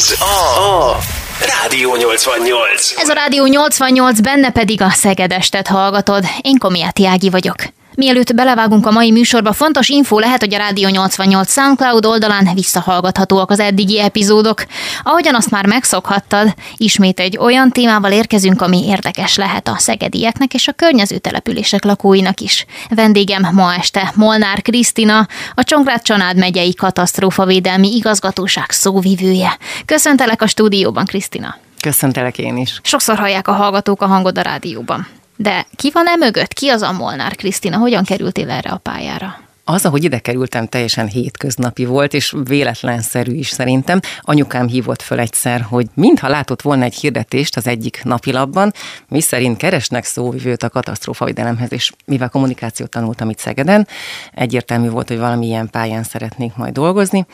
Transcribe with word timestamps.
Ez 0.00 0.16
a, 0.20 0.96
Rádió 1.40 1.96
88. 1.96 2.94
Ez 2.96 3.08
a 3.08 3.12
Rádió 3.12 3.46
88, 3.46 4.20
benne 4.20 4.50
pedig 4.50 4.82
a 4.82 4.90
Szegedestet 4.90 5.66
hallgatod. 5.66 6.24
Én 6.40 6.58
Komiáti 6.58 7.06
Ági 7.06 7.30
vagyok. 7.30 7.56
Mielőtt 7.94 8.34
belevágunk 8.34 8.86
a 8.86 8.90
mai 8.90 9.10
műsorba, 9.10 9.52
fontos 9.52 9.88
info 9.88 10.18
lehet, 10.18 10.40
hogy 10.40 10.54
a 10.54 10.58
Rádió 10.58 10.88
88 10.88 11.52
SoundCloud 11.52 12.06
oldalán 12.06 12.48
visszahallgathatóak 12.54 13.50
az 13.50 13.60
eddigi 13.60 14.00
epizódok. 14.00 14.64
Ahogyan 15.02 15.34
azt 15.34 15.50
már 15.50 15.66
megszokhattad, 15.66 16.54
ismét 16.76 17.20
egy 17.20 17.36
olyan 17.38 17.70
témával 17.70 18.12
érkezünk, 18.12 18.62
ami 18.62 18.86
érdekes 18.86 19.36
lehet 19.36 19.68
a 19.68 19.78
szegedieknek 19.78 20.54
és 20.54 20.68
a 20.68 20.72
környező 20.72 21.18
települések 21.18 21.84
lakóinak 21.84 22.40
is. 22.40 22.66
Vendégem 22.88 23.48
ma 23.52 23.74
este 23.74 24.12
Molnár 24.14 24.62
Krisztina, 24.62 25.26
a 25.54 25.64
Csongrád 25.64 26.02
Csanád 26.02 26.36
megyei 26.36 26.74
katasztrófavédelmi 26.74 27.96
igazgatóság 27.96 28.70
szóvivője. 28.70 29.58
Köszöntelek 29.84 30.42
a 30.42 30.46
stúdióban, 30.46 31.04
Krisztina. 31.04 31.56
Köszöntelek 31.80 32.38
én 32.38 32.56
is. 32.56 32.80
Sokszor 32.82 33.18
hallják 33.18 33.48
a 33.48 33.52
hallgatók 33.52 34.02
a 34.02 34.06
hangod 34.06 34.38
a 34.38 34.42
rádióban. 34.42 35.06
De 35.42 35.66
ki 35.76 35.90
van 35.90 36.06
e 36.06 36.16
mögött? 36.16 36.52
Ki 36.52 36.68
az 36.68 36.82
a 36.82 36.92
Molnár 36.92 37.36
Krisztina? 37.36 37.78
Hogyan 37.78 38.04
kerültél 38.04 38.50
erre 38.50 38.70
a 38.70 38.76
pályára? 38.76 39.49
Az, 39.72 39.84
ahogy 39.84 40.04
ide 40.04 40.18
kerültem, 40.18 40.66
teljesen 40.66 41.06
hétköznapi 41.06 41.84
volt, 41.84 42.14
és 42.14 42.34
véletlenszerű 42.44 43.32
is 43.32 43.48
szerintem. 43.48 44.00
Anyukám 44.20 44.66
hívott 44.66 45.02
föl 45.02 45.18
egyszer, 45.18 45.60
hogy 45.60 45.86
mintha 45.94 46.28
látott 46.28 46.62
volna 46.62 46.84
egy 46.84 46.94
hirdetést 46.94 47.56
az 47.56 47.66
egyik 47.66 48.00
napilapban, 48.04 48.72
mi 49.08 49.20
szerint 49.20 49.56
keresnek 49.56 50.04
szóvivőt 50.04 50.62
a 50.62 50.68
katasztrófavédelemhez, 50.68 51.72
és 51.72 51.92
mivel 52.04 52.28
kommunikációt 52.28 52.90
tanultam 52.90 53.30
itt 53.30 53.38
Szegeden, 53.38 53.86
egyértelmű 54.32 54.88
volt, 54.88 55.08
hogy 55.08 55.18
valamilyen 55.18 55.70
pályán 55.70 56.02
szeretnék 56.02 56.56
majd 56.56 56.72
dolgozni. 56.72 57.26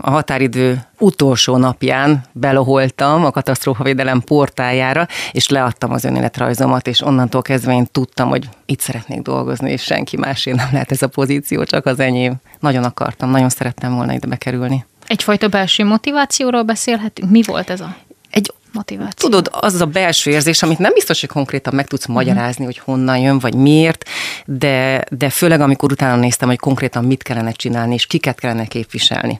A 0.00 0.10
határidő 0.10 0.86
utolsó 0.98 1.56
napján 1.56 2.24
beloholtam 2.32 3.24
a 3.24 3.30
katasztrófavédelem 3.30 4.20
portájára, 4.20 5.06
és 5.32 5.48
leadtam 5.48 5.92
az 5.92 6.04
önéletrajzomat, 6.04 6.86
és 6.86 7.02
onnantól 7.02 7.42
kezdve 7.42 7.72
én 7.72 7.86
tudtam, 7.92 8.28
hogy 8.28 8.48
itt 8.66 8.80
szeretnék 8.80 9.20
dolgozni, 9.22 9.70
és 9.70 9.82
senki 9.82 10.16
másé 10.16 10.52
nem 10.52 10.68
lehet 10.72 10.90
ez 10.90 11.02
a 11.02 11.08
pozíció, 11.08 11.64
csak 11.64 11.81
az 11.86 12.00
enyém. 12.00 12.34
Nagyon 12.60 12.84
akartam, 12.84 13.30
nagyon 13.30 13.48
szerettem 13.48 13.94
volna 13.94 14.12
ide 14.12 14.26
bekerülni. 14.26 14.84
Egyfajta 15.06 15.48
belső 15.48 15.84
motivációról 15.84 16.62
beszélhetünk? 16.62 17.30
Mi 17.30 17.42
volt 17.42 17.70
ez 17.70 17.80
a 17.80 17.96
egy 18.32 18.52
motiváció? 18.72 19.28
Tudod, 19.28 19.48
az 19.52 19.80
a 19.80 19.86
belső 19.86 20.30
érzés, 20.30 20.62
amit 20.62 20.78
nem 20.78 20.92
biztos, 20.92 21.20
hogy 21.20 21.28
konkrétan 21.28 21.74
meg 21.74 21.86
tudsz 21.86 22.06
magyarázni, 22.06 22.64
hogy 22.64 22.78
honnan 22.78 23.18
jön, 23.18 23.38
vagy 23.38 23.54
miért, 23.54 24.04
de, 24.44 25.04
de 25.10 25.30
főleg 25.30 25.60
amikor 25.60 25.92
utána 25.92 26.20
néztem, 26.20 26.48
hogy 26.48 26.58
konkrétan 26.58 27.04
mit 27.04 27.22
kellene 27.22 27.52
csinálni, 27.52 27.94
és 27.94 28.06
kiket 28.06 28.38
kellene 28.38 28.66
képviselni. 28.66 29.38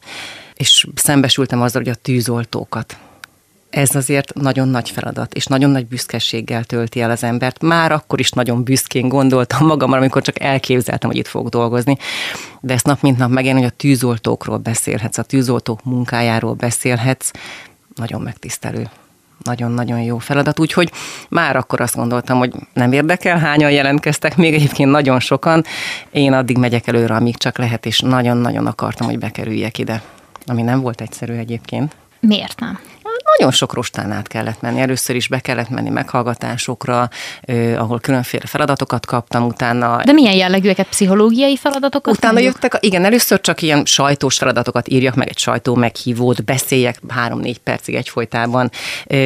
És 0.55 0.87
szembesültem 0.95 1.63
azzal, 1.63 1.83
hogy 1.83 1.91
a 1.91 1.95
tűzoltókat 2.03 2.97
ez 3.73 3.95
azért 3.95 4.35
nagyon 4.35 4.69
nagy 4.69 4.91
feladat, 4.91 5.35
és 5.35 5.47
nagyon 5.47 5.71
nagy 5.71 5.87
büszkeséggel 5.87 6.65
tölti 6.65 7.01
el 7.01 7.11
az 7.11 7.25
embert. 7.25 7.63
Már 7.63 7.93
akkor 7.93 8.21
is 8.21 8.31
nagyon 8.31 8.65
büszkén 8.65 9.09
gondoltam 9.09 9.67
magamra, 9.67 9.97
amikor 9.97 10.23
csak 10.23 10.41
elképzeltem, 10.41 11.11
hogy 11.11 11.19
itt 11.19 11.27
fogok 11.27 11.49
dolgozni. 11.49 11.97
De 12.61 12.75
ezt 12.75 12.87
nap 12.87 13.03
mint 13.03 13.19
nap 13.19 13.31
megélni, 13.31 13.61
hogy 13.61 13.71
a 13.75 13.77
tűzoltókról 13.77 14.59
beszélhetsz, 14.59 15.19
a 15.19 15.23
tűzoltók 15.23 15.85
munkájáról 15.85 16.55
beszélhetsz, 16.55 17.31
nagyon 17.95 18.21
megtisztelő 18.21 18.91
nagyon-nagyon 19.45 20.01
jó 20.01 20.19
feladat, 20.19 20.61
úgyhogy 20.61 20.93
már 21.29 21.57
akkor 21.57 21.81
azt 21.81 21.97
gondoltam, 21.97 22.39
hogy 22.39 22.53
nem 22.73 22.93
érdekel, 22.93 23.39
hányan 23.39 23.71
jelentkeztek, 23.71 24.37
még 24.37 24.55
egyébként 24.55 24.91
nagyon 24.91 25.21
sokan, 25.21 25.65
én 26.11 26.33
addig 26.33 26.59
megyek 26.59 26.87
előre, 26.87 27.15
amíg 27.15 27.37
csak 27.37 27.59
lehet, 27.59 27.87
és 27.87 28.01
nagyon-nagyon 28.01 28.67
akartam, 28.67 29.07
hogy 29.07 29.19
bekerüljek 29.19 29.79
ide, 29.79 30.03
ami 30.47 30.63
nem 30.63 30.81
volt 30.81 31.01
egyszerű 31.01 31.33
egyébként. 31.33 31.97
Miért 32.21 32.61
nem? 32.61 32.79
Nagyon 33.39 33.53
sok 33.53 33.75
rostán 33.75 34.13
át 34.13 34.29
kellett 34.29 34.61
menni. 34.61 34.81
Először 34.81 35.17
is 35.17 35.29
be 35.29 35.39
kellett 35.39 35.69
menni 35.69 35.91
meghallgatásokra, 35.91 37.09
ahol 37.77 38.01
különféle 38.01 38.47
feladatokat 38.47 39.07
kaptam, 39.07 39.47
utána... 39.47 40.01
De 40.05 40.13
milyen 40.13 40.35
jellegűeket, 40.35 40.87
pszichológiai 40.87 41.57
feladatokat? 41.57 42.15
Utána 42.15 42.33
mondjuk? 42.33 42.55
jöttek, 42.55 42.85
igen, 42.85 43.05
először 43.05 43.41
csak 43.41 43.63
ilyen 43.63 43.85
sajtós 43.85 44.37
feladatokat 44.37 44.89
írjak 44.89 45.15
meg, 45.15 45.29
egy 45.29 45.39
sajtó 45.39 45.75
meghívót, 45.75 46.45
beszéljek 46.45 46.99
három-négy 47.09 47.59
percig 47.59 47.95
egyfolytában. 47.95 48.71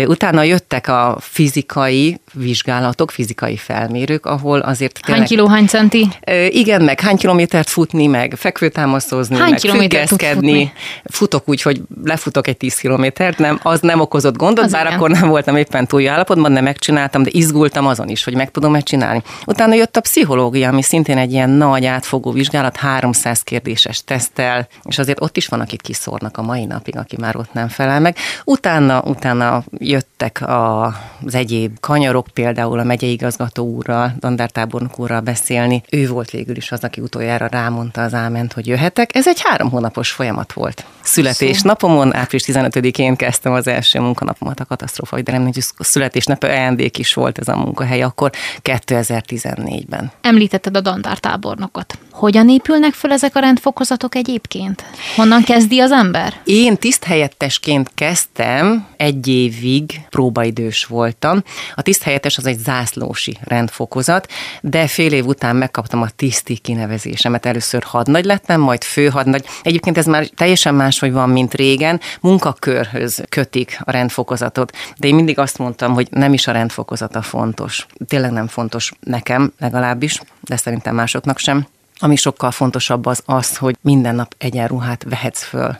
Utána 0.07 0.43
jöttek 0.43 0.89
a 0.89 1.17
fizikai 1.21 2.21
vizsgálatok, 2.33 3.11
fizikai 3.11 3.57
felmérők, 3.57 4.27
ahol 4.27 4.59
azért... 4.59 4.99
Hány 5.03 5.25
kiló, 5.25 5.47
hány 5.47 5.67
centi? 5.67 6.09
Igen, 6.49 6.83
meg 6.83 7.01
hány 7.01 7.17
kilométert 7.17 7.69
futni, 7.69 8.07
meg 8.07 8.35
fekvőtámasztozni, 8.37 9.37
hány 9.37 9.51
meg 9.51 9.61
függeszkedni. 9.61 10.73
Futok 11.05 11.49
úgy, 11.49 11.63
hogy 11.63 11.81
lefutok 12.05 12.47
egy 12.47 12.57
10 12.57 12.75
kilométert, 12.75 13.39
nem, 13.39 13.61
az 13.63 13.81
nem 13.81 14.01
okozott 14.07 14.37
gondot, 14.37 14.65
az 14.65 14.73
bár 14.73 14.85
igen. 14.85 14.97
akkor 14.97 15.11
nem 15.11 15.29
voltam 15.29 15.57
éppen 15.57 15.87
túl 15.87 16.03
jó 16.03 16.11
állapotban, 16.11 16.55
de 16.55 16.61
megcsináltam, 16.61 17.23
de 17.23 17.31
izgultam 17.33 17.87
azon 17.87 18.09
is, 18.09 18.25
hogy 18.25 18.35
meg 18.35 18.51
tudom 18.51 18.73
megcsinálni. 18.73 19.23
Utána 19.47 19.75
jött 19.75 19.97
a 19.97 20.01
pszichológia, 20.01 20.69
ami 20.69 20.83
szintén 20.83 21.19
egy 21.19 21.33
ilyen 21.33 21.51
nagy 21.51 21.85
átfogó 21.85 22.31
vizsgálat, 22.31 22.77
300 22.77 23.41
kérdéses 23.41 24.05
tesztel, 24.05 24.69
és 24.85 24.99
azért 24.99 25.21
ott 25.21 25.37
is 25.37 25.47
van, 25.47 25.61
akit 25.61 25.83
kiszórnak 25.83 26.37
a 26.39 26.43
mai 26.43 26.65
napig, 26.65 26.97
aki 26.97 27.17
már 27.21 27.37
ott 27.37 27.53
nem 27.53 27.69
felel 27.69 28.01
meg. 28.01 28.17
Utána, 28.45 29.03
utána 29.03 29.65
jöttek 29.79 30.41
a, 30.41 30.85
az 31.27 31.35
egyéb 31.35 31.81
kanyarok, 31.81 32.27
például 32.33 32.79
a 32.79 32.85
megyei 32.85 33.11
igazgató 33.11 33.65
úrral, 33.65 34.15
dandártábornok 34.19 34.99
úrral 34.99 35.21
beszélni. 35.21 35.83
Ő 35.91 36.09
volt 36.09 36.31
végül 36.31 36.57
is 36.57 36.73
az, 36.73 36.85
aki 36.85 37.01
utoljára 37.01 37.47
rámondta 37.47 38.03
az 38.03 38.15
áment, 38.15 38.53
hogy 38.53 38.67
jöhetek. 38.67 39.15
Ez 39.15 39.29
egy 39.29 39.41
három 39.45 39.71
hónapos 39.71 40.11
folyamat 40.11 40.53
volt. 40.53 40.85
Születésnapomon, 41.03 42.15
április 42.15 42.47
15-én 42.47 43.17
kezdtem 43.17 43.53
az 43.53 43.67
első 43.67 43.86
munkanapomat 43.95 44.61
a 44.61 44.65
katasztrófa 44.65 45.17
védelemnek, 45.17 45.55
hogy 45.55 45.87
születésnap 45.87 46.43
ajándék 46.43 46.99
is 46.99 47.15
volt 47.15 47.39
ez 47.39 47.49
a 47.49 47.57
munkahely 47.57 48.03
akkor 48.03 48.31
2014-ben. 48.63 50.13
Említetted 50.21 50.77
a 50.77 50.81
dandártábornokot. 50.81 51.99
Hogyan 52.11 52.49
épülnek 52.49 52.93
föl 52.93 53.13
ezek 53.13 53.37
a 53.37 53.41
rendfokozatok 53.41 54.15
egyébként? 54.15 54.85
Honnan 55.17 55.43
kezdi 55.43 55.81
az 55.81 55.91
ember? 55.91 56.41
Én 56.45 56.77
tiszthelyettesként 56.77 57.91
kezdtem, 57.95 58.87
egy 58.97 59.29
évig 59.29 60.01
próbaidős 60.11 60.85
voltam. 60.85 61.43
A 61.75 61.83
tiszthelyettes 61.83 62.39
az 62.39 62.47
egy 62.47 62.59
zászlósi 62.59 63.39
rendfokozat, 63.45 64.33
de 64.61 64.87
fél 64.87 65.13
év 65.13 65.27
után 65.27 65.57
megkaptam 65.57 66.03
a 66.03 66.09
tiszti 66.17 66.57
kinevezésemet. 66.57 67.47
Először 67.47 67.83
hadnagy 67.83 68.25
lettem, 68.25 68.61
majd 68.61 68.85
főhadnagy. 68.85 69.45
Egyébként 69.63 69.99
ez 69.99 70.07
már 70.07 70.27
teljesen 70.27 70.75
máshogy 70.75 71.13
van, 71.13 71.29
mint 71.29 71.55
régen. 71.55 72.01
Munkakörhöz 72.21 73.23
kötik 73.29 73.76
a 73.81 73.91
rendfokozatot. 73.91 74.77
De 74.97 75.09
én 75.09 75.15
mindig 75.15 75.39
azt 75.39 75.59
mondtam, 75.59 75.95
hogy 75.95 76.09
nem 76.11 76.33
is 76.33 76.47
a 76.47 76.53
rendfokozata 76.53 77.23
fontos. 77.23 77.87
Tényleg 78.07 78.31
nem 78.31 78.47
fontos 78.47 78.93
nekem 79.01 79.53
legalábbis, 79.59 80.21
de 80.41 80.57
szerintem 80.57 80.95
másoknak 80.95 81.39
sem. 81.39 81.67
Ami 81.99 82.17
sokkal 82.17 82.51
fontosabb 82.51 83.07
az 83.07 83.23
az, 83.25 83.57
hogy 83.57 83.77
minden 83.81 84.15
nap 84.15 84.35
egyenruhát 84.39 85.05
vehetsz 85.09 85.43
föl, 85.43 85.77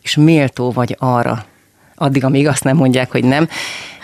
és 0.00 0.16
méltó 0.16 0.72
vagy 0.72 0.96
arra, 0.98 1.44
addig, 1.94 2.24
amíg 2.24 2.46
azt 2.46 2.64
nem 2.64 2.76
mondják, 2.76 3.10
hogy 3.10 3.24
nem, 3.24 3.48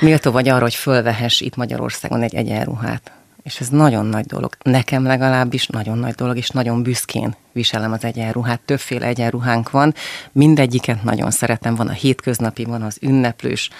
méltó 0.00 0.30
vagy 0.30 0.48
arra, 0.48 0.62
hogy 0.62 0.74
fölvehess 0.74 1.40
itt 1.40 1.56
Magyarországon 1.56 2.22
egy 2.22 2.34
egyenruhát. 2.34 3.10
És 3.46 3.60
ez 3.60 3.68
nagyon 3.68 4.06
nagy 4.06 4.24
dolog. 4.24 4.56
Nekem 4.62 5.04
legalábbis 5.04 5.66
nagyon 5.66 5.98
nagy 5.98 6.14
dolog, 6.14 6.36
és 6.36 6.48
nagyon 6.48 6.82
büszkén 6.82 7.34
viselem 7.52 7.92
az 7.92 8.04
egyenruhát. 8.04 8.60
Többféle 8.60 9.06
egyenruhánk 9.06 9.70
van, 9.70 9.94
mindegyiket 10.32 11.02
nagyon 11.02 11.30
szeretem. 11.30 11.74
Van 11.74 11.88
a 11.88 11.92
hétköznapi, 11.92 12.64
van 12.64 12.82
az 12.82 12.98
ünneplős. 13.00 13.70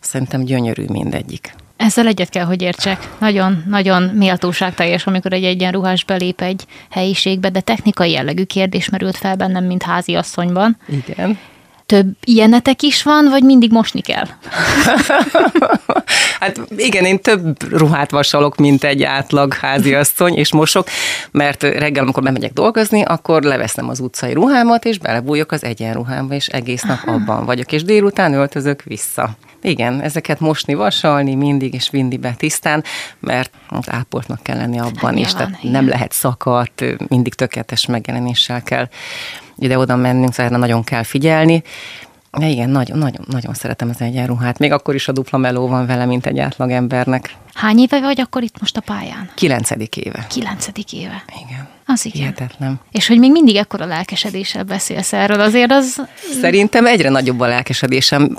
Szerintem 0.00 0.44
gyönyörű 0.44 0.84
mindegyik. 0.88 1.54
Ezzel 1.76 2.06
egyet 2.06 2.28
kell, 2.28 2.44
hogy 2.44 2.62
értsek. 2.62 3.08
Nagyon, 3.18 3.64
nagyon 3.68 4.02
méltóságteljes, 4.02 5.06
amikor 5.06 5.32
egy 5.32 5.44
egyenruhás 5.44 6.04
belép 6.04 6.40
egy 6.40 6.66
helyiségbe, 6.90 7.50
de 7.50 7.60
technikai 7.60 8.10
jellegű 8.10 8.44
kérdés 8.44 8.88
merült 8.88 9.16
fel 9.16 9.36
bennem, 9.36 9.64
mint 9.64 9.82
házi 9.82 10.14
asszonyban. 10.14 10.76
Igen. 10.88 11.38
Több 11.86 12.06
ilyenetek 12.24 12.82
is 12.82 13.02
van, 13.02 13.28
vagy 13.28 13.42
mindig 13.42 13.70
mosni 13.70 14.00
kell? 14.00 14.26
hát 16.40 16.60
igen, 16.76 17.04
én 17.04 17.20
több 17.20 17.72
ruhát 17.72 18.10
vasalok, 18.10 18.56
mint 18.56 18.84
egy 18.84 19.02
átlag 19.02 19.54
háziasszony, 19.54 20.34
és 20.34 20.52
mosok, 20.52 20.88
mert 21.30 21.62
reggel, 21.62 22.02
amikor 22.02 22.22
bemegyek 22.22 22.52
dolgozni, 22.52 23.02
akkor 23.02 23.42
leveszem 23.42 23.88
az 23.88 24.00
utcai 24.00 24.32
ruhámat, 24.32 24.84
és 24.84 24.98
belebújok 24.98 25.52
az 25.52 25.64
egyenruhámba, 25.64 26.34
és 26.34 26.46
egész 26.46 26.82
nap 26.82 26.98
Aha. 27.04 27.16
abban 27.16 27.44
vagyok, 27.44 27.72
és 27.72 27.82
délután 27.82 28.32
öltözök 28.32 28.82
vissza. 28.82 29.30
Igen, 29.62 30.00
ezeket 30.00 30.40
mosni, 30.40 30.74
vasalni 30.74 31.34
mindig, 31.34 31.74
és 31.74 31.90
vinni 31.90 32.16
be 32.16 32.34
tisztán, 32.38 32.84
mert 33.20 33.50
ápoltnak 33.86 34.42
kell 34.42 34.56
lenni 34.56 34.78
abban 34.78 35.10
hát, 35.10 35.18
is, 35.18 35.32
tehát 35.32 35.62
nem 35.62 35.88
lehet 35.88 36.12
szakadt, 36.12 36.84
mindig 37.08 37.34
tökéletes 37.34 37.86
megjelenéssel 37.86 38.62
kell 38.62 38.88
ide-oda 39.58 39.96
mennünk, 39.96 40.30
szóval 40.32 40.46
erre 40.46 40.56
nagyon 40.56 40.84
kell 40.84 41.02
figyelni. 41.02 41.62
Ja, 42.40 42.48
igen, 42.48 42.70
nagyon, 42.70 42.98
nagyon, 42.98 43.24
nagyon 43.30 43.54
szeretem 43.54 43.88
az 43.88 44.00
egyenruhát. 44.00 44.58
Még 44.58 44.72
akkor 44.72 44.94
is 44.94 45.08
a 45.08 45.12
dupla 45.12 45.38
meló 45.38 45.68
van 45.68 45.86
vele, 45.86 46.04
mint 46.04 46.26
egy 46.26 46.38
átlagembernek. 46.38 47.34
Hány 47.54 47.78
éve 47.78 48.00
vagy 48.00 48.20
akkor 48.20 48.42
itt 48.42 48.60
most 48.60 48.76
a 48.76 48.80
pályán? 48.80 49.30
Kilencedik 49.34 49.96
éve. 49.96 50.26
Kilencedik 50.28 50.92
éve. 50.92 51.24
Igen. 51.46 51.68
Az 51.86 52.06
igen. 52.06 52.18
Hihetetlen. 52.20 52.80
És 52.90 53.06
hogy 53.06 53.18
még 53.18 53.30
mindig 53.30 53.56
ekkora 53.56 53.84
lelkesedéssel 53.84 54.62
beszélsz 54.62 55.12
erről, 55.12 55.40
azért 55.40 55.70
az... 55.70 56.02
Szerintem 56.40 56.86
egyre 56.86 57.08
nagyobb 57.08 57.40
a 57.40 57.46
lelkesedésem. 57.46 58.38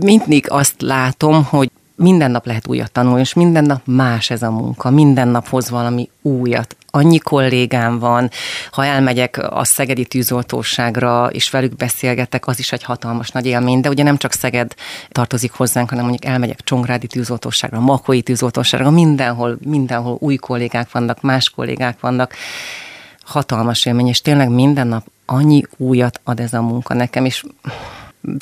Mindig 0.00 0.50
azt 0.50 0.74
látom, 0.82 1.44
hogy 1.44 1.70
minden 2.00 2.30
nap 2.30 2.46
lehet 2.46 2.68
újat 2.68 2.92
tanulni, 2.92 3.20
és 3.20 3.34
minden 3.34 3.64
nap 3.64 3.80
más 3.84 4.30
ez 4.30 4.42
a 4.42 4.50
munka, 4.50 4.90
minden 4.90 5.28
nap 5.28 5.48
hoz 5.48 5.70
valami 5.70 6.08
újat. 6.22 6.76
Annyi 6.90 7.18
kollégám 7.18 7.98
van, 7.98 8.30
ha 8.70 8.84
elmegyek 8.84 9.40
a 9.50 9.64
szegedi 9.64 10.04
tűzoltóságra, 10.04 11.26
és 11.26 11.50
velük 11.50 11.76
beszélgetek, 11.76 12.46
az 12.46 12.58
is 12.58 12.72
egy 12.72 12.82
hatalmas 12.82 13.30
nagy 13.30 13.46
élmény, 13.46 13.80
de 13.80 13.88
ugye 13.88 14.02
nem 14.02 14.16
csak 14.16 14.32
Szeged 14.32 14.74
tartozik 15.08 15.52
hozzánk, 15.52 15.88
hanem 15.90 16.04
mondjuk 16.04 16.32
elmegyek 16.32 16.60
Csongrádi 16.60 17.06
tűzoltóságra, 17.06 17.80
Makói 17.80 18.22
tűzoltóságra, 18.22 18.90
mindenhol, 18.90 19.58
mindenhol 19.64 20.16
új 20.20 20.36
kollégák 20.36 20.90
vannak, 20.92 21.20
más 21.20 21.50
kollégák 21.50 22.00
vannak. 22.00 22.34
Hatalmas 23.24 23.86
élmény, 23.86 24.08
és 24.08 24.20
tényleg 24.20 24.48
minden 24.48 24.86
nap 24.86 25.04
annyi 25.26 25.62
újat 25.76 26.20
ad 26.24 26.40
ez 26.40 26.52
a 26.52 26.62
munka 26.62 26.94
nekem, 26.94 27.24
és 27.24 27.44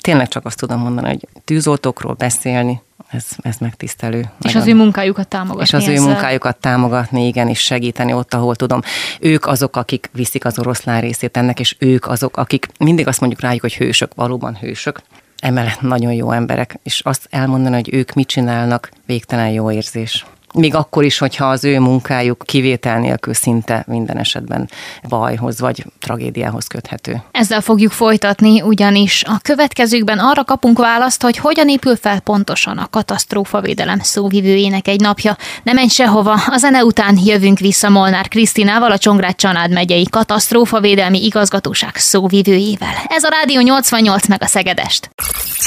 tényleg 0.03 0.29
csak 0.29 0.45
azt 0.45 0.59
tudom 0.59 0.81
mondani, 0.81 1.09
hogy 1.09 1.29
tűzoltókról 1.45 2.13
beszélni, 2.13 2.83
ez, 3.09 3.27
ez 3.43 3.57
megtisztelő. 3.57 4.31
És 4.43 4.55
az 4.55 4.67
ő 4.67 4.75
munkájukat 4.75 5.29
támogatni. 5.29 5.63
És 5.63 5.73
az 5.73 5.83
ezzel. 5.83 5.95
ő 5.95 6.01
munkájukat 6.01 6.57
támogatni, 6.57 7.27
igen, 7.27 7.49
és 7.49 7.61
segíteni 7.61 8.13
ott, 8.13 8.35
ahol 8.35 8.57
tudom. 8.57 8.81
Ők 9.21 9.47
azok, 9.47 9.77
akik 9.77 10.11
viszik 10.13 10.45
az 10.45 10.59
oroszlán 10.59 11.01
részét 11.01 11.37
ennek, 11.37 11.61
és 11.61 11.77
ők 11.79 12.07
azok, 12.07 12.37
akik 12.37 12.69
mindig 12.79 13.07
azt 13.07 13.21
mondjuk 13.21 13.41
rájuk, 13.41 13.61
hogy 13.61 13.77
hősök, 13.77 14.15
valóban 14.15 14.57
hősök. 14.57 15.01
Emellett 15.39 15.81
nagyon 15.81 16.13
jó 16.13 16.31
emberek, 16.31 16.79
és 16.83 17.01
azt 17.01 17.27
elmondani, 17.31 17.75
hogy 17.75 17.95
ők 17.95 18.13
mit 18.13 18.29
csinálnak, 18.29 18.91
végtelen 19.07 19.51
jó 19.51 19.71
érzés 19.71 20.27
még 20.55 20.75
akkor 20.75 21.05
is, 21.05 21.19
hogyha 21.19 21.49
az 21.49 21.65
ő 21.65 21.79
munkájuk 21.79 22.43
kivétel 22.47 22.99
nélkül 22.99 23.35
szinte 23.35 23.85
minden 23.87 24.19
esetben 24.19 24.71
bajhoz 25.09 25.61
vagy 25.61 25.85
tragédiához 26.01 26.67
köthető. 26.67 27.23
Ezzel 27.31 27.61
fogjuk 27.61 27.93
folytatni, 27.93 28.63
ugyanis 28.63 29.25
a 29.27 29.39
következőkben 29.43 30.19
arra 30.19 30.45
kapunk 30.45 30.79
választ, 30.79 31.23
hogy 31.23 31.37
hogyan 31.37 31.69
épül 31.69 31.97
fel 31.97 32.21
pontosan 32.21 32.79
a 32.79 32.89
katasztrófavédelem 32.91 33.99
szóvivőjének 33.99 34.89
egy 34.89 35.01
napja. 35.01 35.37
Ne 35.63 35.73
menj 35.73 35.89
sehova, 35.89 36.33
a 36.47 36.57
zene 36.57 36.85
után 36.85 37.19
jövünk 37.25 37.59
vissza 37.59 37.89
Molnár 37.89 38.29
Krisztinával, 38.29 38.91
a 38.91 38.99
Csongrád 38.99 39.37
Csanád 39.37 39.73
megyei 39.73 40.07
katasztrófavédelmi 40.11 41.25
igazgatóság 41.25 41.97
szóvivőjével. 41.97 42.95
Ez 43.09 43.25
a 43.25 43.29
Rádió 43.29 43.61
88 43.61 44.27
meg 44.27 44.43
a 44.43 44.47
Szegedest. 44.47 45.11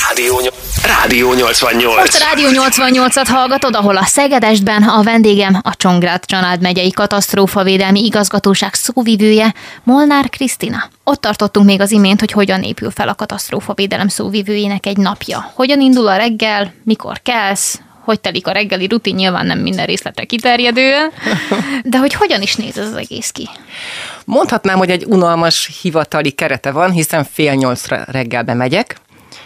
Rádió, 0.07 0.41
Rádió 0.83 1.33
88. 1.33 1.99
Most 1.99 2.23
a 2.23 2.25
Rádió 2.25 2.47
88-at 2.51 3.27
hallgatod, 3.29 3.75
ahol 3.75 3.97
a 3.97 4.05
Szegedestben 4.71 4.99
a 4.99 5.11
vendégem 5.11 5.59
a 5.63 5.75
Csongrád 5.75 6.25
Csanád 6.25 6.61
megyei 6.61 6.91
katasztrófavédelmi 6.91 8.05
igazgatóság 8.05 8.73
szóvivője 8.73 9.53
Molnár 9.83 10.29
Krisztina. 10.29 10.89
Ott 11.03 11.21
tartottunk 11.21 11.65
még 11.65 11.81
az 11.81 11.91
imént, 11.91 12.19
hogy 12.19 12.31
hogyan 12.31 12.63
épül 12.63 12.91
fel 12.91 13.09
a 13.09 13.15
katasztrófavédelem 13.15 14.07
szóvivőjének 14.07 14.85
egy 14.85 14.97
napja. 14.97 15.51
Hogyan 15.53 15.81
indul 15.81 16.07
a 16.07 16.15
reggel, 16.15 16.73
mikor 16.83 17.21
kelsz, 17.21 17.81
hogy 18.03 18.19
telik 18.19 18.47
a 18.47 18.51
reggeli 18.51 18.87
rutin, 18.87 19.15
nyilván 19.15 19.45
nem 19.45 19.59
minden 19.59 19.85
részletre 19.85 20.23
kiterjedő, 20.23 20.93
de 21.83 21.97
hogy 21.97 22.13
hogyan 22.13 22.41
is 22.41 22.55
néz 22.55 22.77
ez 22.77 22.85
az 22.85 22.95
egész 22.95 23.29
ki? 23.29 23.49
Mondhatnám, 24.25 24.77
hogy 24.77 24.89
egy 24.89 25.05
unalmas 25.07 25.79
hivatali 25.81 26.31
kerete 26.31 26.71
van, 26.71 26.91
hiszen 26.91 27.23
fél 27.23 27.53
nyolcra 27.53 28.03
reggelbe 28.07 28.53
megyek, 28.53 28.95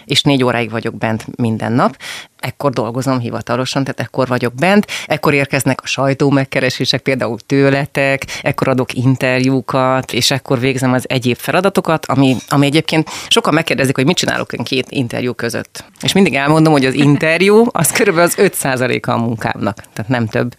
és 0.06 0.22
négy 0.22 0.44
óráig 0.44 0.72
vagyok 0.72 0.98
bent 0.98 1.38
minden 1.38 1.72
nap 1.72 1.98
ekkor 2.46 2.72
dolgozom 2.72 3.20
hivatalosan, 3.20 3.84
tehát 3.84 4.00
ekkor 4.00 4.28
vagyok 4.28 4.54
bent, 4.54 4.88
ekkor 5.06 5.34
érkeznek 5.34 5.82
a 5.84 5.88
sajtó 5.88 6.30
megkeresések, 6.30 7.02
például 7.02 7.38
tőletek, 7.46 8.26
ekkor 8.42 8.68
adok 8.68 8.94
interjúkat, 8.94 10.14
és 10.14 10.32
ekkor 10.32 10.60
végzem 10.60 10.94
az 10.94 11.06
egyéb 11.08 11.38
feladatokat, 11.38 12.06
ami, 12.06 12.36
ami 12.50 12.66
egyébként 12.66 13.10
sokan 13.28 13.54
megkérdezik, 13.54 13.96
hogy 13.96 14.06
mit 14.06 14.18
csinálok 14.18 14.54
én 14.54 14.64
két 14.64 14.86
interjú 14.90 15.34
között. 15.34 15.84
És 16.02 16.14
mindig 16.14 16.36
elmondom, 16.36 16.74
hogy 16.74 16.86
az 16.86 16.94
interjú 16.94 17.66
az 17.72 17.92
körülbelül 17.92 18.30
az 18.30 18.52
5%-a 18.62 19.12
a 19.12 19.18
munkámnak, 19.18 19.84
tehát 19.94 20.12
nem 20.12 20.28
több. 20.28 20.56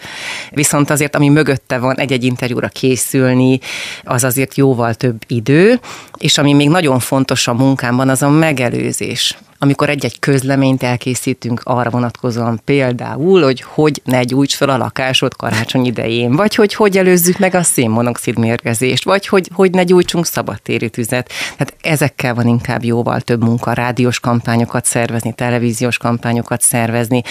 Viszont 0.51 0.91
azért, 0.91 1.17
ami 1.17 1.29
mögötte 1.29 1.79
van 1.79 1.99
egy-egy 1.99 2.25
interjúra 2.25 2.69
készülni, 2.69 3.59
az 4.05 4.25
azért 4.25 4.57
jóval 4.57 4.95
több 4.95 5.23
idő, 5.27 5.81
és 6.19 6.39
ami 6.39 6.53
még 6.53 6.69
nagyon 6.69 6.99
fontos 6.99 7.49
a 7.49 7.55
munkámban, 7.55 8.09
az 8.09 8.23
a 8.23 8.29
megelőzés 8.29 9.37
amikor 9.59 9.89
egy-egy 9.89 10.19
közleményt 10.19 10.83
elkészítünk 10.83 11.61
arra 11.65 11.91
vonatkozóan 11.91 12.61
például, 12.65 13.43
hogy 13.43 13.61
hogy 13.61 14.01
ne 14.05 14.23
gyújts 14.23 14.57
fel 14.57 14.69
a 14.69 14.77
lakásod 14.77 15.37
karácsony 15.37 15.85
idején, 15.85 16.33
vagy 16.33 16.55
hogy 16.55 16.75
hogy 16.75 16.99
előzzük 16.99 17.39
meg 17.39 17.55
a 17.55 17.63
szénmonoxid 17.63 18.39
mérgezést, 18.39 19.05
vagy 19.05 19.27
hogy, 19.27 19.51
hogy 19.53 19.71
ne 19.71 19.83
gyújtsunk 19.83 20.27
szabadtéri 20.27 20.91
tüzet. 20.91 21.33
Tehát 21.57 21.77
ezekkel 21.83 22.35
van 22.35 22.47
inkább 22.47 22.85
jóval 22.85 23.21
több 23.21 23.43
munka, 23.43 23.73
rádiós 23.73 24.21
kampányokat 24.21 24.85
szervezni, 24.85 25.33
televíziós 25.33 25.99
kampányokat 25.99 26.61
szervezni, 26.61 27.23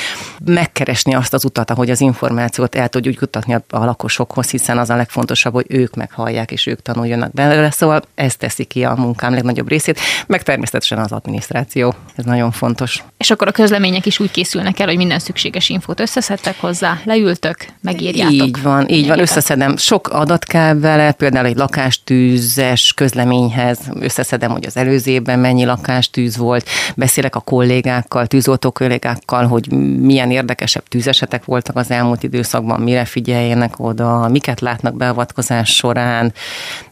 megkeresni 0.46 1.16
azt 1.16 1.34
az 1.34 1.46
utat, 1.46 1.72
ahogy 1.72 1.90
az 1.90 2.02
információt 2.02 2.76
el 2.76 2.90
tudjuk 2.90 3.22
jutatni 3.22 3.54
a, 3.54 3.64
a 3.70 3.86
lakosokhoz, 3.86 4.50
hiszen 4.50 4.78
az 4.78 4.90
a 4.90 4.96
legfontosabb, 4.96 5.54
hogy 5.54 5.66
ők 5.70 5.96
meghallják 5.96 6.52
és 6.52 6.66
ők 6.66 6.82
tanuljanak 6.82 7.34
belőle, 7.34 7.72
szóval 7.72 8.02
ez 8.16 8.36
teszi 8.36 8.64
ki 8.64 8.84
a 8.84 8.96
munkám 8.96 9.34
legnagyobb 9.34 9.70
részét, 9.70 10.00
meg 10.28 10.44
természetesen 10.44 10.98
az 10.98 11.12
adminisztráció. 11.12 11.94
Ez 12.16 12.26
nagyon 12.26 12.52
fontos. 12.52 13.04
És 13.18 13.32
akkor 13.32 13.48
a 13.48 13.52
közlemények 13.52 14.06
is 14.06 14.20
úgy 14.20 14.32
készülnek 14.32 14.80
el, 14.80 14.88
hogy 14.88 14.98
minden 14.98 15.20
szükséges 15.20 15.70
infót 15.70 16.00
összeszedtek 16.00 16.60
hozzá, 16.60 17.00
leültök, 17.04 17.58
megírjátok. 17.82 18.34
Így 18.34 18.62
van, 18.62 18.90
így 18.90 19.08
van, 19.08 19.20
összeszedem. 19.20 19.78
Sok 19.78 20.08
adat 20.08 20.46
kell 20.46 20.80
vele, 20.80 21.12
például 21.12 21.46
egy 21.46 21.56
lakástűzes 21.56 22.94
közleményhez 22.94 23.80
összeszedem, 24.00 24.52
hogy 24.52 24.66
az 24.66 24.78
előző 24.78 25.12
évben 25.12 25.40
mennyi 25.40 25.66
lakástűz 25.66 26.38
volt, 26.38 26.70
beszélek 26.96 27.36
a 27.36 27.40
kollégákkal, 27.40 28.28
tűzoltó 28.28 28.72
kollégákkal, 28.72 29.48
hogy 29.48 29.72
milyen 30.00 30.32
érdekesebb 30.32 30.88
tűzesetek 30.88 31.46
voltak 31.46 31.76
az 31.76 31.92
elmúlt 31.92 32.24
időszakban, 32.24 32.82
mire 32.82 33.06
figyeljenek 33.06 33.74
oda, 33.78 34.28
miket 34.28 34.62
látnak 34.62 34.96
beavatkozás 34.96 35.76
során. 35.76 36.34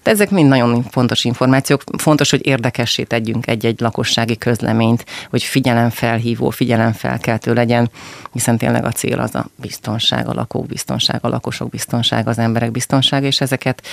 De 0.04 0.12
ezek 0.12 0.30
mind 0.30 0.50
nagyon 0.50 0.84
fontos 0.84 1.24
információk. 1.24 1.84
Fontos, 1.98 2.30
hogy 2.30 2.46
érdekessé 2.46 3.04
tegyünk 3.04 3.48
egy-egy 3.48 3.80
lakossági 3.80 4.38
közleményt, 4.38 5.06
hogy 5.30 5.44
figyelemfelhívó, 5.44 6.50
figyelemfelkeltő 6.50 7.54
legyen, 7.54 7.92
hiszen 8.32 8.58
tényleg 8.58 8.86
a 8.86 8.92
cél 8.92 9.20
az 9.20 9.36
a 9.36 9.46
biztonság, 9.56 10.28
a 10.28 10.34
lakók 10.34 10.66
biztonság, 10.66 11.20
a 11.22 11.28
lakosok 11.28 11.70
biztonság, 11.70 12.28
az 12.28 12.38
emberek 12.38 12.72
biztonsága, 12.72 13.26
és 13.26 13.42
ezeket 13.42 13.88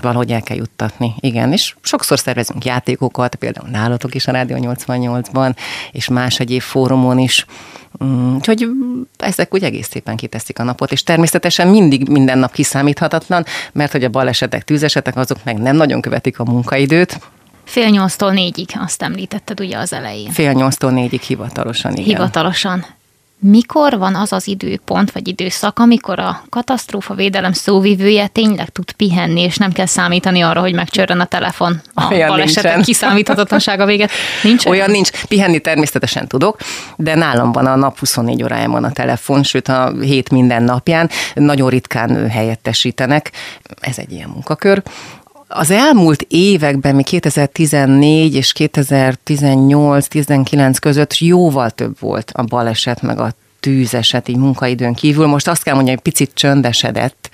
valahogy 0.00 0.30
el 0.30 0.42
kell 0.42 0.56
juttatni. 0.56 1.14
Igen, 1.20 1.52
és 1.52 1.74
sokszor 1.82 2.18
szervezünk 2.18 2.64
játékokat, 2.64 3.34
például 3.34 3.68
nálatok 3.68 4.14
is 4.14 4.26
a 4.26 4.32
Rádió 4.32 4.56
88-ban, 4.60 5.56
és 5.92 6.08
más 6.08 6.40
egyéb 6.40 6.60
fórumon 6.60 7.18
is, 7.18 7.46
mm, 8.04 8.34
Úgyhogy 8.34 8.68
ezek 9.16 9.54
úgy 9.54 9.64
egész 9.64 9.88
szépen 9.88 10.16
kiteszik 10.16 10.58
a 10.58 10.62
napot, 10.62 10.92
és 10.92 11.02
természetesen 11.02 11.68
mindig 11.68 12.08
minden 12.08 12.38
nap 12.38 12.52
kiszámíthatatlan, 12.52 13.44
mert 13.72 13.92
hogy 13.92 14.04
a 14.04 14.08
balesetek, 14.08 14.64
tűzesetek, 14.64 15.16
azok 15.16 15.38
meg 15.44 15.58
nem 15.58 15.76
nagyon 15.76 16.00
követik 16.00 16.38
a 16.38 16.44
munkaidőt, 16.44 17.20
Fél 17.64 17.88
nyolctól 17.88 18.32
négyig, 18.32 18.68
azt 18.74 19.02
említetted 19.02 19.60
ugye 19.60 19.78
az 19.78 19.92
elején. 19.92 20.30
Fél 20.30 20.52
nyolctól 20.52 20.90
négyig 20.90 21.20
hivatalosan, 21.20 21.92
igen. 21.92 22.04
Hivatalosan. 22.04 22.84
Mikor 23.40 23.98
van 23.98 24.14
az 24.14 24.32
az 24.32 24.46
időpont 24.46 25.10
vagy 25.10 25.28
időszak, 25.28 25.78
amikor 25.78 26.18
a 26.18 26.42
katasztrófa 26.48 27.14
védelem 27.14 27.52
szóvivője 27.52 28.26
tényleg 28.26 28.68
tud 28.68 28.92
pihenni, 28.92 29.40
és 29.40 29.56
nem 29.56 29.72
kell 29.72 29.86
számítani 29.86 30.40
arra, 30.40 30.60
hogy 30.60 30.74
megcsörren 30.74 31.20
a 31.20 31.24
telefon 31.24 31.80
a 31.94 32.12
Olyan 32.12 32.28
balesetek 32.28 32.62
nincsen. 32.62 32.82
kiszámíthatatlansága 32.82 33.86
véget? 33.86 34.10
Nincs 34.42 34.64
olyan? 34.64 34.78
olyan? 34.78 34.90
nincs. 34.90 35.10
Pihenni 35.28 35.58
természetesen 35.58 36.28
tudok, 36.28 36.56
de 36.96 37.14
nálam 37.14 37.52
van 37.52 37.66
a 37.66 37.76
nap 37.76 37.98
24 37.98 38.42
órájában 38.42 38.84
a 38.84 38.92
telefon, 38.92 39.42
sőt 39.42 39.68
a 39.68 39.92
hét 40.00 40.30
minden 40.30 40.62
napján. 40.62 41.10
Nagyon 41.34 41.68
ritkán 41.68 42.30
helyettesítenek. 42.30 43.32
Ez 43.80 43.98
egy 43.98 44.12
ilyen 44.12 44.28
munkakör. 44.28 44.82
Az 45.48 45.70
elmúlt 45.70 46.26
években, 46.28 46.94
mi 46.94 47.02
2014 47.02 48.34
és 48.34 48.52
2018-19 48.58 50.76
között 50.80 51.18
jóval 51.18 51.70
több 51.70 51.96
volt 52.00 52.30
a 52.34 52.42
baleset, 52.42 53.02
meg 53.02 53.20
a 53.20 53.32
tűzeset 53.60 54.28
így 54.28 54.36
munkaidőn 54.36 54.94
kívül. 54.94 55.26
Most 55.26 55.48
azt 55.48 55.62
kell 55.62 55.74
mondani, 55.74 55.96
hogy 55.96 56.04
picit 56.04 56.30
csöndesedett. 56.34 57.30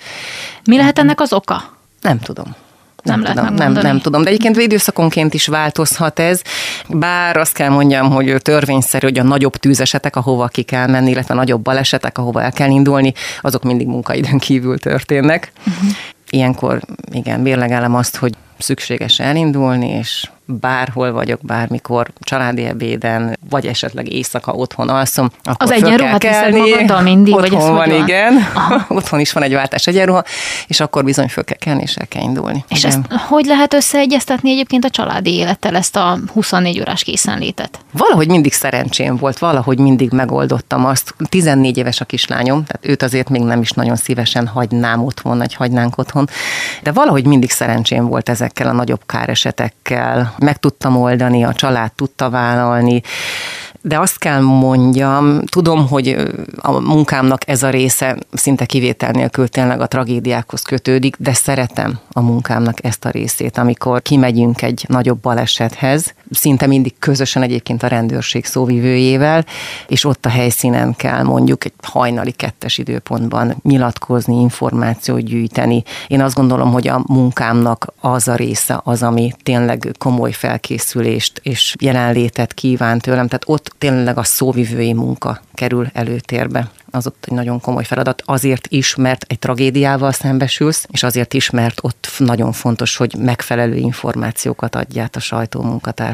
Mi 0.65 0.77
lehet 0.77 0.99
ennek 0.99 1.21
az 1.21 1.33
oka? 1.33 1.73
Nem 2.01 2.19
tudom. 2.19 2.55
Nem, 3.03 3.19
nem 3.19 3.35
tudom, 3.35 3.53
nem, 3.53 3.71
nem 3.71 3.99
tudom, 3.99 4.23
de 4.23 4.29
egyébként 4.29 4.57
időszakonként 4.57 5.33
is 5.33 5.47
változhat 5.47 6.19
ez, 6.19 6.41
bár 6.89 7.37
azt 7.37 7.53
kell 7.53 7.69
mondjam, 7.69 8.11
hogy 8.11 8.35
törvényszerű, 8.41 9.07
hogy 9.07 9.19
a 9.19 9.23
nagyobb 9.23 9.55
tűzesetek, 9.55 10.15
ahova 10.15 10.47
ki 10.47 10.61
kell 10.61 10.87
menni, 10.87 11.09
illetve 11.09 11.33
a 11.33 11.37
nagyobb 11.37 11.61
balesetek, 11.61 12.17
ahova 12.17 12.41
el 12.41 12.51
kell 12.51 12.69
indulni, 12.69 13.13
azok 13.41 13.63
mindig 13.63 13.87
munkaidőn 13.87 14.37
kívül 14.37 14.79
történnek. 14.79 15.51
Uh-huh 15.67 15.89
ilyenkor 16.35 16.79
igen, 17.11 17.39
mérlegelem 17.39 17.95
azt, 17.95 18.15
hogy 18.15 18.33
szükséges 18.57 19.19
elindulni, 19.19 19.87
és 19.89 20.29
bárhol 20.45 21.11
vagyok, 21.11 21.39
bármikor, 21.41 22.11
családi 22.19 22.65
ebéden, 22.65 23.39
vagy 23.49 23.65
esetleg 23.65 24.11
éjszaka 24.11 24.51
otthon 24.51 24.89
alszom, 24.89 25.29
akkor 25.43 25.55
Az 25.57 25.71
egyenruhát 25.71 26.21
viszed 26.21 26.53
magaddal 26.53 27.01
mindig? 27.01 27.33
Otthon 27.33 27.49
vagy 27.49 27.59
van, 27.59 27.77
hogy 27.77 27.89
van? 27.89 28.03
igen. 28.03 28.33
otthon 28.87 29.19
is 29.19 29.31
van 29.31 29.43
egy 29.43 29.53
váltás 29.53 29.87
egyenruha, 29.87 30.23
és 30.67 30.79
akkor 30.79 31.03
bizony 31.03 31.27
föl 31.27 31.43
kell 31.43 31.57
kelni, 31.57 31.81
és 31.81 31.95
el 31.95 32.07
kell 32.07 32.21
indulni. 32.21 32.65
És 32.67 32.83
igen. 32.83 33.05
ezt 33.09 33.21
hogy 33.21 33.45
lehet 33.45 33.73
összeegyeztetni 33.73 34.51
egyébként 34.51 34.85
a 34.85 34.89
családi 34.89 35.33
élettel, 35.33 35.75
ezt 35.75 35.95
a 35.95 36.17
24 36.33 36.79
órás 36.79 37.03
készenlétet? 37.03 37.79
Valahogy 37.91 38.27
mindig 38.27 38.53
szerencsém 38.53 39.17
volt, 39.17 39.37
valahogy 39.37 39.79
mindig 39.79 40.11
megoldottam 40.11 40.85
azt. 40.85 41.15
14 41.29 41.77
éves 41.77 42.01
a 42.01 42.05
kislányom, 42.05 42.63
tehát 42.65 42.87
őt 42.87 43.03
azért 43.03 43.29
még 43.29 43.41
nem 43.41 43.61
is 43.61 43.71
nagyon 43.71 43.95
szívesen 43.95 44.47
hagynám 44.47 45.03
otthon, 45.03 45.37
vagy 45.37 45.53
hagynánk 45.53 45.97
otthon, 45.97 46.29
de 46.83 46.91
valahogy 46.91 47.25
mindig 47.25 47.51
szerencsém 47.51 48.07
volt 48.07 48.29
ezekkel 48.29 48.67
a 48.67 48.71
nagyobb 48.71 49.01
káresetekkel. 49.05 50.34
Meg 50.37 50.57
tudtam 50.57 50.97
oldani, 50.97 51.43
a 51.43 51.53
család 51.53 51.91
tudta 51.91 52.29
vállalni, 52.29 53.01
de 53.81 53.99
azt 53.99 54.17
kell 54.17 54.39
mondjam, 54.39 55.41
tudom, 55.45 55.87
hogy 55.87 56.15
a 56.55 56.79
munkámnak 56.79 57.49
ez 57.49 57.63
a 57.63 57.69
része 57.69 58.17
szinte 58.33 58.65
kivétel 58.65 59.11
nélkül 59.11 59.47
tényleg 59.47 59.81
a 59.81 59.87
tragédiákhoz 59.87 60.61
kötődik, 60.61 61.15
de 61.19 61.33
szeretem 61.33 61.99
a 62.11 62.21
munkámnak 62.21 62.83
ezt 62.83 63.05
a 63.05 63.09
részét, 63.09 63.57
amikor 63.57 64.01
kimegyünk 64.01 64.61
egy 64.61 64.85
nagyobb 64.87 65.19
balesethez, 65.19 66.13
szinte 66.31 66.67
mindig 66.67 66.93
közösen 66.99 67.41
egyébként 67.41 67.83
a 67.83 67.87
rendőrség 67.87 68.45
szóvivőjével, 68.45 69.45
és 69.87 70.05
ott 70.05 70.25
a 70.25 70.29
helyszínen 70.29 70.95
kell 70.95 71.23
mondjuk 71.23 71.65
egy 71.65 71.73
hajnali 71.83 72.31
kettes 72.31 72.77
időpontban 72.77 73.55
nyilatkozni, 73.63 74.39
információt 74.39 75.23
gyűjteni. 75.23 75.83
Én 76.07 76.21
azt 76.21 76.35
gondolom, 76.35 76.71
hogy 76.71 76.87
a 76.87 77.03
munkámnak 77.07 77.93
az 77.99 78.27
a 78.27 78.35
része 78.35 78.81
az, 78.83 79.03
ami 79.03 79.31
tényleg 79.43 79.91
komoly 79.97 80.31
felkészülést 80.31 81.39
és 81.43 81.75
jelenlétet 81.79 82.53
kíván 82.53 82.99
tőlem, 82.99 83.27
tehát 83.27 83.43
ott 83.45 83.75
tényleg 83.77 84.17
a 84.17 84.23
szóvivői 84.23 84.93
munka 84.93 85.41
kerül 85.53 85.87
előtérbe. 85.93 86.69
Az 86.91 87.07
ott 87.07 87.25
egy 87.27 87.33
nagyon 87.33 87.59
komoly 87.59 87.83
feladat, 87.83 88.21
azért 88.25 88.67
is, 88.67 88.95
mert 88.95 89.25
egy 89.27 89.39
tragédiával 89.39 90.11
szembesülsz, 90.11 90.85
és 90.91 91.03
azért 91.03 91.33
is, 91.33 91.49
mert 91.49 91.79
ott 91.81 92.07
nagyon 92.17 92.51
fontos, 92.51 92.95
hogy 92.95 93.15
megfelelő 93.17 93.75
információkat 93.75 94.75
adját 94.75 95.15
a 95.15 95.19
sajtó 95.19 95.61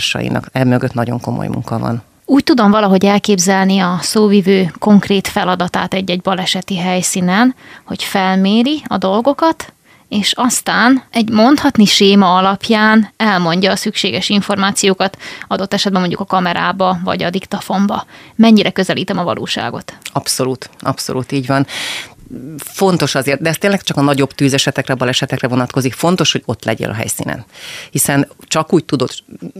munkatársainak. 0.01 0.49
Emögött 0.51 0.93
nagyon 0.93 1.19
komoly 1.19 1.47
munka 1.47 1.79
van. 1.79 2.01
Úgy 2.25 2.43
tudom 2.43 2.71
valahogy 2.71 3.05
elképzelni 3.05 3.79
a 3.79 3.97
szóvivő 4.01 4.71
konkrét 4.79 5.27
feladatát 5.27 5.93
egy-egy 5.93 6.21
baleseti 6.21 6.77
helyszínen, 6.77 7.55
hogy 7.85 8.03
felméri 8.03 8.83
a 8.87 8.97
dolgokat, 8.97 9.73
és 10.09 10.33
aztán 10.35 11.03
egy 11.11 11.29
mondhatni 11.29 11.85
séma 11.85 12.35
alapján 12.35 13.09
elmondja 13.17 13.71
a 13.71 13.75
szükséges 13.75 14.29
információkat, 14.29 15.17
adott 15.47 15.73
esetben 15.73 15.99
mondjuk 15.99 16.21
a 16.21 16.25
kamerába 16.25 16.97
vagy 17.03 17.23
a 17.23 17.29
diktafonba. 17.29 18.05
Mennyire 18.35 18.69
közelítem 18.69 19.17
a 19.17 19.23
valóságot? 19.23 19.93
Abszolút, 20.13 20.69
abszolút 20.79 21.31
így 21.31 21.47
van 21.47 21.67
fontos 22.57 23.15
azért, 23.15 23.41
de 23.41 23.49
ez 23.49 23.57
tényleg 23.57 23.81
csak 23.81 23.97
a 23.97 24.01
nagyobb 24.01 24.31
tűzesetekre, 24.31 24.93
balesetekre 24.93 25.47
vonatkozik, 25.47 25.93
fontos, 25.93 26.31
hogy 26.31 26.43
ott 26.45 26.65
legyél 26.65 26.89
a 26.89 26.93
helyszínen. 26.93 27.45
Hiszen 27.91 28.27
csak 28.47 28.73
úgy 28.73 28.85
tudod, 28.85 29.09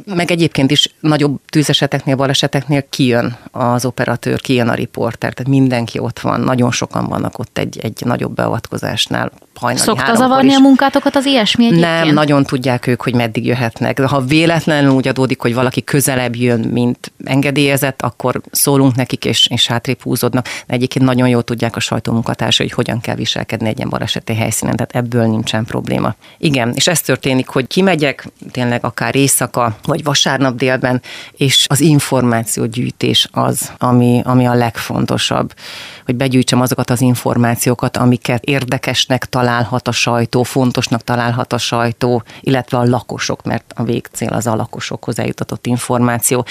meg 0.06 0.32
egyébként 0.32 0.72
is 0.72 0.94
nagyobb 1.00 1.40
tűzeseteknél, 1.50 2.16
baleseteknél 2.16 2.90
kijön 2.90 3.38
az 3.52 3.86
operatőr, 3.86 4.42
kijön 4.42 4.68
a 4.68 4.74
riporter, 4.74 5.34
tehát 5.34 5.52
mindenki 5.52 6.00
ott 6.00 6.20
van, 6.20 6.42
nagyon 6.42 6.72
sokan 6.72 7.06
vannak 7.06 7.40
ott 7.40 7.58
egy, 7.58 7.80
egy 7.82 8.02
nagyobb 8.06 8.36
beavatkozásnál. 8.36 9.32
Szokta 9.76 10.16
zavarni 10.16 10.50
is. 10.50 10.56
a 10.56 10.60
munkátokat 10.60 11.16
az 11.16 11.26
ilyesmi 11.26 11.66
egyébként? 11.66 12.04
Nem, 12.04 12.14
nagyon 12.14 12.44
tudják 12.44 12.88
ők, 12.88 13.02
hogy 13.02 13.16
meddig 13.16 13.46
jöhetnek. 13.46 14.00
De 14.00 14.08
ha 14.08 14.22
véletlenül 14.22 14.92
úgy 14.92 15.08
adódik, 15.08 15.42
hogy 15.42 15.54
valaki 15.54 15.84
közelebb 15.84 16.36
jön, 16.36 16.60
mint 16.60 17.12
engedélyezett, 17.24 18.02
akkor 18.02 18.42
szólunk 18.52 18.96
nekik, 18.96 19.26
és, 19.26 19.48
és 19.48 19.68
hátrébb 19.68 20.02
húzódnak. 20.02 20.46
De 20.68 20.74
egyébként 20.74 21.06
nagyon 21.06 21.28
jól 21.28 21.44
tudják 21.44 21.76
a 21.76 21.80
hogy 22.62 22.72
hogyan 22.72 23.00
kell 23.00 23.16
viselkedni 23.16 23.68
egy 23.68 23.78
ilyen 23.78 23.90
baleseti 23.90 24.36
helyszínen, 24.36 24.76
tehát 24.76 24.96
ebből 24.96 25.28
nincsen 25.28 25.66
probléma. 25.66 26.16
Igen, 26.38 26.72
és 26.76 26.88
ez 26.88 27.02
történik, 27.02 27.48
hogy 27.48 27.68
kimegyek, 27.68 28.28
tényleg 28.52 28.86
akár 28.86 29.16
éjszaka, 29.16 29.76
vagy 29.84 30.04
vasárnap 30.04 30.56
délben, 30.56 31.02
és 31.32 31.66
az 31.70 31.80
információgyűjtés 31.80 33.30
az, 33.32 33.72
ami, 33.78 34.22
ami 34.24 34.46
a 34.46 34.54
legfontosabb, 34.54 35.54
hogy 36.06 36.16
begyűjtsem 36.16 36.62
azokat 36.62 36.90
az 36.90 37.02
információkat, 37.02 37.98
amiket 37.98 38.44
érdekesnek 38.44 39.26
találhat 39.26 39.88
a 39.88 39.92
sajtó, 39.92 40.44
fontosnak 40.44 41.02
találhat 41.04 41.54
a 41.54 41.58
sajtó, 41.58 42.24
illetve 42.42 42.78
a 42.78 42.84
lakosok, 42.84 43.44
mert 43.44 43.74
a 43.76 43.84
végcél 43.84 44.30
az 44.30 44.48
a 44.48 44.56
lakosokhoz 44.56 45.20
eljutatott 45.20 45.66
információ. 45.66 46.46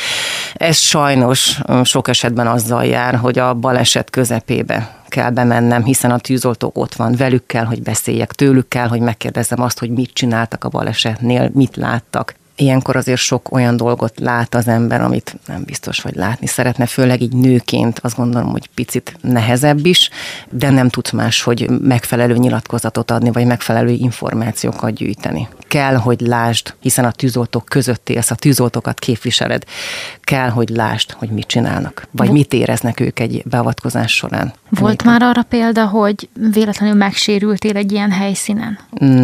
Ez 0.54 0.78
sajnos 0.78 1.60
sok 1.84 2.08
esetben 2.08 2.46
azzal 2.46 2.84
jár, 2.84 3.14
hogy 3.14 3.38
a 3.38 3.54
baleset 3.54 4.10
közepébe 4.10 4.99
kell 5.10 5.30
bemennem, 5.30 5.84
hiszen 5.84 6.10
a 6.10 6.18
tűzoltók 6.18 6.78
ott 6.78 6.94
van, 6.94 7.14
velük 7.16 7.46
kell, 7.46 7.64
hogy 7.64 7.82
beszéljek, 7.82 8.32
tőlük 8.32 8.68
kell, 8.68 8.88
hogy 8.88 9.00
megkérdezzem 9.00 9.62
azt, 9.62 9.78
hogy 9.78 9.90
mit 9.90 10.12
csináltak 10.12 10.64
a 10.64 10.68
balesetnél, 10.68 11.50
mit 11.54 11.76
láttak 11.76 12.34
ilyenkor 12.60 12.96
azért 12.96 13.18
sok 13.20 13.52
olyan 13.52 13.76
dolgot 13.76 14.20
lát 14.20 14.54
az 14.54 14.68
ember, 14.68 15.00
amit 15.00 15.36
nem 15.46 15.62
biztos, 15.66 16.00
hogy 16.00 16.14
látni 16.14 16.46
szeretne, 16.46 16.86
főleg 16.86 17.20
így 17.20 17.32
nőként 17.32 17.98
azt 18.02 18.16
gondolom, 18.16 18.50
hogy 18.50 18.68
picit 18.74 19.16
nehezebb 19.20 19.86
is, 19.86 20.10
de 20.50 20.70
nem 20.70 20.88
tudsz 20.88 21.10
más, 21.10 21.42
hogy 21.42 21.70
megfelelő 21.70 22.36
nyilatkozatot 22.36 23.10
adni, 23.10 23.30
vagy 23.30 23.46
megfelelő 23.46 23.90
információkat 23.90 24.92
gyűjteni. 24.92 25.48
Kell, 25.68 25.94
hogy 25.94 26.20
lásd, 26.20 26.74
hiszen 26.80 27.04
a 27.04 27.10
tűzoltók 27.10 27.64
között 27.64 28.08
élsz, 28.08 28.30
a 28.30 28.34
tűzoltókat 28.34 28.98
képviseled. 28.98 29.64
Kell, 30.20 30.48
hogy 30.48 30.68
lásd, 30.68 31.10
hogy 31.10 31.28
mit 31.28 31.46
csinálnak, 31.46 32.08
vagy 32.10 32.30
mit 32.30 32.52
éreznek 32.52 33.00
ők 33.00 33.18
egy 33.18 33.42
beavatkozás 33.44 34.12
során. 34.12 34.52
Volt 34.68 35.04
már 35.04 35.22
arra 35.22 35.42
példa, 35.42 35.86
hogy 35.86 36.28
véletlenül 36.52 36.96
megsérültél 36.96 37.76
egy 37.76 37.92
ilyen 37.92 38.10
helyszínen? 38.10 38.78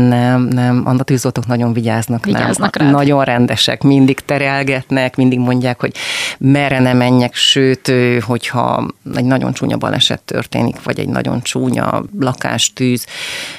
Nem, 0.08 0.42
nem. 0.42 0.82
A 0.86 1.02
tűzoltók 1.02 1.46
nagyon 1.46 1.72
vigyáznak. 1.72 2.24
Vigyáznak 2.24 2.76
nem. 2.76 2.86
Rád. 2.86 2.96
Nagyon 2.96 3.24
rendesek, 3.26 3.82
mindig 3.82 4.20
terelgetnek, 4.20 5.16
mindig 5.16 5.38
mondják, 5.38 5.80
hogy 5.80 5.92
merre 6.38 6.78
ne 6.78 6.92
menjek, 6.92 7.34
sőt, 7.34 7.92
hogyha 8.20 8.86
egy 9.14 9.24
nagyon 9.24 9.52
csúnya 9.52 9.76
baleset 9.76 10.20
történik, 10.20 10.82
vagy 10.82 10.98
egy 10.98 11.08
nagyon 11.08 11.42
csúnya 11.42 12.02
lakástűz, 12.20 13.06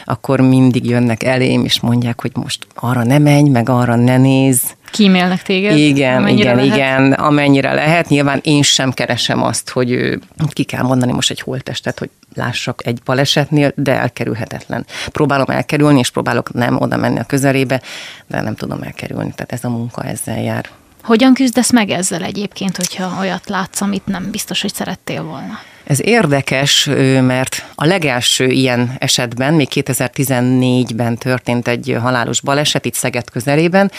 akkor 0.06 0.40
mindig 0.42 0.86
jönnek 0.86 1.24
elém, 1.24 1.64
és 1.64 1.80
mondják, 1.80 2.22
hogy 2.22 2.32
most 2.34 2.68
arra 2.76 3.04
ne 3.04 3.18
menj, 3.18 3.50
meg 3.50 3.70
arra 3.70 3.96
ne 3.96 4.18
néz. 4.18 4.76
Kímélnek 4.98 5.42
téged? 5.42 5.78
Igen, 5.78 6.28
igen, 6.28 6.56
lehet? 6.56 6.76
igen, 6.76 7.14
amennyire 7.14 7.74
lehet. 7.74 8.08
Nyilván 8.08 8.40
én 8.44 8.62
sem 8.62 8.92
keresem 8.92 9.44
azt, 9.44 9.70
hogy 9.70 10.20
ki 10.50 10.64
kell 10.64 10.82
mondani 10.82 11.12
most 11.12 11.30
egy 11.30 11.40
holttestet, 11.40 12.00
hogy 12.00 12.10
lássak 12.36 12.82
egy 12.86 13.00
balesetnél, 13.06 13.72
de 13.76 14.00
elkerülhetetlen. 14.00 14.86
Próbálom 15.08 15.50
elkerülni, 15.50 16.00
és 16.00 16.10
próbálok 16.10 16.54
nem 16.54 16.82
oda 16.82 16.98
menni 16.98 17.20
a 17.20 17.24
közelébe, 17.24 17.82
de 18.28 18.42
nem 18.42 18.56
tudom 18.56 18.82
elkerülni. 18.82 19.32
Tehát 19.36 19.52
ez 19.52 19.64
a 19.64 19.70
munka 19.70 20.04
ezzel 20.04 20.42
jár. 20.42 20.66
Hogyan 21.04 21.34
küzdesz 21.34 21.72
meg 21.72 21.90
ezzel 21.90 22.24
egyébként, 22.24 22.78
hogyha 22.78 23.18
olyat 23.20 23.50
látsz, 23.50 23.82
amit 23.82 24.06
nem 24.06 24.32
biztos, 24.32 24.62
hogy 24.62 24.74
szerettél 24.74 25.24
volna? 25.24 25.60
Ez 25.84 26.02
érdekes, 26.02 26.90
mert 27.22 27.66
a 27.76 27.86
legelső 27.86 28.48
ilyen 28.48 28.96
esetben, 29.00 29.54
még 29.54 29.68
2014-ben 29.74 31.18
történt 31.18 31.68
egy 31.68 31.98
halálos 32.02 32.42
baleset 32.42 32.86
itt 32.86 32.94
Szeged 32.94 33.30
közelében, 33.30 33.92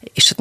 és 0.00 0.34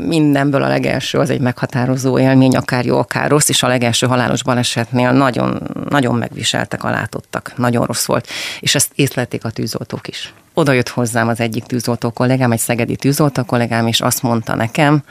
mindenből 0.00 0.62
a 0.62 0.68
legelső 0.68 1.18
az 1.18 1.30
egy 1.30 1.40
meghatározó 1.40 2.18
élmény, 2.18 2.56
akár 2.56 2.84
jó, 2.84 2.98
akár 2.98 3.30
rossz, 3.30 3.48
és 3.48 3.62
a 3.62 3.68
legelső 3.68 4.06
halálos 4.06 4.42
balesetnél 4.42 5.12
nagyon, 5.12 5.62
nagyon 5.88 6.14
megviseltek 6.14 6.84
a 6.84 6.90
látottak, 6.90 7.52
nagyon 7.56 7.86
rossz 7.86 8.04
volt, 8.04 8.28
és 8.60 8.74
ezt 8.74 8.90
észlelték 8.94 9.44
a 9.44 9.50
tűzoltók 9.50 10.08
is. 10.08 10.34
Oda 10.54 10.72
jött 10.72 10.88
hozzám 10.88 11.28
az 11.28 11.40
egyik 11.40 11.64
tűzoltó 11.64 12.10
kollégám, 12.10 12.52
egy 12.52 12.58
szegedi 12.58 12.96
tűzoltó 12.96 13.42
kollégám, 13.42 13.86
és 13.86 14.00
azt 14.00 14.22
mondta 14.22 14.54
nekem, 14.54 15.02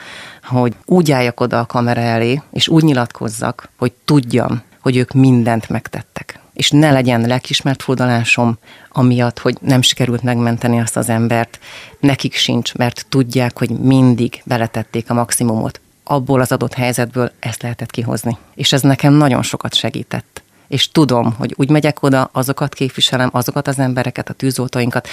hogy 0.43 0.73
úgy 0.85 1.11
álljak 1.11 1.39
oda 1.39 1.59
a 1.59 1.65
kamera 1.65 2.01
elé, 2.01 2.41
és 2.51 2.67
úgy 2.67 2.83
nyilatkozzak, 2.83 3.69
hogy 3.77 3.91
tudjam, 4.05 4.61
hogy 4.81 4.97
ők 4.97 5.11
mindent 5.11 5.69
megtettek 5.69 6.42
és 6.53 6.69
ne 6.69 6.91
legyen 6.91 7.21
lelkismert 7.21 7.83
fordulásom, 7.83 8.57
amiatt, 8.89 9.39
hogy 9.39 9.57
nem 9.61 9.81
sikerült 9.81 10.21
megmenteni 10.21 10.79
azt 10.79 10.97
az 10.97 11.09
embert. 11.09 11.59
Nekik 11.99 12.33
sincs, 12.33 12.73
mert 12.73 13.05
tudják, 13.09 13.57
hogy 13.57 13.69
mindig 13.69 14.41
beletették 14.45 15.09
a 15.09 15.13
maximumot. 15.13 15.81
Abból 16.03 16.41
az 16.41 16.51
adott 16.51 16.73
helyzetből 16.73 17.31
ezt 17.39 17.61
lehetett 17.61 17.91
kihozni. 17.91 18.37
És 18.55 18.73
ez 18.73 18.81
nekem 18.81 19.13
nagyon 19.13 19.41
sokat 19.41 19.73
segített. 19.73 20.41
És 20.67 20.91
tudom, 20.91 21.33
hogy 21.37 21.53
úgy 21.57 21.69
megyek 21.69 22.03
oda, 22.03 22.29
azokat 22.31 22.73
képviselem, 22.73 23.29
azokat 23.31 23.67
az 23.67 23.79
embereket, 23.79 24.29
a 24.29 24.33
tűzoltóinkat, 24.33 25.07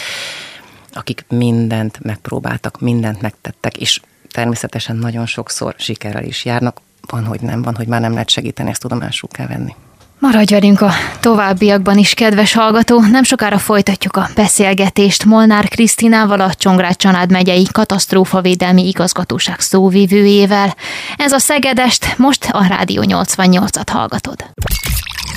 akik 0.93 1.25
mindent 1.29 1.99
megpróbáltak, 2.03 2.81
mindent 2.81 3.21
megtettek, 3.21 3.77
és 3.77 4.01
természetesen 4.31 4.97
nagyon 4.97 5.27
sokszor 5.27 5.75
sikerrel 5.79 6.25
is 6.25 6.45
járnak. 6.45 6.81
Van, 7.07 7.25
hogy 7.25 7.41
nem, 7.41 7.63
van, 7.63 7.75
hogy 7.75 7.87
már 7.87 8.01
nem 8.01 8.13
lehet 8.13 8.31
segíteni, 8.31 8.71
ezt 8.71 8.81
tudomásul 8.81 9.29
kell 9.29 9.47
venni. 9.47 9.75
Maradj 10.21 10.53
velünk 10.55 10.81
a 10.81 10.91
továbbiakban 11.21 11.99
is, 11.99 12.15
kedves 12.15 12.53
hallgató. 12.53 13.01
Nem 13.01 13.23
sokára 13.23 13.59
folytatjuk 13.59 14.17
a 14.17 14.29
beszélgetést 14.35 15.25
Molnár 15.25 15.69
Krisztinával, 15.69 16.41
a 16.41 16.55
Csongrád 16.55 16.97
Csanád 16.97 17.31
megyei 17.31 17.67
katasztrófavédelmi 17.73 18.89
igazgatóság 18.89 19.61
szóvivőjével. 19.61 20.75
Ez 21.17 21.33
a 21.33 21.39
Szegedest, 21.39 22.19
most 22.19 22.49
a 22.51 22.67
Rádió 22.67 23.03
88-at 23.07 23.89
hallgatod. 23.93 24.45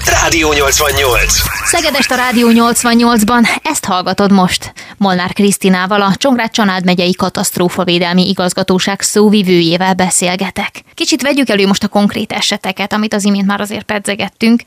Rádió 0.06 0.54
88. 0.54 1.34
Szegedest 1.64 2.12
a 2.12 2.16
Rádió 2.16 2.48
88-ban, 2.52 3.48
ezt 3.64 3.86
hallgatod 3.86 4.32
most. 4.32 4.74
Molnár 4.98 5.34
Krisztinával, 5.34 6.02
a 6.02 6.16
Csongrád 6.16 6.52
Csanád 6.52 6.86
megyei 6.86 7.14
katasztrófavédelmi 7.14 8.30
igazgatóság 8.30 9.02
szóvivőjével 9.02 9.94
beszélgetek. 9.94 10.82
Kicsit 10.94 11.22
vegyük 11.22 11.50
elő 11.50 11.68
most 11.68 11.84
a 11.84 11.88
konkrét 11.88 12.32
eseteket, 12.32 12.94
amit 12.94 13.14
az 13.14 13.24
imént 13.24 13.48
már 13.48 13.62
azért 13.62 13.84
pedzegettünk. 13.84 14.62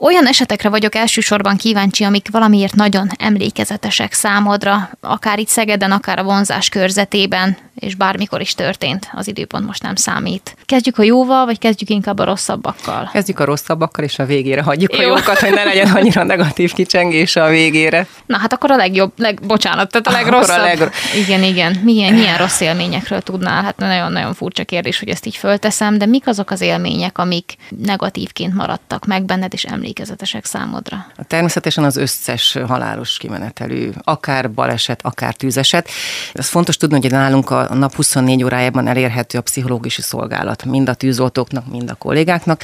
Olyan 0.00 0.26
esetekre 0.26 0.68
vagyok 0.68 0.94
elsősorban 0.94 1.56
kíváncsi, 1.56 2.04
amik 2.04 2.28
valamiért 2.30 2.74
nagyon 2.74 3.08
emlékezetesek 3.18 4.12
számodra, 4.12 4.90
akár 5.00 5.38
itt 5.38 5.48
Szegeden, 5.48 5.92
akár 5.92 6.18
a 6.18 6.22
vonzás 6.22 6.68
körzetében, 6.68 7.56
és 7.74 7.94
bármikor 7.94 8.40
is 8.40 8.54
történt, 8.54 9.10
az 9.12 9.28
időpont 9.28 9.66
most 9.66 9.82
nem 9.82 9.94
számít. 9.94 10.56
Kezdjük 10.64 10.98
a 10.98 11.02
jóval, 11.02 11.44
vagy 11.44 11.58
kezdjük 11.58 11.90
inkább 11.90 12.18
a 12.18 12.24
rosszabbakkal? 12.24 13.10
Kezdjük 13.12 13.40
a 13.40 13.44
rosszabbakkal, 13.44 14.04
és 14.04 14.18
a 14.18 14.24
végére 14.24 14.62
hagyjuk 14.62 14.96
Jó. 14.96 14.98
a 14.98 15.02
jókat, 15.02 15.38
hogy 15.38 15.52
ne 15.52 15.64
legyen 15.64 15.90
annyira 15.90 16.22
negatív 16.22 16.72
kicsengés 16.72 17.36
a 17.36 17.48
végére. 17.48 18.06
Na 18.26 18.38
hát 18.38 18.52
akkor 18.52 18.70
a 18.70 18.76
legjobb, 18.76 19.12
leg, 19.16 19.40
bocsánat, 19.46 19.90
tehát 19.90 20.06
a 20.06 20.10
legrosszabb. 20.10 20.58
A 20.58 20.62
leg... 20.62 20.90
Igen, 21.16 21.42
igen. 21.42 21.80
Milyen, 21.82 22.14
milyen 22.14 22.36
rossz 22.38 22.60
élményekről 22.60 23.20
tudnál? 23.20 23.62
Hát 23.62 23.76
nagyon-nagyon 23.76 24.34
furcsa 24.34 24.64
kérdés, 24.64 24.98
hogy 24.98 25.08
ezt 25.08 25.26
így 25.26 25.36
fölteszem, 25.36 25.98
de 25.98 26.06
mik 26.06 26.26
azok 26.26 26.50
az 26.50 26.60
élmények, 26.60 27.18
amik 27.18 27.56
negatívként 27.68 28.54
maradtak 28.54 29.06
meg 29.06 29.24
benned, 29.24 29.52
és 29.52 29.64
emlékezetesek 29.88 30.44
számodra? 30.44 31.06
Természetesen 31.26 31.84
az 31.84 31.96
összes 31.96 32.58
halálos 32.66 33.16
kimenetelű, 33.16 33.90
akár 34.02 34.50
baleset, 34.50 35.00
akár 35.02 35.34
tűzeset. 35.34 35.88
Ez 36.32 36.48
fontos 36.48 36.76
tudni, 36.76 37.00
hogy 37.00 37.10
nálunk 37.10 37.50
a 37.50 37.74
nap 37.74 37.94
24 37.94 38.42
órájában 38.42 38.86
elérhető 38.86 39.38
a 39.38 39.40
pszichológusi 39.40 40.02
szolgálat, 40.02 40.64
mind 40.64 40.88
a 40.88 40.94
tűzoltóknak, 40.94 41.70
mind 41.70 41.90
a 41.90 41.94
kollégáknak. 41.94 42.62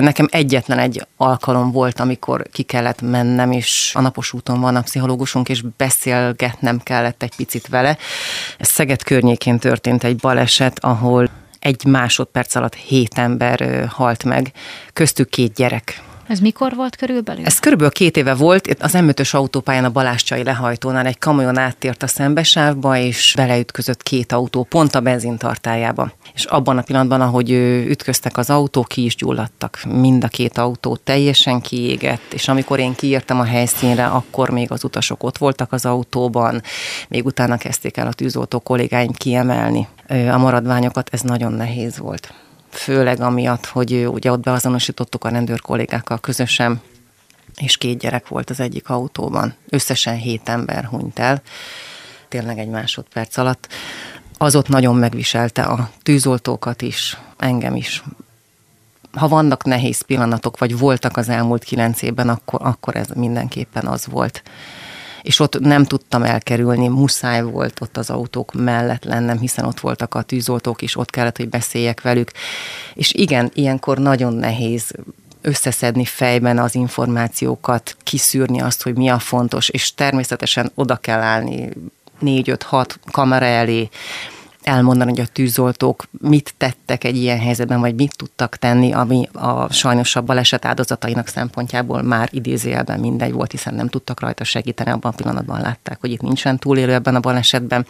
Nekem 0.00 0.28
egyetlen 0.30 0.78
egy 0.78 1.06
alkalom 1.16 1.72
volt, 1.72 2.00
amikor 2.00 2.46
ki 2.52 2.62
kellett 2.62 3.00
mennem, 3.00 3.52
és 3.52 3.92
a 3.94 4.00
napos 4.00 4.32
úton 4.32 4.60
van 4.60 4.76
a 4.76 4.82
pszichológusunk, 4.82 5.48
és 5.48 5.62
beszélgetnem 5.76 6.78
kellett 6.78 7.22
egy 7.22 7.36
picit 7.36 7.68
vele. 7.68 7.96
Ez 8.58 8.68
Szeged 8.68 9.02
környékén 9.02 9.58
történt 9.58 10.04
egy 10.04 10.16
baleset, 10.16 10.78
ahol 10.78 11.28
egy 11.58 11.84
másodperc 11.84 12.54
alatt 12.54 12.74
hét 12.74 13.18
ember 13.18 13.86
halt 13.88 14.24
meg, 14.24 14.52
köztük 14.92 15.28
két 15.28 15.54
gyerek 15.54 16.02
ez 16.26 16.38
mikor 16.38 16.74
volt 16.74 16.96
körülbelül? 16.96 17.44
Ez 17.44 17.58
körülbelül 17.58 17.92
két 17.92 18.16
éve 18.16 18.34
volt. 18.34 18.66
Itt 18.66 18.82
az 18.82 18.92
m 18.92 19.08
autópályán 19.30 19.84
a 19.84 19.90
Baláscsai 19.90 20.42
lehajtónál 20.42 21.06
egy 21.06 21.18
kamion 21.18 21.58
áttért 21.58 22.02
a 22.02 22.06
szembesávba, 22.06 22.96
és 22.96 23.32
beleütközött 23.36 24.02
két 24.02 24.32
autó 24.32 24.62
pont 24.62 24.94
a 24.94 25.00
benzintartájába. 25.00 26.12
És 26.34 26.44
abban 26.44 26.78
a 26.78 26.82
pillanatban, 26.82 27.20
ahogy 27.20 27.50
ütköztek 27.88 28.36
az 28.36 28.50
autók, 28.50 28.88
ki 28.88 29.04
is 29.04 29.16
gyulladtak. 29.16 29.78
Mind 29.88 30.24
a 30.24 30.28
két 30.28 30.58
autó 30.58 30.96
teljesen 30.96 31.60
kiégett, 31.60 32.32
és 32.32 32.48
amikor 32.48 32.78
én 32.78 32.94
kiértem 32.94 33.40
a 33.40 33.44
helyszínre, 33.44 34.06
akkor 34.06 34.50
még 34.50 34.72
az 34.72 34.84
utasok 34.84 35.22
ott 35.22 35.38
voltak 35.38 35.72
az 35.72 35.86
autóban, 35.86 36.62
még 37.08 37.24
utána 37.24 37.56
kezdték 37.56 37.96
el 37.96 38.06
a 38.06 38.12
tűzoltó 38.12 38.58
kollégáim 38.58 39.12
kiemelni 39.12 39.88
a 40.08 40.38
maradványokat, 40.38 41.08
ez 41.12 41.20
nagyon 41.20 41.52
nehéz 41.52 41.98
volt 41.98 42.32
főleg 42.74 43.20
amiatt, 43.20 43.66
hogy 43.66 44.06
ugye 44.06 44.30
ott 44.30 44.40
beazonosítottuk 44.40 45.24
a 45.24 45.28
rendőr 45.28 45.60
kollégákkal 45.60 46.18
közösen, 46.18 46.80
és 47.56 47.76
két 47.76 47.98
gyerek 47.98 48.28
volt 48.28 48.50
az 48.50 48.60
egyik 48.60 48.88
autóban. 48.88 49.54
Összesen 49.68 50.16
hét 50.16 50.48
ember 50.48 50.84
hunyt 50.84 51.18
el, 51.18 51.42
tényleg 52.28 52.58
egy 52.58 52.68
másodperc 52.68 53.36
alatt. 53.36 53.68
Az 54.38 54.56
ott 54.56 54.68
nagyon 54.68 54.96
megviselte 54.96 55.62
a 55.62 55.90
tűzoltókat 56.02 56.82
is, 56.82 57.18
engem 57.38 57.76
is. 57.76 58.02
Ha 59.12 59.28
vannak 59.28 59.64
nehéz 59.64 60.00
pillanatok, 60.00 60.58
vagy 60.58 60.78
voltak 60.78 61.16
az 61.16 61.28
elmúlt 61.28 61.64
kilenc 61.64 62.02
évben, 62.02 62.28
akkor, 62.28 62.60
akkor 62.62 62.96
ez 62.96 63.08
mindenképpen 63.14 63.86
az 63.86 64.06
volt 64.06 64.42
és 65.22 65.40
ott 65.40 65.58
nem 65.58 65.84
tudtam 65.84 66.22
elkerülni, 66.22 66.88
muszáj 66.88 67.42
volt 67.42 67.80
ott 67.80 67.96
az 67.96 68.10
autók 68.10 68.52
mellett 68.52 69.04
lennem, 69.04 69.38
hiszen 69.38 69.64
ott 69.64 69.80
voltak 69.80 70.14
a 70.14 70.22
tűzoltók 70.22 70.82
is, 70.82 70.96
ott 70.96 71.10
kellett, 71.10 71.36
hogy 71.36 71.48
beszéljek 71.48 72.00
velük. 72.00 72.30
És 72.94 73.12
igen, 73.14 73.50
ilyenkor 73.54 73.98
nagyon 73.98 74.32
nehéz 74.32 74.92
összeszedni 75.40 76.04
fejben 76.04 76.58
az 76.58 76.74
információkat, 76.74 77.96
kiszűrni 78.02 78.60
azt, 78.60 78.82
hogy 78.82 78.96
mi 78.96 79.08
a 79.08 79.18
fontos, 79.18 79.68
és 79.68 79.94
természetesen 79.94 80.70
oda 80.74 80.96
kell 80.96 81.20
állni 81.20 81.68
négy-öt-hat 82.18 82.98
kamera 83.10 83.44
elé, 83.44 83.88
elmondani, 84.62 85.10
hogy 85.10 85.20
a 85.20 85.32
tűzoltók 85.32 86.04
mit 86.20 86.54
tettek 86.56 87.04
egy 87.04 87.16
ilyen 87.16 87.38
helyzetben, 87.38 87.80
vagy 87.80 87.94
mit 87.94 88.16
tudtak 88.16 88.56
tenni, 88.56 88.92
ami 88.92 89.28
a 89.32 89.72
sajnosabb 89.72 90.26
baleset 90.26 90.64
áldozatainak 90.64 91.26
szempontjából 91.26 92.02
már 92.02 92.28
idézőjelben 92.32 93.00
mindegy 93.00 93.32
volt, 93.32 93.50
hiszen 93.50 93.74
nem 93.74 93.88
tudtak 93.88 94.20
rajta 94.20 94.44
segíteni, 94.44 94.90
abban 94.90 95.12
a 95.12 95.14
pillanatban 95.14 95.60
látták, 95.60 96.00
hogy 96.00 96.10
itt 96.10 96.20
nincsen 96.20 96.58
túlélő 96.58 96.92
ebben 96.92 97.14
a 97.14 97.20
balesetben. 97.20 97.86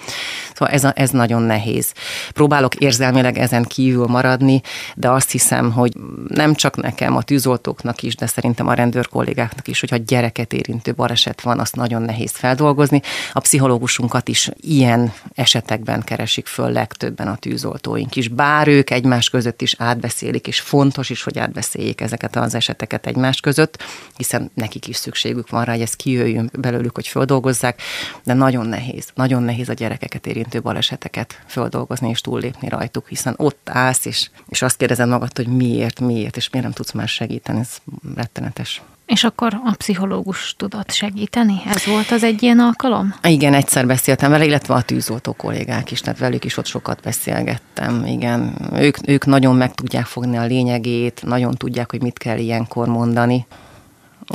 Szóval 0.54 0.74
ez, 0.74 0.84
a, 0.84 0.92
ez 0.96 1.10
nagyon 1.10 1.42
nehéz. 1.42 1.92
Próbálok 2.32 2.74
érzelmileg 2.74 3.38
ezen 3.38 3.62
kívül 3.62 4.06
maradni, 4.06 4.60
de 4.94 5.10
azt 5.10 5.30
hiszem, 5.30 5.72
hogy 5.72 5.92
nem 6.28 6.54
csak 6.54 6.76
nekem, 6.76 7.16
a 7.16 7.22
tűzoltóknak 7.22 8.02
is, 8.02 8.16
de 8.16 8.26
szerintem 8.26 8.66
a 8.66 8.74
rendőr 8.74 9.08
kollégáknak 9.08 9.68
is, 9.68 9.80
hogyha 9.80 9.96
gyereket 9.96 10.52
érintő 10.52 10.92
baleset 10.92 11.40
van, 11.40 11.58
azt 11.58 11.76
nagyon 11.76 12.02
nehéz 12.02 12.30
feldolgozni. 12.30 13.02
A 13.32 13.40
pszichológusunkat 13.40 14.28
is 14.28 14.50
ilyen 14.60 15.12
esetekben 15.34 16.02
keresik 16.02 16.46
föl 16.46 16.61
föl 16.62 16.72
legtöbben 16.72 17.28
a 17.28 17.36
tűzoltóink 17.36 18.16
is, 18.16 18.28
bár 18.28 18.68
ők 18.68 18.90
egymás 18.90 19.30
között 19.30 19.62
is 19.62 19.74
átbeszélik, 19.78 20.46
és 20.46 20.60
fontos 20.60 21.10
is, 21.10 21.22
hogy 21.22 21.38
átbeszéljék 21.38 22.00
ezeket 22.00 22.36
az 22.36 22.54
eseteket 22.54 23.06
egymás 23.06 23.40
között, 23.40 23.82
hiszen 24.16 24.50
nekik 24.54 24.88
is 24.88 24.96
szükségük 24.96 25.50
van 25.50 25.64
rá, 25.64 25.72
hogy 25.72 25.82
ez 25.82 25.94
kijöjjön 25.94 26.50
belőlük, 26.58 26.94
hogy 26.94 27.08
földolgozzák, 27.08 27.82
de 28.24 28.32
nagyon 28.32 28.66
nehéz, 28.66 29.08
nagyon 29.14 29.42
nehéz 29.42 29.68
a 29.68 29.72
gyerekeket 29.72 30.26
érintő 30.26 30.60
baleseteket 30.60 31.42
földolgozni 31.46 32.08
és 32.08 32.20
túllépni 32.20 32.68
rajtuk, 32.68 33.08
hiszen 33.08 33.34
ott 33.36 33.68
állsz, 33.70 34.04
és, 34.04 34.30
és 34.48 34.62
azt 34.62 34.76
kérdezed 34.76 35.08
magad, 35.08 35.36
hogy 35.36 35.46
miért, 35.46 36.00
miért, 36.00 36.36
és 36.36 36.50
miért 36.50 36.66
nem 36.66 36.76
tudsz 36.76 36.92
már 36.92 37.08
segíteni, 37.08 37.60
ez 37.60 37.76
rettenetes. 38.14 38.82
És 39.12 39.24
akkor 39.24 39.60
a 39.64 39.74
pszichológus 39.76 40.54
tudott 40.56 40.90
segíteni? 40.90 41.62
Ez 41.66 41.86
volt 41.86 42.10
az 42.10 42.22
egy 42.22 42.42
ilyen 42.42 42.58
alkalom? 42.58 43.14
Igen, 43.22 43.54
egyszer 43.54 43.86
beszéltem 43.86 44.30
vele, 44.30 44.44
illetve 44.44 44.74
a 44.74 44.82
tűzoltó 44.82 45.32
kollégák 45.32 45.90
is, 45.90 46.00
tehát 46.00 46.18
velük 46.18 46.44
is 46.44 46.56
ott 46.56 46.66
sokat 46.66 47.00
beszélgettem. 47.02 48.04
Igen, 48.06 48.54
ők, 48.74 49.08
ők 49.08 49.26
nagyon 49.26 49.56
meg 49.56 49.74
tudják 49.74 50.04
fogni 50.04 50.36
a 50.36 50.44
lényegét, 50.44 51.22
nagyon 51.24 51.54
tudják, 51.54 51.90
hogy 51.90 52.02
mit 52.02 52.18
kell 52.18 52.38
ilyenkor 52.38 52.88
mondani. 52.88 53.46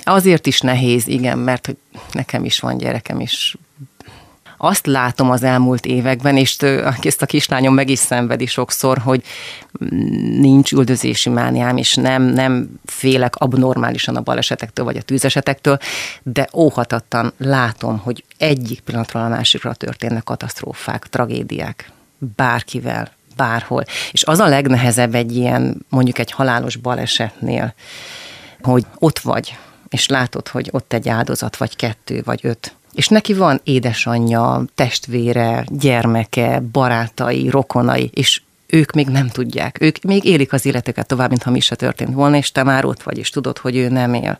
Azért 0.04 0.48
is 0.48 0.62
nehéz, 0.62 1.08
igen, 1.08 1.38
mert 1.38 1.66
hogy 1.66 1.78
nekem 2.12 2.46
is 2.46 2.60
van 2.60 2.78
gyerekem, 2.78 3.20
is 3.20 3.58
azt 4.58 4.86
látom 4.86 5.30
az 5.30 5.44
elmúlt 5.44 5.86
években, 5.86 6.38
és 6.38 6.58
ezt 7.02 7.22
a 7.22 7.26
kislányom 7.26 7.74
meg 7.74 7.90
is 7.90 8.00
szenvedi 8.00 8.46
sokszor, 8.46 8.98
hogy 8.98 9.24
nincs 10.40 10.72
üldözési 10.72 11.30
mániám, 11.30 11.78
és 11.78 11.96
nem, 11.96 12.24
nem 12.24 12.80
félek 12.86 13.36
abnormálisan 13.36 14.16
a 14.16 14.22
balesetektől, 14.22 14.86
vagy 14.86 14.98
a 14.98 15.02
tűzesetektől, 15.02 15.78
de 16.24 16.50
óhatattan 16.54 17.34
látom, 17.38 17.98
hogy 17.98 18.24
egyik 18.38 18.80
pillanatról 18.80 19.24
a 19.24 19.28
másikra 19.28 19.74
történnek 19.74 20.24
katasztrófák, 20.24 21.08
tragédiák, 21.08 21.92
bárkivel, 22.36 23.12
bárhol. 23.36 23.84
És 24.12 24.24
az 24.24 24.40
a 24.40 24.48
legnehezebb 24.48 25.16
egy 25.16 25.36
ilyen, 25.36 25.86
mondjuk 25.90 26.20
egy 26.20 26.32
halálos 26.32 26.76
balesetnél, 26.76 27.74
hogy 28.62 28.86
ott 28.98 29.20
vagy, 29.20 29.58
és 29.90 30.08
látod, 30.08 30.48
hogy 30.48 30.70
ott 30.72 30.94
egy 30.94 31.10
áldozat, 31.10 31.58
vagy 31.58 31.76
kettő, 31.76 32.22
vagy 32.26 32.40
öt, 32.44 32.76
és 32.98 33.08
neki 33.08 33.34
van 33.34 33.62
édesanyja, 33.64 34.64
testvére, 34.76 35.66
gyermeke, 35.68 36.60
barátai, 36.60 37.50
rokonai, 37.50 38.10
és 38.14 38.42
ők 38.68 38.92
még 38.92 39.08
nem 39.08 39.28
tudják. 39.28 39.78
Ők 39.82 40.02
még 40.02 40.24
élik 40.24 40.54
az 40.54 40.66
életeket 40.66 41.08
tovább, 41.08 41.30
mintha 41.30 41.52
mi 41.52 41.60
se 41.60 41.76
történt 41.76 42.14
volna, 42.14 42.38
és 42.38 42.52
te 42.52 42.64
már 42.64 42.86
ott 42.86 43.04
vagy, 43.04 43.18
és 43.18 43.30
tudod, 43.30 43.58
hogy 43.58 43.76
ő 43.76 43.90
nem 43.90 44.14
él. 44.14 44.40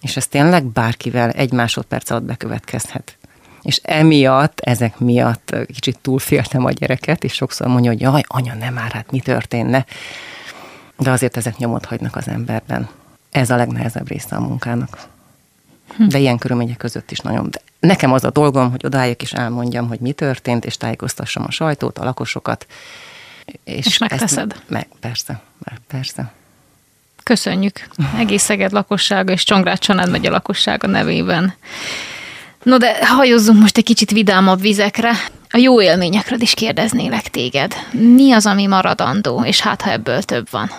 És 0.00 0.16
ez 0.16 0.26
tényleg 0.26 0.64
bárkivel 0.64 1.30
egy 1.30 1.52
másodperc 1.52 2.10
alatt 2.10 2.22
bekövetkezhet. 2.22 3.16
És 3.62 3.80
emiatt, 3.82 4.60
ezek 4.60 4.98
miatt 4.98 5.56
kicsit 5.66 5.98
túlféltem 6.02 6.64
a 6.64 6.70
gyereket, 6.70 7.24
és 7.24 7.32
sokszor 7.32 7.66
mondja, 7.66 7.90
hogy 7.90 8.00
jaj, 8.00 8.22
anya, 8.26 8.54
nem 8.54 8.74
már, 8.74 8.92
hát 8.92 9.10
mi 9.10 9.20
történne. 9.20 9.84
De 10.98 11.10
azért 11.10 11.36
ezek 11.36 11.56
nyomot 11.56 11.84
hagynak 11.84 12.16
az 12.16 12.28
emberben. 12.28 12.88
Ez 13.30 13.50
a 13.50 13.56
legnehezebb 13.56 14.08
része 14.08 14.36
a 14.36 14.40
munkának. 14.40 15.16
De 15.96 16.18
ilyen 16.18 16.38
körülmények 16.38 16.76
között 16.76 17.10
is 17.10 17.18
nagyon. 17.18 17.50
De 17.50 17.60
nekem 17.80 18.12
az 18.12 18.24
a 18.24 18.30
dolgom, 18.30 18.70
hogy 18.70 18.86
odáljak 18.86 19.22
és 19.22 19.32
elmondjam, 19.32 19.88
hogy 19.88 20.00
mi 20.00 20.12
történt, 20.12 20.64
és 20.64 20.76
tájékoztassam 20.76 21.44
a 21.46 21.50
sajtót, 21.50 21.98
a 21.98 22.04
lakosokat. 22.04 22.66
És, 23.64 23.86
és 23.86 23.98
megteszed? 23.98 24.52
Ezt, 24.52 24.62
meg, 24.68 24.88
persze, 25.00 25.40
persze. 25.86 26.32
Köszönjük. 27.22 27.88
Egész 28.18 28.42
Szeged 28.42 28.72
lakossága 28.72 29.32
és 29.32 29.44
Csongrád 29.44 29.78
Csanád 29.78 30.10
megye 30.10 30.30
lakossága 30.30 30.86
nevében. 30.86 31.54
No 32.62 32.78
de 32.78 33.06
hajózzunk 33.06 33.60
most 33.60 33.76
egy 33.76 33.84
kicsit 33.84 34.10
vidámabb 34.10 34.60
vizekre. 34.60 35.10
A 35.50 35.56
jó 35.56 35.82
élményekről 35.82 36.40
is 36.40 36.54
kérdeznélek 36.54 37.28
téged. 37.28 37.74
Mi 37.92 38.32
az, 38.32 38.46
ami 38.46 38.66
maradandó, 38.66 39.44
és 39.44 39.60
hát 39.60 39.82
ha 39.82 39.90
ebből 39.90 40.22
több 40.22 40.46
van? 40.50 40.70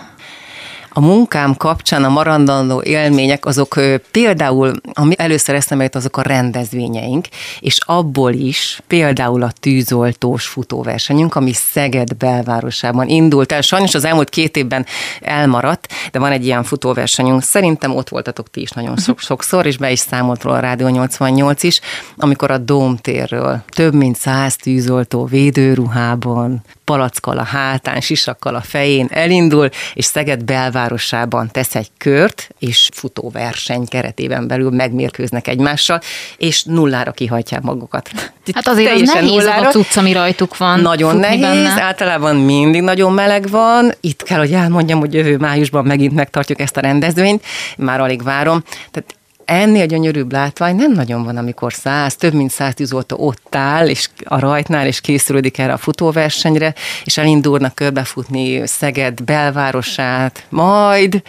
A 0.92 1.00
munkám 1.00 1.56
kapcsán 1.56 2.04
a 2.04 2.08
marandandó 2.08 2.82
élmények 2.82 3.46
azok 3.46 3.80
például, 4.10 4.72
ami 4.92 5.14
először 5.18 5.54
eszembe 5.54 5.84
jut, 5.84 5.94
azok 5.94 6.16
a 6.16 6.22
rendezvényeink, 6.22 7.26
és 7.60 7.78
abból 7.86 8.32
is 8.32 8.80
például 8.86 9.42
a 9.42 9.52
tűzoltós 9.60 10.46
futóversenyünk, 10.46 11.34
ami 11.34 11.52
Szeged 11.52 12.14
belvárosában 12.14 13.08
indult 13.08 13.52
el. 13.52 13.60
Sajnos 13.60 13.94
az 13.94 14.04
elmúlt 14.04 14.28
két 14.28 14.56
évben 14.56 14.86
elmaradt, 15.20 15.92
de 16.12 16.18
van 16.18 16.32
egy 16.32 16.44
ilyen 16.44 16.64
futóversenyünk. 16.64 17.42
Szerintem 17.42 17.96
ott 17.96 18.08
voltatok 18.08 18.50
ti 18.50 18.60
is 18.60 18.70
nagyon 18.70 18.96
sok, 18.96 19.20
sokszor, 19.20 19.66
és 19.66 19.76
be 19.76 19.90
is 19.90 19.98
számolt 19.98 20.42
róla 20.42 20.56
a 20.56 20.60
Rádió 20.60 20.88
88 20.88 21.62
is, 21.62 21.80
amikor 22.16 22.50
a 22.50 22.58
Dómtérről 22.58 23.62
több 23.68 23.94
mint 23.94 24.16
száz 24.16 24.56
tűzoltó 24.56 25.24
védőruhában, 25.24 26.62
palackkal 26.90 27.38
a 27.38 27.42
hátán, 27.42 28.00
sisakkal 28.00 28.54
a 28.54 28.60
fején 28.60 29.08
elindul, 29.10 29.68
és 29.94 30.04
Szeged 30.04 30.44
belvárosában 30.44 31.50
tesz 31.50 31.74
egy 31.74 31.90
kört, 31.98 32.48
és 32.58 32.88
futóverseny 32.92 33.86
keretében 33.86 34.46
belül 34.46 34.70
megmérkőznek 34.70 35.48
egymással, 35.48 36.00
és 36.36 36.62
nullára 36.62 37.10
kihajtják 37.10 37.62
magukat. 37.62 38.10
Hát 38.52 38.68
azért 38.68 38.92
az 38.92 39.00
nehéz 39.00 39.30
nullára. 39.30 39.68
a 39.68 39.70
cucc, 39.70 39.96
ami 39.96 40.12
rajtuk 40.12 40.56
van. 40.56 40.80
Nagyon 40.80 41.16
nehéz, 41.16 41.40
benne. 41.40 41.82
általában 41.82 42.36
mindig 42.36 42.82
nagyon 42.82 43.12
meleg 43.12 43.48
van. 43.48 43.92
Itt 44.00 44.22
kell, 44.22 44.38
hogy 44.38 44.52
elmondjam, 44.52 44.98
hogy 44.98 45.14
jövő 45.14 45.36
májusban 45.36 45.84
megint 45.84 46.14
megtartjuk 46.14 46.60
ezt 46.60 46.76
a 46.76 46.80
rendezvényt, 46.80 47.44
már 47.76 48.00
alig 48.00 48.22
várom. 48.22 48.62
Tehát 48.90 49.14
ennél 49.50 49.86
gyönyörűbb 49.86 50.32
látvány 50.32 50.76
nem 50.76 50.92
nagyon 50.92 51.24
van, 51.24 51.36
amikor 51.36 51.72
száz, 51.72 52.16
több 52.16 52.32
mint 52.32 52.50
száz 52.50 52.74
tűzoltó 52.74 53.16
ott 53.18 53.54
áll, 53.54 53.88
és 53.88 54.08
a 54.24 54.38
rajtnál, 54.38 54.86
és 54.86 55.00
készülődik 55.00 55.58
erre 55.58 55.72
a 55.72 55.76
futóversenyre, 55.76 56.74
és 57.04 57.18
elindulnak 57.18 57.74
körbefutni 57.74 58.66
Szeged 58.66 59.22
belvárosát, 59.22 60.46
majd 60.48 61.22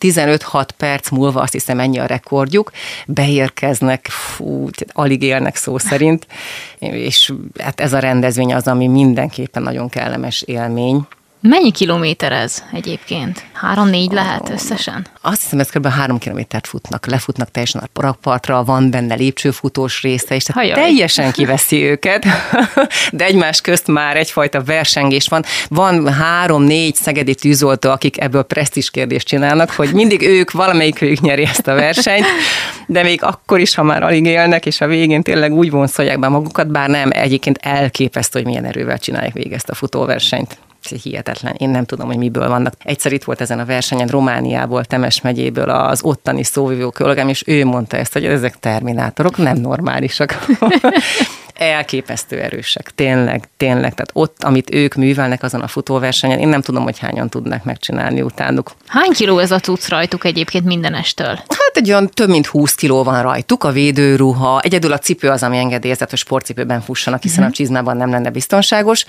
15-6 0.00 0.68
perc 0.76 1.10
múlva, 1.10 1.40
azt 1.40 1.52
hiszem 1.52 1.80
ennyi 1.80 1.98
a 1.98 2.06
rekordjuk, 2.06 2.70
beérkeznek, 3.06 4.06
fú, 4.08 4.68
alig 4.92 5.22
élnek 5.22 5.56
szó 5.56 5.78
szerint, 5.78 6.26
és 6.78 7.32
hát 7.58 7.80
ez 7.80 7.92
a 7.92 7.98
rendezvény 7.98 8.54
az, 8.54 8.66
ami 8.66 8.86
mindenképpen 8.86 9.62
nagyon 9.62 9.88
kellemes 9.88 10.42
élmény. 10.42 11.06
Mennyi 11.42 11.70
kilométer 11.70 12.32
ez 12.32 12.64
egyébként? 12.72 13.44
Három-négy 13.52 14.12
lehet 14.12 14.48
összesen? 14.48 15.06
Azt 15.20 15.42
hiszem, 15.42 15.58
ez 15.58 15.70
kb. 15.70 15.86
három 15.86 16.18
kilométert 16.18 16.66
futnak, 16.66 17.06
lefutnak 17.06 17.50
teljesen 17.50 17.80
a 17.80 17.86
parakpartra, 17.92 18.64
van 18.64 18.90
benne 18.90 19.14
lépcsőfutós 19.14 20.02
része, 20.02 20.34
és 20.34 20.44
tehát 20.44 20.72
teljesen 20.72 21.32
kiveszi 21.32 21.82
őket, 21.82 22.26
de 23.12 23.24
egymás 23.24 23.60
közt 23.60 23.86
már 23.86 24.16
egyfajta 24.16 24.62
versengés 24.62 25.28
van. 25.28 25.44
Van 25.68 26.12
három-négy 26.12 26.94
szegedi 26.94 27.34
tűzoltó, 27.34 27.90
akik 27.90 28.20
ebből 28.20 28.42
presztis 28.42 28.90
kérdést 28.90 29.26
csinálnak, 29.26 29.70
hogy 29.70 29.92
mindig 29.92 30.22
ők, 30.22 30.50
valamelyikük 30.50 31.20
nyeri 31.20 31.42
ezt 31.42 31.66
a 31.66 31.74
versenyt, 31.74 32.26
de 32.86 33.02
még 33.02 33.22
akkor 33.22 33.60
is, 33.60 33.74
ha 33.74 33.82
már 33.82 34.02
alig 34.02 34.24
élnek, 34.24 34.66
és 34.66 34.80
a 34.80 34.86
végén 34.86 35.22
tényleg 35.22 35.52
úgy 35.52 35.70
vonszolják 35.70 36.18
be 36.18 36.28
magukat, 36.28 36.70
bár 36.70 36.88
nem, 36.88 37.10
egyébként 37.12 37.58
elképesztő, 37.62 38.38
hogy 38.38 38.48
milyen 38.48 38.64
erővel 38.64 38.98
csinálják 38.98 39.32
végig 39.32 39.52
ezt 39.52 39.68
a 39.68 39.74
futóversenyt 39.74 40.58
hihetetlen. 40.88 41.54
Én 41.58 41.68
nem 41.68 41.84
tudom, 41.84 42.06
hogy 42.06 42.16
miből 42.16 42.48
vannak. 42.48 42.74
Egyszer 42.84 43.12
itt 43.12 43.24
volt 43.24 43.40
ezen 43.40 43.58
a 43.58 43.64
versenyen 43.64 44.06
Romániából, 44.06 44.84
Temes 44.84 45.20
megyéből 45.20 45.70
az 45.70 46.02
ottani 46.02 46.44
szóvivó 46.44 46.90
kollégám, 46.90 47.28
és 47.28 47.42
ő 47.46 47.64
mondta 47.64 47.96
ezt, 47.96 48.12
hogy 48.12 48.24
ezek 48.24 48.58
terminátorok 48.58 49.36
nem 49.36 49.56
normálisak. 49.56 50.38
elképesztő 51.60 52.40
erősek, 52.40 52.90
tényleg, 52.94 53.48
tényleg. 53.56 53.94
Tehát 53.94 54.10
ott, 54.12 54.44
amit 54.44 54.74
ők 54.74 54.94
művelnek 54.94 55.42
azon 55.42 55.60
a 55.60 55.66
futóversenyen, 55.66 56.38
én 56.38 56.48
nem 56.48 56.60
tudom, 56.60 56.82
hogy 56.82 56.98
hányan 56.98 57.28
tudnak 57.28 57.64
megcsinálni 57.64 58.22
utánuk. 58.22 58.72
Hány 58.86 59.10
kiló 59.10 59.38
ez 59.38 59.50
a 59.50 59.60
cucc 59.60 59.88
rajtuk 59.88 60.24
egyébként 60.24 60.64
mindenestől? 60.64 61.34
Hát 61.34 61.72
egy 61.72 61.90
olyan 61.90 62.08
több 62.08 62.28
mint 62.28 62.46
20 62.46 62.74
kiló 62.74 63.02
van 63.02 63.22
rajtuk, 63.22 63.64
a 63.64 63.70
védőruha, 63.70 64.60
egyedül 64.60 64.92
a 64.92 64.98
cipő 64.98 65.28
az, 65.28 65.42
ami 65.42 65.56
engedélyezett, 65.56 66.10
hogy 66.10 66.18
sportcipőben 66.18 66.80
fussanak, 66.80 67.22
hiszen 67.22 67.38
uh-huh. 67.38 67.52
a 67.52 67.56
csizmában 67.56 67.96
nem 67.96 68.10
lenne 68.10 68.30
biztonságos. 68.30 69.04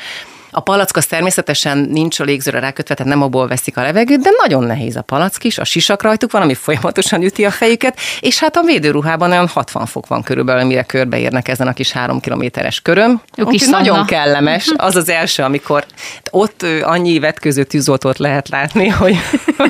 A 0.51 0.59
palack 0.59 0.97
az 0.97 1.05
természetesen 1.05 1.77
nincs 1.77 2.19
a 2.19 2.23
légzőre 2.23 2.59
rákötve, 2.59 2.95
tehát 2.95 3.11
nem 3.11 3.21
abból 3.21 3.47
veszik 3.47 3.77
a 3.77 3.81
levegőt, 3.81 4.21
de 4.21 4.29
nagyon 4.41 4.63
nehéz 4.63 4.95
a 4.95 5.01
palack 5.01 5.43
is, 5.43 5.57
a 5.57 5.63
sisak 5.63 6.01
rajtuk 6.01 6.31
van, 6.31 6.41
ami 6.41 6.53
folyamatosan 6.53 7.21
üti 7.23 7.45
a 7.45 7.51
fejüket, 7.51 7.99
és 8.19 8.39
hát 8.39 8.57
a 8.57 8.61
védőruhában 8.61 9.31
olyan 9.31 9.47
60 9.47 9.85
fok 9.85 10.07
van 10.07 10.23
körülbelül, 10.23 10.63
mire 10.63 10.83
körbeérnek 10.83 11.47
ezen 11.47 11.67
a 11.67 11.73
kis 11.73 11.91
három 11.91 12.19
kilométeres 12.19 12.81
köröm. 12.81 13.21
Úgyhogy 13.37 13.69
nagyon 13.69 14.05
kellemes. 14.05 14.71
Az 14.75 14.95
az 14.95 15.09
első, 15.09 15.43
amikor 15.43 15.85
ott 16.31 16.65
annyi 16.81 17.19
vetköző 17.19 17.63
tűzoltót 17.63 18.17
lehet 18.17 18.49
látni, 18.49 18.87
hogy 18.87 19.17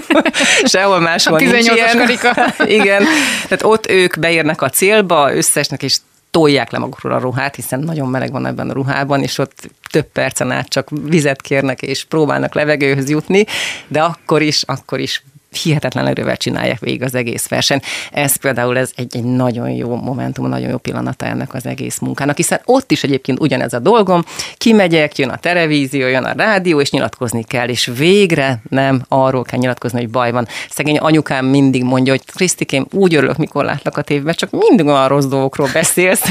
sehol 0.64 1.00
máshol 1.00 1.38
a 1.38 1.40
nincs 1.40 1.68
ilyen. 1.68 2.10
Igen, 2.82 3.04
tehát 3.44 3.64
ott 3.64 3.88
ők 3.88 4.20
beérnek 4.20 4.62
a 4.62 4.70
célba, 4.70 5.36
összesnek, 5.36 5.84
és 5.84 5.98
tolják 6.32 6.72
le 6.72 6.78
magukról 6.78 7.14
a 7.14 7.20
ruhát, 7.20 7.56
hiszen 7.56 7.80
nagyon 7.80 8.10
meleg 8.10 8.32
van 8.32 8.46
ebben 8.46 8.70
a 8.70 8.74
ruhában, 8.74 9.22
és 9.22 9.38
ott 9.38 9.70
több 9.92 10.06
percen 10.06 10.52
át 10.52 10.68
csak 10.68 10.90
vizet 11.04 11.42
kérnek, 11.42 11.82
és 11.82 12.06
próbálnak 12.06 12.54
levegőhöz 12.54 13.10
jutni, 13.10 13.46
de 13.88 14.02
akkor 14.02 14.42
is, 14.42 14.64
akkor 14.64 15.00
is 15.00 15.24
hihetetlen 15.52 16.08
erővel 16.08 16.38
csinálják 16.38 16.80
végig 16.80 17.04
az 17.04 17.16
egész 17.16 17.48
versenyt. 17.48 17.86
Ez 18.12 18.36
például 18.36 18.78
ez 18.78 18.92
egy, 18.96 19.16
egy 19.16 19.24
nagyon 19.24 19.70
jó 19.70 19.96
momentum, 19.96 20.48
nagyon 20.48 20.70
jó 20.70 20.78
pillanata 20.78 21.26
ennek 21.26 21.54
az 21.54 21.66
egész 21.66 22.00
munkának, 22.00 22.36
hiszen 22.36 22.62
ott 22.66 22.92
is 22.92 23.04
egyébként 23.04 23.40
ugyanez 23.40 23.74
a 23.74 23.80
dolgom, 23.80 24.24
kimegyek, 24.58 25.18
jön 25.18 25.30
a 25.30 25.38
televízió, 25.38 26.08
jön 26.08 26.24
a 26.24 26.34
rádió, 26.38 26.82
és 26.82 26.92
nyilatkozni 26.92 27.44
kell, 27.44 27.68
és 27.68 27.92
végre 27.98 28.62
nem 28.70 29.02
arról 29.08 29.44
kell 29.44 29.60
nyilatkozni, 29.60 30.00
hogy 30.00 30.10
baj 30.10 30.32
van. 30.32 30.48
Szegény 30.70 30.98
anyukám 30.98 31.46
mindig 31.46 31.84
mondja, 31.84 32.14
hogy 32.14 32.26
Krisztikém, 32.26 32.86
úgy 32.92 33.16
örülök, 33.16 33.38
mikor 33.38 33.64
látlak 33.64 33.98
a 33.98 34.02
tévében, 34.02 34.34
csak 34.34 34.50
mindig 34.52 34.86
olyan 34.86 35.08
rossz 35.08 35.26
dolgokról 35.26 35.70
beszélsz, 35.74 36.24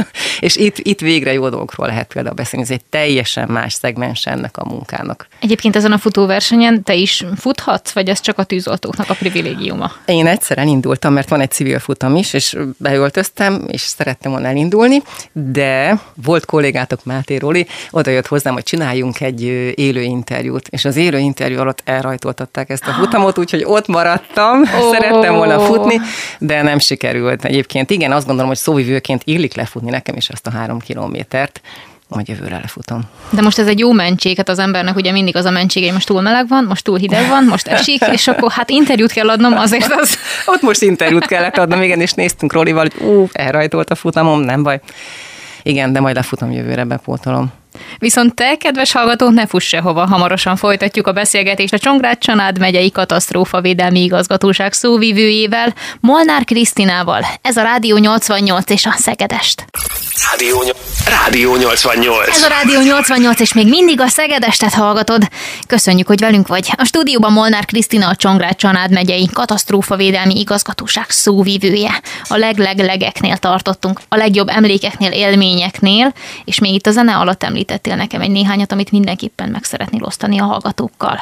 és 0.40 0.56
itt, 0.56 0.78
itt 0.78 1.00
végre 1.00 1.32
jó 1.32 1.48
dolgokról 1.48 1.86
lehet 1.86 2.12
például 2.12 2.34
beszélni. 2.34 2.64
Ez 2.64 2.72
egy 2.72 2.84
teljesen 2.84 3.48
más 3.48 3.72
szegmens 3.72 4.26
ennek 4.26 4.56
a 4.56 4.64
munkának. 4.64 5.28
Egyébként 5.40 5.76
ezen 5.76 5.92
a 5.92 5.98
futóversenyen 5.98 6.82
te 6.82 6.94
is 6.94 7.24
futhatsz, 7.36 7.92
vagy 7.92 8.08
ez 8.08 8.20
csak 8.20 8.38
a 8.38 8.44
tűz 8.44 8.65
tűzoltóknak 8.66 9.10
a 9.10 9.14
privilégiuma? 9.14 9.92
Én 10.06 10.26
egyszer 10.26 10.58
elindultam, 10.58 11.12
mert 11.12 11.28
van 11.28 11.40
egy 11.40 11.50
civil 11.50 11.78
futam 11.78 12.16
is, 12.16 12.32
és 12.32 12.56
beöltöztem, 12.78 13.64
és 13.66 13.80
szerettem 13.80 14.30
volna 14.30 14.46
elindulni, 14.46 15.02
de 15.32 16.00
volt 16.24 16.44
kollégátok 16.44 17.04
Máté 17.04 17.36
Róli, 17.36 17.66
oda 17.90 18.10
jött 18.10 18.26
hozzám, 18.26 18.52
hogy 18.52 18.62
csináljunk 18.62 19.20
egy 19.20 19.42
élő 19.74 20.02
interjút, 20.02 20.68
és 20.68 20.84
az 20.84 20.96
élő 20.96 21.18
interjú 21.18 21.58
alatt 21.58 21.82
elrajtoltatták 21.84 22.70
ezt 22.70 22.86
a 22.86 22.92
futamot, 22.92 23.38
úgyhogy 23.38 23.64
ott 23.66 23.86
maradtam, 23.86 24.60
oh. 24.60 24.90
szerettem 24.92 25.34
volna 25.34 25.60
futni, 25.60 26.00
de 26.38 26.62
nem 26.62 26.78
sikerült 26.78 27.44
egyébként. 27.44 27.90
Igen, 27.90 28.12
azt 28.12 28.26
gondolom, 28.26 28.48
hogy 28.48 28.58
szóvivőként 28.58 29.22
illik 29.24 29.54
lefutni 29.54 29.90
nekem 29.90 30.16
is 30.16 30.28
azt 30.28 30.46
a 30.46 30.50
három 30.50 30.78
kilométert, 30.78 31.60
majd 32.08 32.28
jövőre 32.28 32.58
lefutom. 32.58 33.00
De 33.30 33.42
most 33.42 33.58
ez 33.58 33.66
egy 33.66 33.78
jó 33.78 33.92
mentség, 33.92 34.36
hát 34.36 34.48
az 34.48 34.58
embernek 34.58 34.96
ugye 34.96 35.12
mindig 35.12 35.36
az 35.36 35.44
a 35.44 35.50
mentség, 35.50 35.84
hogy 35.84 35.92
most 35.92 36.06
túl 36.06 36.20
meleg 36.20 36.48
van, 36.48 36.64
most 36.64 36.84
túl 36.84 36.98
hideg 36.98 37.28
van, 37.28 37.44
most 37.44 37.66
esik, 37.66 38.02
és 38.12 38.28
akkor 38.28 38.50
hát 38.50 38.70
interjút 38.70 39.12
kell 39.12 39.28
adnom, 39.28 39.52
azért 39.52 39.92
az... 39.92 40.18
Ott 40.54 40.62
most 40.62 40.82
interjút 40.82 41.26
kellett 41.26 41.58
adnom, 41.58 41.82
igen, 41.82 42.00
és 42.00 42.12
néztünk 42.12 42.52
Rolival, 42.52 42.88
hogy 42.92 43.06
ú, 43.06 43.28
elrajtolt 43.32 43.90
a 43.90 43.94
futamom, 43.94 44.40
nem 44.40 44.62
baj. 44.62 44.80
Igen, 45.62 45.92
de 45.92 46.00
majd 46.00 46.14
lefutom 46.14 46.52
jövőre, 46.52 46.84
bepótolom. 46.84 47.52
Viszont 47.98 48.34
te, 48.34 48.56
kedves 48.56 48.92
hallgató, 48.92 49.28
ne 49.28 49.46
fuss 49.46 49.66
sehova, 49.66 50.06
hamarosan 50.06 50.56
folytatjuk 50.56 51.06
a 51.06 51.12
beszélgetést 51.12 51.72
a 51.72 51.78
Csongrád 51.78 52.18
Csanád 52.18 52.58
megyei 52.58 52.92
védelmi 53.60 54.02
igazgatóság 54.02 54.72
szóvivőjével, 54.72 55.74
Molnár 56.00 56.44
Krisztinával. 56.44 57.26
Ez 57.42 57.56
a 57.56 57.62
Rádió 57.62 57.96
88 57.96 58.70
és 58.70 58.86
a 58.86 58.92
Szegedest. 58.96 59.64
Rádió, 60.30 60.62
Rádió 61.08 61.56
88. 61.56 62.28
Ez 62.28 62.42
a 62.42 62.48
Rádió 62.48 62.80
88, 62.80 63.40
és 63.40 63.52
még 63.52 63.68
mindig 63.68 64.00
a 64.00 64.06
Szegedestet 64.06 64.72
hallgatod. 64.72 65.28
Köszönjük, 65.66 66.06
hogy 66.06 66.20
velünk 66.20 66.48
vagy. 66.48 66.72
A 66.76 66.84
stúdióban 66.84 67.32
Molnár 67.32 67.64
Krisztina, 67.64 68.08
a 68.08 68.16
Csongrád 68.16 68.56
Csanád 68.56 68.92
megyei 68.92 69.28
védelmi 69.96 70.38
igazgatóság 70.38 71.10
szóvivője. 71.10 72.00
A 72.28 72.36
legleglegeknél 72.36 73.36
tartottunk, 73.36 74.00
a 74.08 74.16
legjobb 74.16 74.48
emlékeknél, 74.48 75.10
élményeknél, 75.10 76.12
és 76.44 76.58
még 76.58 76.74
itt 76.74 76.86
a 76.86 76.90
zene 76.90 77.16
alatt 77.16 77.42
említ 77.42 77.65
említettél 77.70 77.96
nekem 77.96 78.20
egy 78.20 78.30
néhányat, 78.30 78.72
amit 78.72 78.90
mindenképpen 78.90 79.48
meg 79.48 79.64
szeretnél 79.64 80.02
osztani 80.02 80.38
a 80.38 80.44
hallgatókkal. 80.44 81.20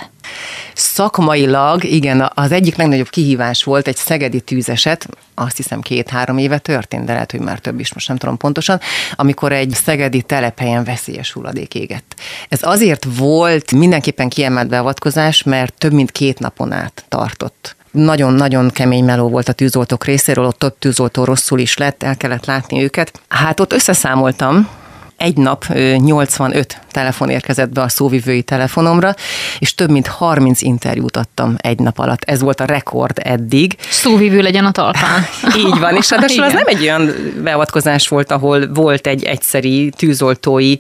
Szakmailag, 0.75 1.85
igen, 1.85 2.31
az 2.35 2.53
egyik 2.53 2.77
legnagyobb 2.77 3.09
kihívás 3.09 3.63
volt 3.63 3.89
egy 3.89 3.97
szegedi 3.97 4.41
tűzeset, 4.41 5.09
azt 5.35 5.57
hiszem 5.57 5.81
két-három 5.81 6.39
éve 6.39 6.59
történt, 6.59 7.05
de 7.05 7.13
lehet, 7.13 7.31
hogy 7.31 7.41
már 7.41 7.59
több 7.59 7.81
is, 7.81 7.95
most 7.95 8.09
nem 8.09 8.17
tudom 8.17 8.37
pontosan, 8.37 8.81
amikor 9.15 9.53
egy 9.53 9.71
szegedi 9.71 10.23
telephelyen 10.23 10.85
veszélyes 10.85 11.33
hulladék 11.33 11.75
égett. 11.75 12.15
Ez 12.49 12.63
azért 12.63 13.07
volt 13.17 13.73
mindenképpen 13.73 14.29
kiemelt 14.29 14.69
beavatkozás, 14.69 15.43
mert 15.43 15.75
több 15.79 15.93
mint 15.93 16.11
két 16.11 16.39
napon 16.39 16.73
át 16.73 17.05
tartott 17.09 17.77
nagyon-nagyon 17.91 18.71
kemény 18.71 19.05
meló 19.05 19.29
volt 19.29 19.49
a 19.49 19.53
tűzoltók 19.53 20.05
részéről, 20.05 20.45
ott 20.45 20.59
több 20.59 20.79
tűzoltó 20.79 21.25
rosszul 21.25 21.59
is 21.59 21.77
lett, 21.77 22.03
el 22.03 22.17
kellett 22.17 22.45
látni 22.45 22.83
őket. 22.83 23.21
Hát 23.29 23.61
ott 23.61 23.73
összeszámoltam, 23.73 24.69
egy 25.17 25.37
nap 25.37 25.65
85 25.97 26.81
telefon 26.91 27.29
érkezett 27.29 27.73
be 27.73 27.81
a 27.81 27.89
szóvivői 27.89 28.43
telefonomra, 28.43 29.15
és 29.59 29.75
több 29.75 29.91
mint 29.91 30.07
30 30.07 30.63
interjút 30.63 31.17
adtam 31.17 31.55
egy 31.59 31.79
nap 31.79 31.99
alatt. 31.99 32.23
Ez 32.25 32.41
volt 32.41 32.61
a 32.61 32.65
rekord 32.65 33.19
eddig. 33.23 33.77
Szóvivő 33.91 34.41
legyen 34.41 34.65
a 34.65 34.71
talpán. 34.71 35.27
Így 35.67 35.79
van, 35.79 35.97
és 35.97 36.11
ráadásul 36.11 36.43
az 36.43 36.53
nem 36.53 36.67
egy 36.67 36.81
olyan 36.81 37.11
beavatkozás 37.43 38.09
volt, 38.09 38.31
ahol 38.31 38.73
volt 38.73 39.07
egy 39.07 39.25
egyszeri 39.25 39.93
tűzoltói 39.97 40.77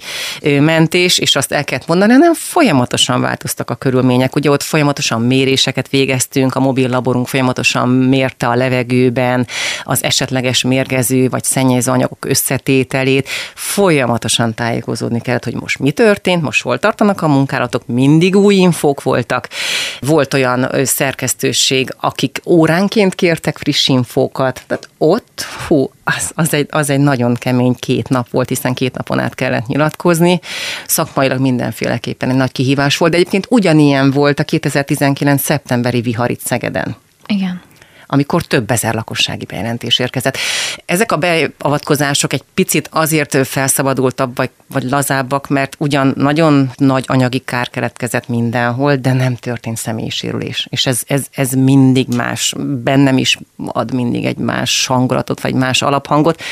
mentés, 0.60 1.18
és 1.18 1.36
azt 1.36 1.52
el 1.52 1.64
kellett 1.64 1.86
mondani, 1.86 2.12
hanem 2.12 2.34
folyamatosan 2.34 3.20
változtak 3.20 3.70
a 3.70 3.74
körülmények. 3.74 4.36
Ugye 4.36 4.50
ott 4.50 4.62
folyamatosan 4.62 5.22
méréseket 5.22 5.88
végeztünk, 5.88 6.54
a 6.54 6.60
mobil 6.60 6.88
laborunk 6.88 7.28
folyamatosan 7.28 7.88
mérte 7.88 8.46
a 8.46 8.54
levegőben 8.54 9.46
az 9.84 10.04
esetleges 10.04 10.62
mérgező 10.62 11.28
vagy 11.28 11.44
szennyező 11.44 11.90
anyagok 11.90 12.24
összetételét, 12.24 13.28
folyamatosan 13.54 14.33
tájékozódni 14.54 15.20
kellett, 15.20 15.44
hogy 15.44 15.54
most 15.54 15.78
mit 15.78 15.94
történt, 15.94 16.42
most 16.42 16.62
hol 16.62 16.78
tartanak 16.78 17.22
a 17.22 17.28
munkálatok, 17.28 17.86
mindig 17.86 18.36
új 18.36 18.54
infók 18.54 19.02
voltak. 19.02 19.48
Volt 20.00 20.34
olyan 20.34 20.70
szerkesztőség, 20.84 21.94
akik 22.00 22.40
óránként 22.46 23.14
kértek 23.14 23.58
friss 23.58 23.88
infókat, 23.88 24.62
tehát 24.66 24.88
ott, 24.98 25.46
hú, 25.68 25.90
az, 26.04 26.30
az, 26.34 26.54
egy, 26.54 26.66
az 26.70 26.90
egy 26.90 27.00
nagyon 27.00 27.34
kemény 27.34 27.74
két 27.74 28.08
nap 28.08 28.30
volt, 28.30 28.48
hiszen 28.48 28.74
két 28.74 28.94
napon 28.94 29.18
át 29.18 29.34
kellett 29.34 29.66
nyilatkozni. 29.66 30.40
Szakmailag 30.86 31.40
mindenféleképpen 31.40 32.30
egy 32.30 32.36
nagy 32.36 32.52
kihívás 32.52 32.96
volt, 32.96 33.12
de 33.12 33.18
egyébként 33.18 33.46
ugyanilyen 33.50 34.10
volt 34.10 34.38
a 34.38 34.44
2019. 34.44 35.42
szeptemberi 35.42 36.00
vihar 36.00 36.30
itt 36.30 36.40
Szegeden. 36.40 36.96
Igen 37.26 37.62
amikor 38.06 38.42
több 38.42 38.70
ezer 38.70 38.94
lakossági 38.94 39.44
bejelentés 39.44 39.98
érkezett. 39.98 40.38
Ezek 40.86 41.12
a 41.12 41.16
beavatkozások 41.16 42.32
egy 42.32 42.42
picit 42.54 42.88
azért 42.92 43.46
felszabadultabb 43.46 44.36
vagy, 44.36 44.50
vagy 44.66 44.82
lazábbak, 44.82 45.48
mert 45.48 45.76
ugyan 45.78 46.12
nagyon 46.16 46.70
nagy 46.76 47.04
anyagi 47.06 47.38
kár 47.38 47.70
keletkezett 47.70 48.28
mindenhol, 48.28 48.96
de 48.96 49.12
nem 49.12 49.34
történt 49.34 49.76
személyisérülés. 49.76 50.66
És 50.70 50.86
ez, 50.86 51.02
ez, 51.06 51.26
ez 51.30 51.52
mindig 51.52 52.06
más, 52.16 52.54
bennem 52.82 53.18
is 53.18 53.38
ad 53.66 53.92
mindig 53.92 54.24
egy 54.24 54.36
más 54.36 54.86
hangulatot, 54.86 55.40
vagy 55.40 55.54
más 55.54 55.82
alaphangot 55.82 56.42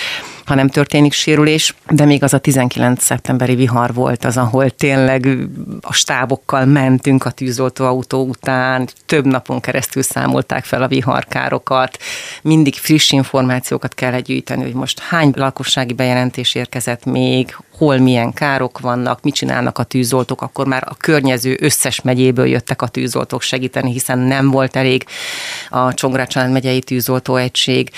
ha 0.44 0.54
nem 0.54 0.68
történik 0.68 1.12
sérülés, 1.12 1.74
de 1.90 2.04
még 2.04 2.22
az 2.22 2.34
a 2.34 2.38
19. 2.38 3.02
szeptemberi 3.02 3.54
vihar 3.54 3.94
volt 3.94 4.24
az, 4.24 4.36
ahol 4.36 4.70
tényleg 4.70 5.38
a 5.80 5.92
stábokkal 5.92 6.64
mentünk 6.64 7.24
a 7.24 7.30
tűzoltóautó 7.30 8.26
után, 8.26 8.88
több 9.06 9.26
napon 9.26 9.60
keresztül 9.60 10.02
számolták 10.02 10.64
fel 10.64 10.82
a 10.82 10.88
viharkárokat, 10.88 11.98
mindig 12.42 12.74
friss 12.74 13.10
információkat 13.10 13.94
kell 13.94 14.20
gyűjteni, 14.20 14.62
hogy 14.62 14.74
most 14.74 15.00
hány 15.00 15.32
lakossági 15.36 15.92
bejelentés 15.92 16.54
érkezett 16.54 17.04
még, 17.04 17.56
hol 17.76 17.98
milyen 17.98 18.32
károk 18.32 18.78
vannak, 18.78 19.22
mit 19.22 19.34
csinálnak 19.34 19.78
a 19.78 19.82
tűzoltók, 19.82 20.42
akkor 20.42 20.66
már 20.66 20.84
a 20.86 20.94
környező 20.94 21.56
összes 21.60 22.00
megyéből 22.00 22.46
jöttek 22.46 22.82
a 22.82 22.88
tűzoltók 22.88 23.42
segíteni, 23.42 23.92
hiszen 23.92 24.18
nem 24.18 24.50
volt 24.50 24.76
elég 24.76 25.04
a 25.70 25.94
Csongrád 25.94 26.50
megyei 26.50 26.80
tűzoltóegység 26.80 27.90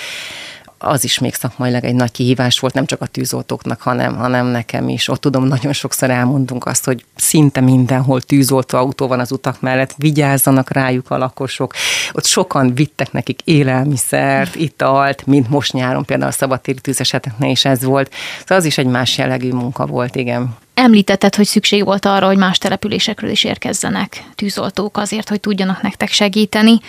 az 0.77 1.03
is 1.03 1.19
még 1.19 1.33
szakmailag 1.33 1.83
egy 1.83 1.95
nagy 1.95 2.11
kihívás 2.11 2.59
volt, 2.59 2.73
nem 2.73 2.85
csak 2.85 3.01
a 3.01 3.05
tűzoltóknak, 3.05 3.81
hanem, 3.81 4.15
hanem 4.15 4.45
nekem 4.45 4.89
is. 4.89 5.07
Ott 5.07 5.21
tudom, 5.21 5.43
nagyon 5.43 5.73
sokszor 5.73 6.09
elmondunk 6.09 6.65
azt, 6.65 6.85
hogy 6.85 7.05
szinte 7.15 7.61
mindenhol 7.61 8.21
tűzoltó 8.21 8.77
autó 8.77 9.07
van 9.07 9.19
az 9.19 9.31
utak 9.31 9.61
mellett, 9.61 9.93
vigyázzanak 9.97 10.71
rájuk 10.71 11.11
a 11.11 11.17
lakosok. 11.17 11.73
Ott 12.11 12.25
sokan 12.25 12.75
vittek 12.75 13.11
nekik 13.11 13.39
élelmiszert, 13.43 14.55
italt, 14.55 15.25
mint 15.25 15.49
most 15.49 15.73
nyáron 15.73 16.05
például 16.05 16.29
a 16.29 16.33
szabadtéri 16.33 16.79
tűzeseteknél 16.79 17.51
is 17.51 17.65
ez 17.65 17.83
volt. 17.83 18.13
Szóval 18.39 18.57
az 18.57 18.65
is 18.65 18.77
egy 18.77 18.87
más 18.87 19.17
jellegű 19.17 19.51
munka 19.51 19.85
volt, 19.85 20.15
igen. 20.15 20.55
Említetted, 20.73 21.35
hogy 21.35 21.45
szükség 21.45 21.85
volt 21.85 22.05
arra, 22.05 22.25
hogy 22.25 22.37
más 22.37 22.57
településekről 22.57 23.29
is 23.29 23.43
érkezzenek 23.43 24.23
tűzoltók 24.35 24.97
azért, 24.97 25.29
hogy 25.29 25.39
tudjanak 25.39 25.81
nektek 25.81 26.09
segíteni. 26.09 26.79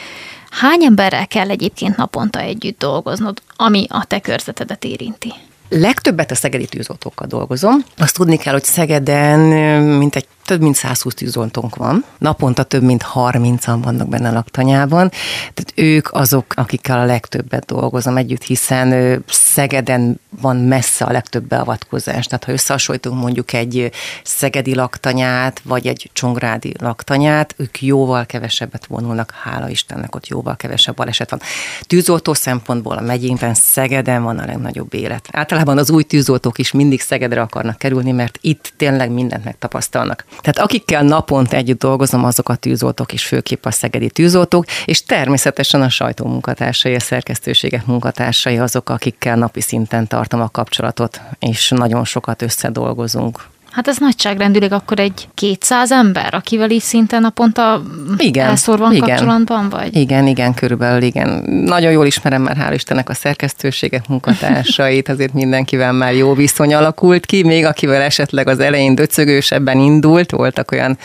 Hány 0.61 0.85
emberrel 0.85 1.27
kell 1.27 1.51
egyébként 1.51 1.97
naponta 1.97 2.41
együtt 2.41 2.79
dolgoznod, 2.79 3.43
ami 3.57 3.87
a 3.89 4.05
te 4.05 4.21
körzetedet 4.21 4.85
érinti? 4.85 5.33
Legtöbbet 5.69 6.31
a 6.31 6.35
szegedi 6.35 6.67
tűzoltókkal 6.67 7.27
dolgozom. 7.27 7.85
Azt 7.97 8.15
tudni 8.15 8.37
kell, 8.37 8.53
hogy 8.53 8.65
Szegeden 8.65 9.41
mint 9.81 10.17
egy 10.17 10.27
több 10.47 10.61
mint 10.61 10.75
120 10.75 11.15
tűzoltónk 11.15 11.77
van. 11.77 12.05
Naponta 12.19 12.63
több 12.63 12.83
mint 12.83 13.05
30-an 13.15 13.79
vannak 13.83 14.09
benne 14.09 14.29
a 14.29 14.33
laktanyában. 14.33 15.11
Tehát 15.55 15.73
ők 15.75 16.13
azok, 16.13 16.45
akikkel 16.57 16.99
a 16.99 17.05
legtöbbet 17.05 17.65
dolgozom 17.65 18.17
együtt, 18.17 18.43
hiszen 18.43 19.25
Szegeden 19.29 20.21
van 20.41 20.57
messze 20.57 21.05
a 21.05 21.13
legtöbb 21.13 21.45
beavatkozás. 21.45 22.27
Tehát 22.27 22.45
ha 22.45 22.53
összehasonlítunk 22.53 23.21
mondjuk 23.21 23.53
egy 23.53 23.91
szegedi 24.25 24.75
laktanyát, 24.75 25.61
vagy 25.65 25.87
egy 25.87 26.11
csongrádi 26.13 26.75
laktanyát, 26.79 27.55
ők 27.57 27.83
jóval 27.83 28.27
kevesebbet 28.27 28.87
vonulnak, 28.87 29.35
hála 29.43 29.69
Istennek, 29.69 30.15
ott 30.15 30.27
jóval 30.27 30.57
kevesebb 30.57 30.95
baleset 30.95 31.31
van. 31.31 31.41
Tűzoltó 31.81 32.35
szempontból 32.35 32.97
a 32.97 33.01
megyénkben 33.01 33.55
Szegeden 33.55 34.23
van 34.23 34.39
a 34.39 34.47
legnagyobb 34.47 34.95
élet. 34.95 35.29
Általában 35.31 35.79
az 35.79 35.91
új 35.91 36.03
tűzoltók 36.03 36.59
is 36.59 36.73
mindig 36.73 37.01
Szegedre 37.01 37.41
akarnak 37.41 37.79
kerülni, 37.79 38.13
mert 38.13 38.39
itt 38.41 38.73
tényleg 38.77 39.11
mindent 39.11 39.45
megtapasztalnak. 39.45 40.25
Tehát 40.41 40.59
akikkel 40.59 41.03
naponta 41.03 41.57
együtt 41.57 41.79
dolgozom, 41.79 42.25
azok 42.25 42.49
a 42.49 42.55
tűzoltók 42.55 43.13
és 43.13 43.25
főképp 43.25 43.65
a 43.65 43.71
szegedi 43.71 44.11
tűzoltók, 44.11 44.65
és 44.85 45.05
természetesen 45.05 45.83
a 45.83 45.89
sajtó 45.89 46.27
munkatársai, 46.27 46.95
a 46.95 47.01
szerkesztőségek 47.01 47.87
munkatársai 47.87 48.59
azok, 48.59 48.89
akikkel 48.89 49.37
napi 49.37 49.61
szinten 49.61 50.07
tartom 50.07 50.41
a 50.41 50.49
kapcsolatot, 50.49 51.21
és 51.39 51.69
nagyon 51.69 52.05
sokat 52.05 52.43
összedolgozunk. 52.43 53.55
Hát 53.77 53.89
ez 53.89 53.97
nagyságrendileg 53.99 54.73
akkor 54.73 55.01
egy 55.01 55.29
200 55.35 55.93
ember, 55.93 56.35
akivel 56.35 56.71
így 56.71 56.83
szinte 56.83 57.19
naponta 57.19 57.83
igen, 58.17 58.47
elszor 58.49 58.79
van 58.79 58.93
igen, 58.93 59.09
kapcsolatban, 59.09 59.69
vagy? 59.69 59.97
Igen, 59.97 60.27
igen, 60.27 60.55
körülbelül 60.55 61.03
igen. 61.03 61.29
Nagyon 61.49 61.93
jól 61.93 62.07
ismerem 62.07 62.43
már, 62.43 62.57
hál' 62.57 62.75
Istennek 62.75 63.09
a 63.09 63.15
szerkesztőségek 63.15 64.09
munkatársait, 64.09 65.09
azért 65.09 65.33
mindenkivel 65.33 65.93
már 65.93 66.15
jó 66.15 66.35
viszony 66.35 66.75
alakult 66.75 67.27
ki, 67.27 67.43
még 67.43 67.65
akivel 67.65 68.03
esetleg 68.03 68.49
az 68.49 68.59
elején 68.59 68.95
döcögősebben 68.95 69.79
indult, 69.79 70.31
voltak 70.31 70.71
olyan 70.71 70.99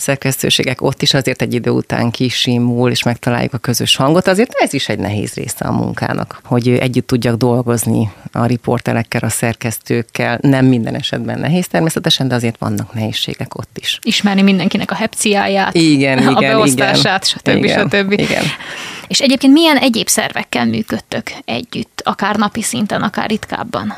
szerkesztőségek, 0.00 0.82
ott 0.82 1.02
is 1.02 1.14
azért 1.14 1.42
egy 1.42 1.54
idő 1.54 1.70
után 1.70 2.10
kisimul, 2.10 2.90
és 2.90 3.02
megtaláljuk 3.02 3.54
a 3.54 3.58
közös 3.58 3.96
hangot. 3.96 4.26
Azért 4.26 4.52
ez 4.54 4.72
is 4.72 4.88
egy 4.88 4.98
nehéz 4.98 5.34
része 5.34 5.64
a 5.64 5.72
munkának, 5.72 6.40
hogy 6.44 6.68
együtt 6.68 7.06
tudjak 7.06 7.36
dolgozni 7.36 8.10
a 8.32 8.46
riporterekkel, 8.46 9.20
a 9.20 9.28
szerkesztőkkel. 9.28 10.38
Nem 10.42 10.66
minden 10.66 10.94
esetben 10.94 11.38
nehéz 11.38 11.66
természetesen, 11.66 12.28
de 12.28 12.34
azért 12.34 12.58
vannak 12.58 12.94
nehézségek 12.94 13.58
ott 13.58 13.78
is. 13.80 13.98
Ismerni 14.02 14.42
mindenkinek 14.42 14.90
a 14.90 14.94
hepciáját, 14.94 15.74
igen, 15.74 16.18
a 16.26 16.30
igen, 16.30 16.56
beosztását, 16.56 17.26
stb. 17.26 17.48
Igen, 17.48 17.88
stb. 17.88 18.12
Igen. 18.12 18.44
És 19.08 19.20
egyébként 19.20 19.52
milyen 19.52 19.76
egyéb 19.76 20.08
szervekkel 20.08 20.66
működtök 20.66 21.32
együtt, 21.44 22.02
akár 22.04 22.36
napi 22.36 22.62
szinten, 22.62 23.02
akár 23.02 23.28
ritkábban? 23.28 23.94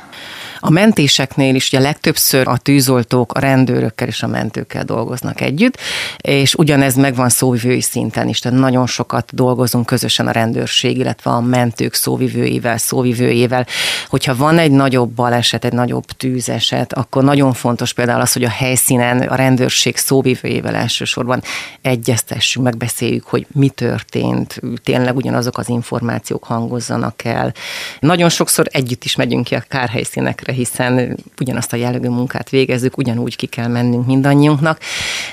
A 0.61 0.71
mentéseknél 0.71 1.55
is 1.55 1.67
ugye 1.67 1.81
legtöbbször 1.81 2.49
a 2.49 2.57
tűzoltók 2.57 3.33
a 3.33 3.41
rendőrökkel 3.41 4.09
és 4.09 4.23
a 4.23 4.27
mentőkkel 4.27 4.85
dolgoznak 4.85 5.41
együtt, 5.41 5.79
és 6.17 6.55
ugyanez 6.55 6.95
megvan 6.95 7.29
szóvivői 7.29 7.81
szinten 7.81 8.29
is, 8.29 8.39
tehát 8.39 8.59
nagyon 8.59 8.87
sokat 8.87 9.35
dolgozunk 9.35 9.87
közösen 9.87 10.27
a 10.27 10.31
rendőrség, 10.31 10.99
illetve 10.99 11.31
a 11.31 11.41
mentők 11.41 11.95
szóvivőivel, 11.95 12.79
szóvivőjével. 12.79 13.67
Hogyha 14.09 14.37
van 14.37 14.59
egy 14.59 14.71
nagyobb 14.71 15.11
baleset, 15.11 15.65
egy 15.65 15.73
nagyobb 15.73 16.05
tűzeset, 16.05 16.93
akkor 16.93 17.25
nagyon 17.25 17.53
fontos 17.53 17.93
például 17.93 18.21
az, 18.21 18.33
hogy 18.33 18.45
a 18.45 18.49
helyszínen 18.49 19.21
a 19.21 19.35
rendőrség 19.35 19.97
szóvivőjével 19.97 20.75
elsősorban 20.75 21.43
egyeztessünk, 21.83 22.65
megbeszéljük, 22.65 23.27
hogy 23.27 23.47
mi 23.53 23.69
történt, 23.69 24.61
tényleg 24.83 25.17
ugyanazok 25.17 25.59
az 25.59 25.69
információk 25.69 26.45
hangozzanak 26.45 27.25
el. 27.25 27.53
Nagyon 28.01 28.29
sokszor 28.29 28.67
együtt 28.71 29.05
is 29.05 29.17
megyünk 29.17 29.45
ki 29.45 29.55
a 29.55 29.65
kárhelyszínekre, 29.69 30.48
helyzetekre, 30.49 30.53
hiszen 30.53 31.17
ugyanazt 31.41 31.73
a 31.73 31.77
jellegű 31.77 32.09
munkát 32.09 32.51
végezzük, 32.51 32.97
ugyanúgy 32.97 33.37
ki 33.37 33.47
kell 33.47 33.69
mennünk 33.69 34.07
mindannyiunknak, 34.07 34.79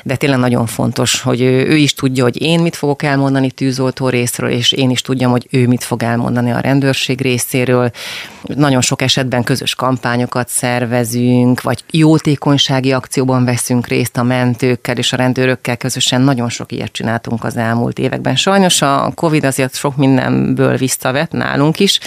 de 0.03 0.15
tényleg 0.15 0.39
nagyon 0.39 0.65
fontos, 0.65 1.21
hogy 1.21 1.41
ő 1.41 1.75
is 1.75 1.93
tudja, 1.93 2.23
hogy 2.23 2.41
én 2.41 2.59
mit 2.59 2.75
fogok 2.75 3.03
elmondani 3.03 3.51
tűzoltó 3.51 4.09
részről, 4.09 4.49
és 4.49 4.71
én 4.71 4.89
is 4.89 5.01
tudjam, 5.01 5.31
hogy 5.31 5.47
ő 5.51 5.67
mit 5.67 5.83
fog 5.83 6.03
elmondani 6.03 6.51
a 6.51 6.59
rendőrség 6.59 7.21
részéről. 7.21 7.91
Nagyon 8.43 8.81
sok 8.81 9.01
esetben 9.01 9.43
közös 9.43 9.75
kampányokat 9.75 10.49
szervezünk, 10.49 11.61
vagy 11.61 11.83
jótékonysági 11.91 12.91
akcióban 12.91 13.45
veszünk 13.45 13.87
részt 13.87 14.17
a 14.17 14.23
mentőkkel 14.23 14.97
és 14.97 15.13
a 15.13 15.17
rendőrökkel 15.17 15.77
közösen. 15.77 16.21
Nagyon 16.21 16.49
sok 16.49 16.71
ilyet 16.71 16.91
csináltunk 16.91 17.43
az 17.43 17.57
elmúlt 17.57 17.99
években. 17.99 18.35
Sajnos 18.35 18.81
a 18.81 19.11
Covid 19.15 19.43
azért 19.43 19.75
sok 19.75 19.95
mindenből 19.95 20.77
visszavet 20.77 21.31
nálunk 21.31 21.79
is, 21.79 21.99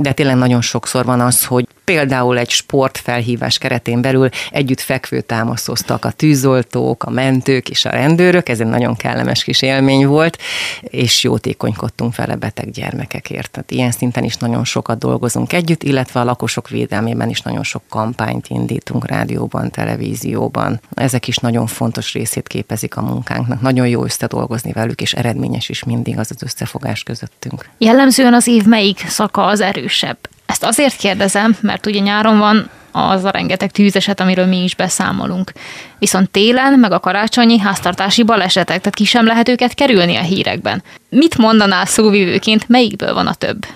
de 0.00 0.12
tényleg 0.12 0.36
nagyon 0.36 0.60
sokszor 0.60 1.04
van 1.04 1.20
az, 1.20 1.44
hogy 1.44 1.67
Például 1.88 2.38
egy 2.38 2.50
sportfelhívás 2.50 3.58
keretén 3.58 4.00
belül 4.00 4.28
együtt 4.50 4.80
fekvő 4.80 5.20
támaszoztak 5.20 6.04
a 6.04 6.10
tűzoltók, 6.10 7.04
a 7.04 7.10
mentők 7.10 7.68
és 7.68 7.84
a 7.84 7.90
rendőrök, 7.90 8.48
ez 8.48 8.60
egy 8.60 8.66
nagyon 8.66 8.96
kellemes 8.96 9.44
kis 9.44 9.62
élmény 9.62 10.06
volt, 10.06 10.38
és 10.80 11.24
jótékonykodtunk 11.24 12.16
vele 12.16 12.34
beteg 12.34 12.70
gyermekekért. 12.70 13.50
Tehát 13.50 13.70
ilyen 13.70 13.90
szinten 13.90 14.24
is 14.24 14.36
nagyon 14.36 14.64
sokat 14.64 14.98
dolgozunk 14.98 15.52
együtt, 15.52 15.82
illetve 15.82 16.20
a 16.20 16.24
lakosok 16.24 16.68
védelmében 16.68 17.28
is 17.28 17.40
nagyon 17.40 17.62
sok 17.62 17.82
kampányt 17.88 18.46
indítunk 18.48 19.06
rádióban, 19.06 19.70
televízióban. 19.70 20.80
Ezek 20.94 21.28
is 21.28 21.36
nagyon 21.36 21.66
fontos 21.66 22.12
részét 22.12 22.48
képezik 22.48 22.96
a 22.96 23.02
munkánknak. 23.02 23.60
Nagyon 23.60 23.88
jó 23.88 24.04
összedolgozni 24.04 24.72
velük, 24.72 25.00
és 25.00 25.12
eredményes 25.12 25.68
is 25.68 25.84
mindig 25.84 26.18
az 26.18 26.30
az 26.30 26.42
összefogás 26.42 27.02
közöttünk. 27.02 27.68
Jellemzően 27.78 28.34
az 28.34 28.46
év 28.46 28.64
melyik 28.64 28.98
szaka 29.08 29.44
az 29.44 29.60
erősebb? 29.60 30.18
Ezt 30.48 30.64
azért 30.64 30.96
kérdezem, 30.96 31.56
mert 31.60 31.86
ugye 31.86 32.00
nyáron 32.00 32.38
van 32.38 32.70
az 32.92 33.24
a 33.24 33.30
rengeteg 33.30 33.70
tűzeset, 33.70 34.20
amiről 34.20 34.46
mi 34.46 34.62
is 34.62 34.74
beszámolunk. 34.74 35.52
Viszont 35.98 36.30
télen, 36.30 36.78
meg 36.78 36.92
a 36.92 37.00
karácsonyi 37.00 37.58
háztartási 37.58 38.22
balesetek, 38.22 38.78
tehát 38.78 38.94
ki 38.94 39.04
sem 39.04 39.26
lehet 39.26 39.48
őket 39.48 39.74
kerülni 39.74 40.16
a 40.16 40.22
hírekben. 40.22 40.82
Mit 41.08 41.38
mondanál 41.38 41.86
szóvivőként, 41.86 42.68
melyikből 42.68 43.14
van 43.14 43.26
a 43.26 43.34
több? 43.34 43.66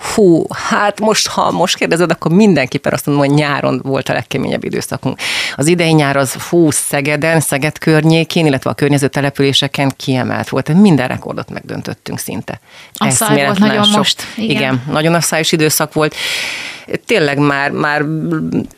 Hú, 0.00 0.44
hát 0.48 1.00
most, 1.00 1.26
ha 1.26 1.50
most 1.50 1.76
kérdezed, 1.76 2.10
akkor 2.10 2.32
mindenképpen 2.32 2.92
azt 2.92 3.06
mondom, 3.06 3.26
hogy 3.26 3.34
nyáron 3.34 3.80
volt 3.84 4.08
a 4.08 4.12
legkeményebb 4.12 4.64
időszakunk. 4.64 5.18
Az 5.56 5.66
idei 5.66 5.92
nyár 5.92 6.16
az 6.16 6.34
hú, 6.34 6.70
Szegeden, 6.70 7.40
Szeged 7.40 7.78
környékén, 7.78 8.46
illetve 8.46 8.70
a 8.70 8.74
környező 8.74 9.08
településeken 9.08 9.92
kiemelt 9.96 10.48
volt. 10.48 10.68
Minden 10.68 11.08
rekordot 11.08 11.50
megdöntöttünk 11.50 12.18
szinte. 12.18 12.60
A 12.94 13.10
száj 13.10 13.44
volt 13.44 13.58
nagyon 13.58 13.84
sok. 13.84 13.96
most. 13.96 14.22
Igen. 14.36 14.50
igen, 14.50 14.82
nagyon 14.90 15.14
a 15.14 15.20
szájos 15.20 15.52
időszak 15.52 15.92
volt 15.92 16.14
tényleg 17.06 17.38
már, 17.38 17.70
már 17.70 18.04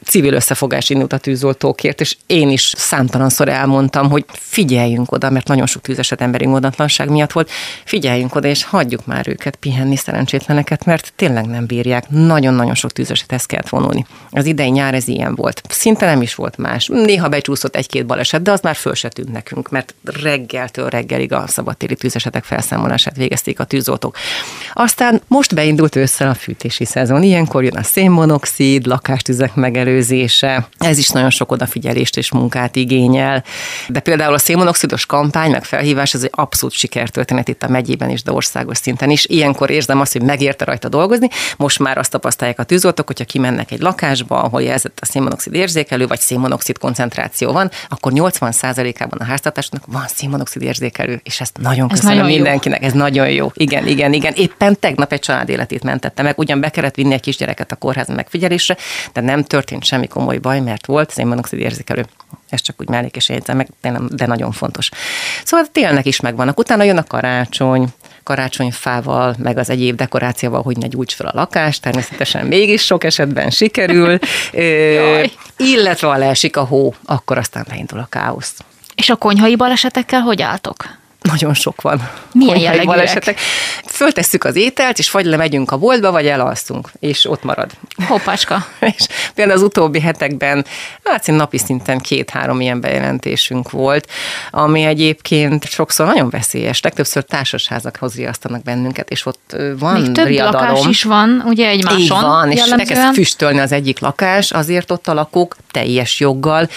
civil 0.05 0.33
összefogás 0.33 0.91
indult 0.91 1.13
a 1.13 1.19
tűzoltókért, 1.19 2.01
és 2.01 2.17
én 2.27 2.51
is 2.51 2.73
számtalanszor 2.77 3.49
elmondtam, 3.49 4.11
hogy 4.11 4.25
figyeljünk 4.33 5.13
oda, 5.13 5.31
mert 5.31 5.49
nagyon 5.49 5.67
sok 5.67 5.83
tűzeset 5.83 6.21
emberi 6.21 6.47
módatlanság 6.47 7.11
miatt 7.11 7.33
volt, 7.33 7.51
figyeljünk 7.85 8.35
oda, 8.35 8.49
és 8.49 8.65
hagyjuk 8.65 9.07
már 9.07 9.29
őket 9.29 9.57
pihenni, 9.57 9.97
szerencsétleneket, 9.97 10.85
mert 10.85 11.13
tényleg 11.17 11.47
nem 11.47 11.67
bírják. 11.67 12.09
Nagyon-nagyon 12.09 12.75
sok 12.75 12.91
ezt 13.27 13.47
kellett 13.47 13.69
vonulni. 13.69 14.07
Az 14.31 14.47
idei 14.47 14.71
nyár 14.71 14.95
ez 14.95 15.09
ilyen 15.09 15.35
volt. 15.35 15.63
Szinte 15.69 16.07
nem 16.07 16.23
is 16.23 16.35
volt 16.35 16.57
más. 16.57 16.87
Néha 16.87 17.29
becsúszott 17.29 17.77
egy-két 17.77 18.07
baleset, 18.07 18.43
de 18.43 18.51
az 18.51 18.61
már 18.61 18.77
föl 18.77 18.95
se 18.95 19.09
tűnt 19.09 19.33
nekünk, 19.33 19.71
mert 19.71 19.95
reggeltől 20.23 20.89
reggelig 20.89 21.33
a 21.33 21.47
szabadtéri 21.47 21.95
tűzesetek 21.95 22.45
felszámolását 22.45 23.17
végezték 23.17 23.61
a 23.61 23.65
tűzoltók. 23.65 24.17
Aztán 24.73 25.23
most 25.27 25.55
beindult 25.55 25.97
ősszel 25.97 26.29
a 26.29 26.35
fűtési 26.35 26.85
szezon. 26.85 27.23
Ilyenkor 27.23 27.65
jön 27.65 27.77
a 27.77 27.83
szél 27.83 28.02
szénmonoxid, 28.03 28.87
lakástüzek 28.87 29.55
megelőzése, 29.55 30.69
ez 30.79 30.99
is 30.99 31.09
nagyon 31.09 31.31
sok 31.31 31.53
odafigyelést 31.53 32.17
és 32.17 32.33
munkát 32.33 32.77
igényel. 32.77 33.45
De 33.89 34.01
például 34.01 34.35
a 34.35 34.39
szénmonoxidos 34.39 35.07
kampány, 35.07 35.51
meg 35.51 35.65
felhívás, 35.65 36.15
ez 36.15 36.23
egy 36.23 36.31
abszolút 36.35 36.75
sikertörténet 36.75 37.49
itt 37.49 37.63
a 37.63 37.69
megyében 37.69 38.11
is, 38.11 38.23
de 38.23 38.33
országos 38.33 38.77
szinten 38.77 39.11
is. 39.11 39.27
Ilyenkor 39.27 39.71
érzem 39.71 40.01
azt, 40.01 40.13
hogy 40.13 40.23
megérte 40.23 40.65
rajta 40.65 40.89
dolgozni. 40.89 41.29
Most 41.57 41.79
már 41.79 41.99
azt 41.99 42.11
tapasztalják 42.11 42.59
a 42.59 42.63
tűzoltók, 42.63 43.07
hogyha 43.07 43.25
kimennek 43.25 43.71
egy 43.71 43.81
lakásba, 43.81 44.43
ahol 44.43 44.63
jelzett 44.63 44.99
a 45.01 45.07
szénmonoxid 45.07 45.55
érzékelő, 45.55 46.07
vagy 46.07 46.21
szénmonoxid 46.21 46.79
koncentráció 46.79 47.53
van, 47.53 47.71
akkor 47.89 48.13
80%-ában 48.15 49.19
a 49.19 49.25
háztartásnak 49.25 49.83
van 49.87 50.05
szénmonoxid 50.07 50.63
érzékelő, 50.63 51.21
és 51.25 51.41
ezt 51.41 51.59
nagyon 51.59 51.91
ez 51.91 52.01
köszönöm 52.01 52.17
nagyon 52.17 52.33
mindenkinek, 52.33 52.81
jó. 52.81 52.87
ez 52.87 52.93
nagyon 52.93 53.31
jó. 53.31 53.51
Igen, 53.55 53.87
igen, 53.87 54.13
igen. 54.13 54.33
Éppen 54.37 54.79
tegnap 54.81 55.13
egy 55.13 55.21
család 55.21 55.49
életét 55.49 55.83
mentette 55.83 56.23
meg, 56.23 56.39
ugyan 56.39 56.61
be 56.61 56.69
kellett 56.69 56.95
vinni 56.95 57.13
egy 57.13 57.21
kisgyereket 57.21 57.73
a 57.73 57.77
kórház 57.93 58.17
megfigyelésre, 58.17 58.77
de 59.13 59.21
nem 59.21 59.45
történt 59.45 59.85
semmi 59.85 60.07
komoly 60.07 60.39
baj, 60.39 60.61
mert 60.61 60.87
volt 60.87 61.11
szénmonoxid 61.11 61.59
érzékelő. 61.59 62.07
Ez 62.49 62.61
csak 62.61 62.81
úgy 62.81 62.89
mellékes 62.89 63.29
jegyzem 63.29 63.57
meg, 63.57 63.69
de, 63.81 63.91
nem, 63.91 64.09
de 64.13 64.27
nagyon 64.27 64.53
fontos. 64.53 64.89
Szóval 65.45 65.67
télnek 65.73 66.07
is 66.07 66.21
megvannak. 66.21 66.59
Utána 66.59 66.83
jön 66.83 66.97
a 66.97 67.05
karácsony, 67.05 67.87
karácsonyfával, 68.23 69.35
meg 69.39 69.59
az 69.59 69.71
egyéb 69.71 69.97
dekorációval, 69.97 70.63
hogy 70.63 70.77
ne 70.77 70.87
gyújts 70.87 71.15
fel 71.15 71.27
a 71.27 71.33
lakást, 71.35 71.83
természetesen 71.83 72.47
mégis 72.47 72.85
sok 72.85 73.05
esetben 73.05 73.51
sikerül, 73.51 74.19
Ö, 74.53 75.23
illetve 75.57 76.07
ha 76.07 76.17
leesik 76.17 76.57
a 76.57 76.65
hó, 76.65 76.95
akkor 77.05 77.39
aztán 77.39 77.65
beindul 77.69 77.99
a 77.99 78.07
káosz. 78.11 78.57
És 78.95 79.11
a 79.11 79.17
konyhai 79.17 79.57
balesetekkel 79.57 80.21
hogy 80.21 80.43
álltok? 80.43 81.01
Nagyon 81.23 81.55
sok 81.55 81.81
van. 81.81 82.09
Milyen 82.33 82.57
jellegűek? 82.57 82.87
Balesetek. 82.87 83.39
Föltesszük 83.87 84.45
az 84.45 84.57
ételt, 84.57 84.99
és 84.99 85.11
vagy 85.11 85.25
lemegyünk 85.25 85.71
a 85.71 85.77
boltba, 85.77 86.11
vagy 86.11 86.27
elalszunk, 86.27 86.91
és 87.01 87.31
ott 87.31 87.45
marad. 87.45 87.71
Hoppácska. 88.07 88.67
és 88.97 89.07
például 89.35 89.57
az 89.57 89.63
utóbbi 89.63 90.01
hetekben, 90.01 90.65
hát 91.05 91.27
napi 91.27 91.59
szinten 91.59 91.99
két-három 91.99 92.61
ilyen 92.61 92.81
bejelentésünk 92.81 93.71
volt, 93.71 94.09
ami 94.51 94.83
egyébként 94.83 95.65
sokszor 95.65 96.07
nagyon 96.07 96.31
veszélyes. 96.31 96.81
Legtöbbször 96.83 97.25
társasházakhoz 97.25 98.15
riasztanak 98.15 98.63
bennünket, 98.63 99.11
és 99.11 99.27
ott 99.27 99.57
van 99.79 100.01
Még 100.01 100.13
több 100.13 100.27
riadalom. 100.27 100.69
lakás 100.69 100.87
is 100.87 101.03
van, 101.03 101.43
ugye 101.47 101.69
egymáson. 101.69 102.01
Így 102.01 102.09
van, 102.09 102.51
és 102.51 102.61
elkezd 102.61 103.15
füstölni 103.15 103.59
az 103.59 103.73
egyik 103.73 103.99
lakás, 103.99 104.51
azért 104.51 104.91
ott 104.91 105.09
a 105.09 105.15
lakók 105.15 105.57
teljes 105.71 106.21
joggal 106.21 106.69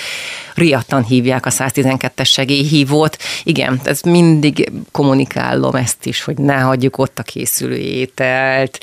riadtan 0.55 1.03
hívják 1.03 1.45
a 1.45 1.49
112-es 1.49 2.27
segélyhívót. 2.27 3.17
Igen, 3.43 3.79
ez 3.83 4.01
mindig 4.39 4.71
kommunikálom 4.91 5.75
ezt 5.75 6.05
is, 6.05 6.23
hogy 6.23 6.37
ne 6.37 6.59
hagyjuk 6.59 6.97
ott 6.97 7.19
a 7.19 7.23
készülő 7.23 7.75
ételt, 7.75 8.77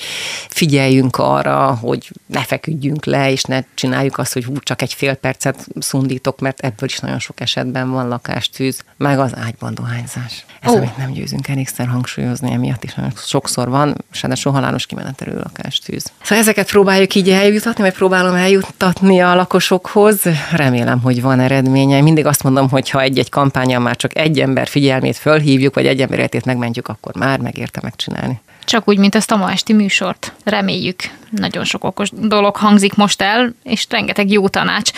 figyeljünk 0.49 1.17
arra, 1.17 1.79
hogy 1.81 2.11
ne 2.27 2.41
feküdjünk 2.41 3.05
le, 3.05 3.31
és 3.31 3.43
ne 3.43 3.61
csináljuk 3.75 4.19
azt, 4.19 4.33
hogy 4.33 4.45
hú, 4.45 4.59
csak 4.59 4.83
egy 4.83 4.95
fél 4.95 5.15
percet 5.15 5.67
szundítok, 5.79 6.41
mert 6.41 6.61
ebből 6.61 6.88
is 6.88 6.99
nagyon 6.99 7.19
sok 7.19 7.41
esetben 7.41 7.91
van 7.91 8.09
lakástűz, 8.09 8.81
meg 8.97 9.19
az 9.19 9.33
ágyban 9.37 9.75
dohányzás. 9.75 10.45
Ez, 10.61 10.71
oh. 10.71 10.77
amit 10.77 10.97
nem 10.97 11.12
győzünk 11.12 11.49
elégszer 11.49 11.87
hangsúlyozni, 11.87 12.53
emiatt 12.53 12.85
is 12.85 12.95
nagyon 12.95 13.12
sokszor 13.17 13.69
van, 13.69 14.05
soha 14.35 14.57
halálos 14.57 14.87
kimenetelő 14.87 15.37
lakástűz. 15.37 16.12
Szóval 16.23 16.38
ezeket 16.38 16.71
próbáljuk 16.71 17.15
így 17.15 17.31
eljutatni, 17.31 17.83
vagy 17.83 17.93
próbálom 17.93 18.35
eljuttatni 18.35 19.21
a 19.21 19.35
lakosokhoz. 19.35 20.23
Remélem, 20.51 21.01
hogy 21.01 21.23
van 21.23 21.41
eredménye. 21.41 22.01
Mindig 22.01 22.27
azt 22.27 22.43
mondom, 22.43 22.69
hogy 22.69 22.91
ha 22.91 23.01
egy-egy 23.01 23.29
kampányon 23.29 23.83
már 23.83 23.97
csak 23.97 24.17
egy 24.17 24.41
ember 24.41 24.69
figyelmét 24.69 25.17
fölhívjuk, 25.42 25.74
vagy 25.74 25.87
egy 25.87 26.00
ember 26.00 26.18
életét 26.18 26.44
megmentjük, 26.44 26.88
akkor 26.88 27.14
már 27.14 27.38
megérte 27.38 27.81
megcsinálni. 27.83 28.40
Csak 28.64 28.88
úgy, 28.88 28.98
mint 28.98 29.14
ezt 29.14 29.31
a 29.31 29.37
ma 29.37 29.50
esti 29.50 29.72
műsort. 29.72 30.33
Reméljük. 30.44 31.00
Nagyon 31.31 31.64
sok 31.64 31.85
okos 31.85 32.11
dolog 32.12 32.57
hangzik 32.57 32.94
most 32.94 33.22
el, 33.22 33.55
és 33.62 33.87
rengeteg 33.90 34.31
jó 34.31 34.48
tanács. 34.48 34.90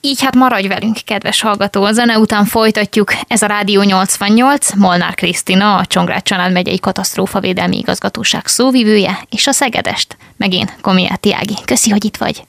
Így 0.00 0.22
hát 0.22 0.34
maradj 0.34 0.66
velünk, 0.66 0.96
kedves 1.04 1.40
hallgató. 1.40 1.84
A 1.84 1.92
zene 1.92 2.18
után 2.18 2.44
folytatjuk. 2.44 3.12
Ez 3.28 3.42
a 3.42 3.46
Rádió 3.46 3.82
88, 3.82 4.74
Molnár 4.74 5.14
Krisztina, 5.14 5.76
a 5.76 5.86
Csongrád 5.86 6.22
Család 6.22 6.52
megyei 6.52 6.78
katasztrófavédelmi 6.78 7.78
igazgatóság 7.78 8.46
szóvivője, 8.46 9.18
és 9.30 9.46
a 9.46 9.52
Szegedest, 9.52 10.16
meg 10.36 10.52
én, 10.52 10.70
Komiáti 10.80 11.34
Ági. 11.34 11.54
Köszi, 11.64 11.90
hogy 11.90 12.04
itt 12.04 12.16
vagy. 12.16 12.42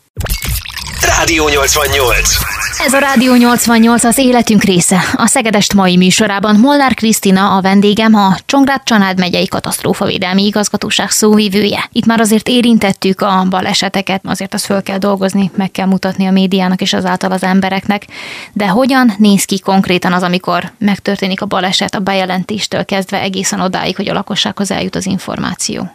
Rádió 1.02 1.48
88. 1.48 2.38
Ez 2.86 2.94
a 2.94 2.98
Rádió 2.98 3.36
88 3.36 4.04
az 4.04 4.18
életünk 4.18 4.64
része. 4.64 5.02
A 5.14 5.28
Szegedest 5.28 5.74
mai 5.74 5.98
műsorában 5.98 6.56
Molnár 6.56 6.94
Krisztina 6.94 7.56
a 7.56 7.62
vendégem, 7.62 8.16
a 8.16 8.36
Csongrád 8.46 8.84
Csanád 8.84 9.20
megyei 9.20 9.48
katasztrófavédelmi 9.48 10.46
igazgatóság 10.46 11.10
szóvivője. 11.10 11.90
Itt 11.92 12.06
már 12.06 12.20
azért 12.20 12.48
érintettük 12.48 13.22
a 13.22 13.46
baleseteket, 13.50 14.22
azért 14.24 14.54
azt 14.54 14.66
föl 14.66 14.84
kell 14.84 14.98
dolgozni, 14.98 15.52
meg 15.56 15.72
kell 15.72 15.88
mutatni 15.88 16.26
a 16.26 16.32
médiának 16.32 16.82
és 16.82 16.94
azáltal 16.94 17.32
az 17.32 17.44
embereknek. 17.44 18.06
De 18.54 18.68
hogyan 18.68 19.14
néz 19.18 19.44
ki 19.44 19.60
konkrétan 19.60 20.14
az, 20.14 20.24
amikor 20.24 20.72
megtörténik 20.78 21.42
a 21.42 21.46
baleset 21.46 21.96
a 21.96 22.00
bejelentéstől 22.00 22.86
kezdve 22.86 23.22
egészen 23.22 23.60
odáig, 23.60 23.96
hogy 23.96 24.10
a 24.10 24.14
lakossághoz 24.14 24.72
eljut 24.72 24.96
az 24.96 25.06
információ? 25.06 25.92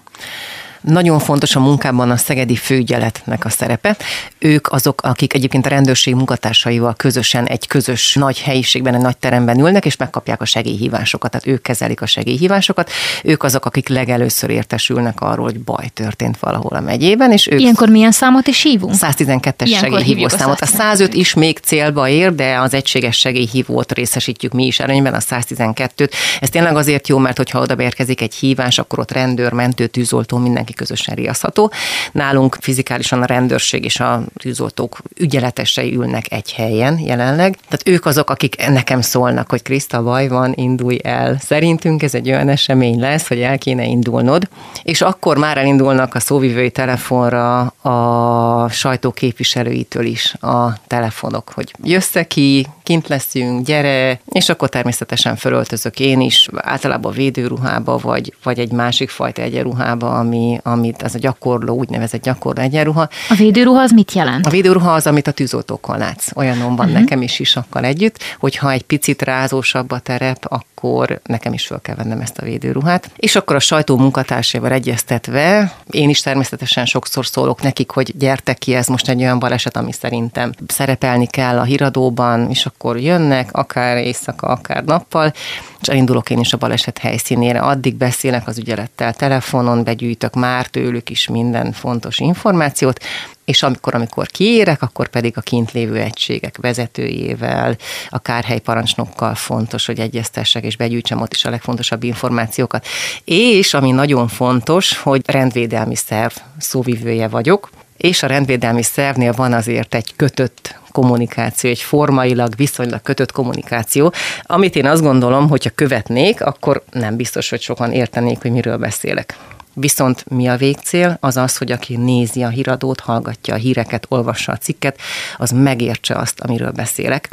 Nagyon 0.85 1.18
fontos 1.18 1.57
a 1.57 1.61
munkában 1.61 2.11
a 2.11 2.16
szegedi 2.16 2.57
főügyeletnek 2.57 3.44
a 3.44 3.49
szerepe. 3.49 3.97
Ők 4.38 4.73
azok, 4.73 5.03
akik 5.03 5.35
egyébként 5.35 5.66
a 5.66 5.68
rendőrség 5.68 6.14
munkatársaival 6.14 6.94
közösen 6.94 7.47
egy 7.47 7.66
közös 7.66 8.14
nagy 8.14 8.40
helyiségben, 8.40 8.94
egy 8.94 9.01
nagy 9.01 9.16
teremben 9.16 9.59
ülnek, 9.59 9.85
és 9.85 9.97
megkapják 9.97 10.40
a 10.40 10.44
segélyhívásokat, 10.44 11.31
tehát 11.31 11.47
ők 11.47 11.62
kezelik 11.62 12.03
a 12.03 12.07
segélyhívásokat. 12.07 12.90
Ők 13.23 13.42
azok, 13.42 13.64
akik 13.64 13.88
legelőször 13.88 14.51
értesülnek 14.51 15.20
arról, 15.20 15.44
hogy 15.44 15.61
baj 15.61 15.88
történt 15.94 16.38
valahol 16.38 16.77
a 16.77 16.81
megyében, 16.81 17.33
és 17.33 17.47
ők... 17.47 17.61
Ilyenkor 17.61 17.88
milyen 17.88 18.12
számot 18.12 18.47
is 18.47 18.62
hívunk? 18.62 18.94
112-es 18.99 19.79
segélyhívó 19.79 20.29
számot. 20.29 20.61
A 20.61 20.66
105 20.66 21.14
is 21.14 21.35
még 21.35 21.59
célba 21.59 22.09
ér, 22.09 22.35
de 22.35 22.59
az 22.59 22.75
egységes 22.75 23.16
segélyhívót 23.16 23.92
részesítjük 23.92 24.53
mi 24.53 24.66
is 24.66 24.81
előnyben, 24.81 25.14
a 25.14 25.18
112-t. 25.18 26.11
Ez 26.40 26.49
tényleg 26.49 26.77
azért 26.77 27.09
jó, 27.09 27.18
mert 27.18 27.37
hogyha 27.37 27.61
oda 27.61 27.83
érkezik 27.83 28.20
egy 28.20 28.35
hívás, 28.35 28.79
akkor 28.79 28.99
ott 28.99 29.12
rendőr, 29.12 29.53
mentő, 29.53 29.87
tűzoltó, 29.87 30.38
mindenki 30.38 30.73
közösen 30.75 31.15
riaszható. 31.15 31.73
Nálunk 32.13 32.57
fizikálisan 32.61 33.23
a 33.23 33.27
rendőrség 33.27 33.85
és 33.85 34.01
a 34.01 34.23
tűzoltók 34.37 34.99
ügyeletesei 35.17 35.95
ülnek 35.95 36.33
egy 36.33 36.53
helyen 36.53 36.99
jelenleg. 36.99 37.57
Tehát 37.68 37.89
ők 37.89 38.07
azok, 38.07 38.31
akik 38.31 38.68
nekem 38.68 39.01
szólnak, 39.01 39.51
hogy 39.51 39.62
Kriszta, 39.62 40.03
baj 40.03 40.29
van, 40.29 40.53
indulj 40.57 40.99
el. 41.03 41.39
Szerintünk 41.41 42.03
ez 42.03 42.14
egy 42.14 42.29
olyan 42.29 42.49
esemény 42.49 43.01
lesz, 43.01 43.29
hogy 43.29 43.41
el 43.41 43.59
kéne 43.59 43.85
indulnod, 43.85 44.49
és 44.83 45.01
akkor 45.01 45.37
már 45.37 45.59
elindulnak 45.59 46.14
a 46.14 46.20
szóvivői 46.20 46.70
telefonra 46.70 47.61
a 47.66 48.68
sajtó 48.68 49.11
képviselőitől 49.11 50.05
is 50.05 50.35
a 50.35 50.77
telefonok, 50.87 51.51
hogy 51.55 51.72
jössz 51.83 52.16
ki, 52.29 52.66
kint 52.83 53.09
leszünk, 53.09 53.66
gyere, 53.66 54.20
és 54.25 54.49
akkor 54.49 54.68
természetesen 54.68 55.37
fölöltözök 55.37 56.01
én 56.01 56.20
is, 56.20 56.49
általában 56.57 57.12
védőruhába, 57.12 57.97
vagy, 57.97 58.35
vagy 58.43 58.59
egy 58.59 58.72
másik 58.72 59.11
fajta 59.11 59.43
egyenruhába, 59.43 60.18
ami, 60.18 60.61
amit 60.67 61.03
az 61.03 61.15
a 61.15 61.19
gyakorló, 61.19 61.77
úgynevezett 61.77 62.23
gyakorló 62.23 62.62
egyenruha. 62.62 63.09
A 63.29 63.35
védőruha 63.35 63.81
az 63.81 63.91
mit 63.91 64.12
jelent? 64.12 64.47
A 64.47 64.51
védőruha 64.51 64.93
az, 64.93 65.07
amit 65.07 65.27
a 65.27 65.33
tűzoltókon 65.33 65.99
látsz. 65.99 66.31
Olyanon 66.35 66.77
van 66.77 66.87
uh-huh. 66.87 67.01
nekem 67.01 67.23
is 67.23 67.39
isakkal 67.39 67.85
együtt, 67.85 68.19
hogyha 68.39 68.71
egy 68.71 68.83
picit 68.83 69.23
rázósabb 69.23 69.91
a 69.91 69.99
terep, 69.99 70.45
akkor 70.49 70.74
nekem 71.22 71.53
is 71.53 71.66
fel 71.66 71.80
kell 71.80 71.95
vennem 71.95 72.20
ezt 72.20 72.39
a 72.39 72.45
védőruhát. 72.45 73.11
És 73.16 73.37
akkor 73.37 73.57
a 73.57 73.61
sajtó 73.61 73.97
munkatársával 73.97 74.72
egyeztetve, 74.72 75.74
én 75.91 76.09
is 76.09 76.20
természetesen 76.20 76.85
sokszor 76.87 77.26
szólok 77.26 77.62
nekik, 77.62 77.91
hogy 77.91 78.12
gyertek 78.18 78.59
ki, 78.59 78.74
ez 78.74 78.87
most 78.87 79.09
egy 79.09 79.20
olyan 79.20 79.39
baleset, 79.39 79.76
ami 79.76 79.93
szerintem 79.93 80.53
szerepelni 80.66 81.26
kell 81.26 81.59
a 81.59 81.62
híradóban, 81.62 82.51
és 82.51 82.66
akkor 82.66 82.99
jönnek, 82.99 83.53
akár 83.53 83.97
éjszaka, 83.97 84.47
akár 84.47 84.85
nappal, 84.85 85.32
és 85.80 85.89
elindulok 85.89 86.30
én 86.30 86.39
is 86.39 86.53
a 86.53 86.57
baleset 86.57 86.99
helyszínére. 86.99 87.59
Addig 87.59 87.95
beszélek 87.95 88.47
az 88.47 88.59
ügyelettel 88.59 89.12
telefonon, 89.12 89.85
begyűjtök 89.85 90.35
már 90.35 90.66
tőlük 90.66 91.11
is 91.11 91.28
minden 91.28 91.72
fontos 91.72 92.18
információt, 92.18 93.01
és 93.45 93.62
amikor, 93.62 93.95
amikor 93.95 94.26
kiérek, 94.26 94.82
akkor 94.82 95.09
pedig 95.09 95.36
a 95.36 95.40
kint 95.40 95.72
lévő 95.72 95.97
egységek 95.97 96.57
vezetőjével, 96.61 97.76
a 98.09 98.18
kárhely 98.18 98.59
parancsnokkal 98.59 99.34
fontos, 99.34 99.86
hogy 99.86 99.99
egyeztessek, 99.99 100.64
és 100.64 100.76
begyűjtsem 100.76 101.20
ott 101.20 101.32
is 101.32 101.45
a 101.45 101.51
legfontosabb 101.51 102.03
információkat. 102.03 102.86
És 103.24 103.74
ami 103.74 103.90
nagyon 103.90 104.28
fontos, 104.28 104.99
hogy 104.99 105.22
rendvédelmi 105.26 105.97
szerv 105.97 106.32
szóvivője 106.59 107.28
vagyok, 107.28 107.70
és 107.97 108.22
a 108.22 108.26
rendvédelmi 108.26 108.82
szervnél 108.82 109.32
van 109.32 109.53
azért 109.53 109.95
egy 109.95 110.12
kötött 110.16 110.78
kommunikáció, 110.92 111.70
egy 111.70 111.80
formailag 111.80 112.57
viszonylag 112.57 113.03
kötött 113.03 113.32
kommunikáció, 113.32 114.12
amit 114.42 114.76
én 114.76 114.86
azt 114.86 115.03
gondolom, 115.03 115.49
hogyha 115.49 115.70
követnék, 115.74 116.40
akkor 116.40 116.82
nem 116.90 117.16
biztos, 117.16 117.51
hogy 117.51 117.61
sokan 117.61 117.92
értenék, 117.92 118.42
hogy 118.42 118.51
miről 118.51 118.76
beszélek. 118.76 119.36
Viszont 119.75 120.25
mi 120.29 120.49
a 120.49 120.57
végcél? 120.57 121.16
Az 121.20 121.37
az, 121.37 121.57
hogy 121.57 121.72
aki 121.72 121.97
nézi 121.97 122.43
a 122.43 122.49
híradót, 122.49 123.01
hallgatja 123.01 123.55
a 123.55 123.57
híreket, 123.57 124.07
olvassa 124.09 124.53
a 124.53 124.57
cikket, 124.57 124.99
az 125.37 125.51
megértse 125.51 126.14
azt, 126.14 126.41
amiről 126.41 126.70
beszélek. 126.70 127.29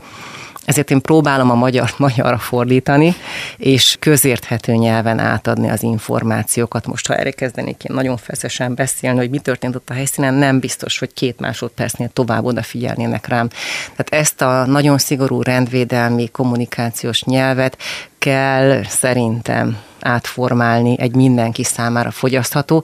Ezért 0.65 0.91
én 0.91 1.01
próbálom 1.01 1.49
a 1.49 1.55
magyar 1.55 1.93
magyarra 1.97 2.37
fordítani, 2.37 3.15
és 3.57 3.97
közérthető 3.99 4.73
nyelven 4.73 5.19
átadni 5.19 5.69
az 5.69 5.83
információkat. 5.83 6.87
Most, 6.87 7.07
ha 7.07 7.15
erre 7.15 7.31
kezdenék 7.31 7.83
én 7.83 7.95
nagyon 7.95 8.17
feszesen 8.17 8.75
beszélni, 8.75 9.17
hogy 9.17 9.29
mi 9.29 9.39
történt 9.39 9.75
ott 9.75 9.89
a 9.89 9.93
helyszínen, 9.93 10.33
nem 10.33 10.59
biztos, 10.59 10.99
hogy 10.99 11.13
két 11.13 11.39
másodpercnél 11.39 12.09
tovább 12.09 12.43
odafigyelnének 12.43 13.27
rám. 13.27 13.47
Tehát 13.95 14.25
ezt 14.25 14.41
a 14.41 14.65
nagyon 14.65 14.97
szigorú 14.97 15.41
rendvédelmi 15.41 16.29
kommunikációs 16.29 17.23
nyelvet 17.23 17.77
kell 18.17 18.83
szerintem 18.83 19.77
átformálni 20.03 20.99
egy 20.99 21.15
mindenki 21.15 21.63
számára 21.63 22.11
fogyasztható, 22.11 22.83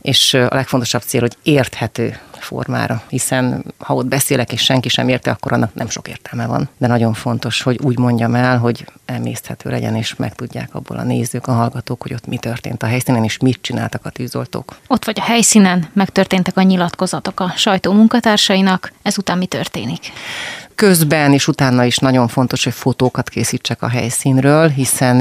és 0.00 0.34
a 0.34 0.54
legfontosabb 0.54 1.02
cél, 1.02 1.20
hogy 1.20 1.36
érthető 1.42 2.18
formára, 2.38 3.02
hiszen 3.08 3.64
ha 3.78 3.94
ott 3.94 4.06
beszélek, 4.06 4.52
és 4.52 4.62
senki 4.62 4.88
sem 4.88 5.08
érte, 5.08 5.30
akkor 5.30 5.52
annak 5.52 5.74
nem 5.74 5.88
sok 5.88 6.08
értelme 6.08 6.46
van. 6.46 6.68
De 6.78 6.86
nagyon 6.86 7.12
fontos, 7.12 7.62
hogy 7.62 7.78
úgy 7.82 7.98
mondjam 7.98 8.34
el, 8.34 8.58
hogy 8.58 8.86
emészthető 9.04 9.70
legyen, 9.70 9.94
és 9.94 10.16
meg 10.16 10.34
tudják 10.34 10.74
abból 10.74 10.96
a 10.96 11.02
nézők, 11.02 11.46
a 11.46 11.52
hallgatók, 11.52 12.02
hogy 12.02 12.12
ott 12.12 12.26
mi 12.26 12.36
történt 12.36 12.82
a 12.82 12.86
helyszínen, 12.86 13.24
és 13.24 13.38
mit 13.38 13.58
csináltak 13.60 14.06
a 14.06 14.10
tűzoltók. 14.10 14.76
Ott 14.86 15.04
vagy 15.04 15.18
a 15.20 15.24
helyszínen, 15.24 15.88
megtörténtek 15.92 16.56
a 16.56 16.62
nyilatkozatok 16.62 17.40
a 17.40 17.52
sajtó 17.56 17.92
munkatársainak, 17.92 18.92
ezután 19.02 19.38
mi 19.38 19.46
történik? 19.46 20.12
Közben 20.78 21.32
és 21.32 21.48
utána 21.48 21.84
is 21.84 21.96
nagyon 21.96 22.28
fontos, 22.28 22.64
hogy 22.64 22.72
fotókat 22.72 23.28
készítsek 23.28 23.82
a 23.82 23.88
helyszínről, 23.88 24.68
hiszen 24.68 25.16